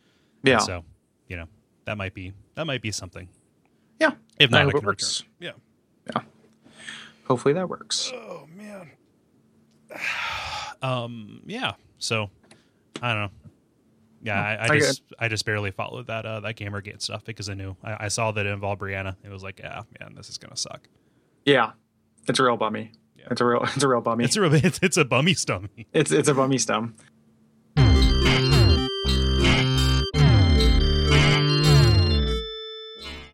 And 0.45 0.53
yeah. 0.53 0.59
so 0.59 0.85
you 1.27 1.37
know 1.37 1.47
that 1.85 1.97
might 1.99 2.15
be 2.15 2.33
that 2.55 2.67
might 2.67 2.83
be 2.83 2.93
something. 2.93 3.29
Yeah. 4.01 4.13
If 4.39 4.51
not, 4.51 4.67
I 4.67 4.69
it 4.69 4.85
works. 4.85 5.25
return. 5.41 5.55
Yeah. 6.15 6.23
Hopefully 7.27 7.55
that 7.55 7.69
works. 7.69 8.13
Oh 8.15 8.47
man. 8.57 8.91
um. 10.83 11.43
Yeah. 11.47 11.73
So, 11.99 12.31
I 13.03 13.13
don't 13.13 13.23
know. 13.23 13.31
Yeah, 14.23 14.41
I, 14.41 14.67
I 14.67 14.75
I 14.75 14.79
just 14.79 15.03
I 15.19 15.29
just 15.29 15.45
barely 15.45 15.71
followed 15.71 16.09
that 16.09 16.27
uh, 16.27 16.41
that 16.41 16.57
GamerGate 16.57 17.01
stuff 17.03 17.25
because 17.25 17.49
I 17.49 17.55
knew 17.55 17.77
I, 17.85 18.07
I 18.07 18.09
saw 18.09 18.33
that 18.33 18.47
it 18.47 18.51
involved 18.51 18.81
Brianna. 18.83 19.17
It 19.25 19.31
was 19.31 19.43
like, 19.43 19.61
yeah, 19.61 19.83
man, 20.01 20.15
this 20.17 20.29
is 20.29 20.39
gonna 20.39 20.57
suck. 20.57 20.89
Yeah. 21.45 21.73
It's 22.27 22.39
a 22.39 22.45
real 22.45 22.57
bummy. 22.57 22.93
Yeah. 23.17 23.27
It's 23.31 23.41
a 23.41 23.45
real 23.45 23.63
it's 23.75 23.83
a 23.83 23.89
real 23.89 24.01
bummy. 24.01 24.25
It's 24.25 24.37
a 24.37 24.41
real- 24.41 24.55
it's, 24.65 24.81
it's 24.83 24.97
a 24.97 25.05
bummy 25.05 25.35
stummy. 25.35 25.87
it's 25.93 26.11
it's 26.11 26.29
a 26.29 26.35
bummy 26.35 26.57
stum. 26.57 26.95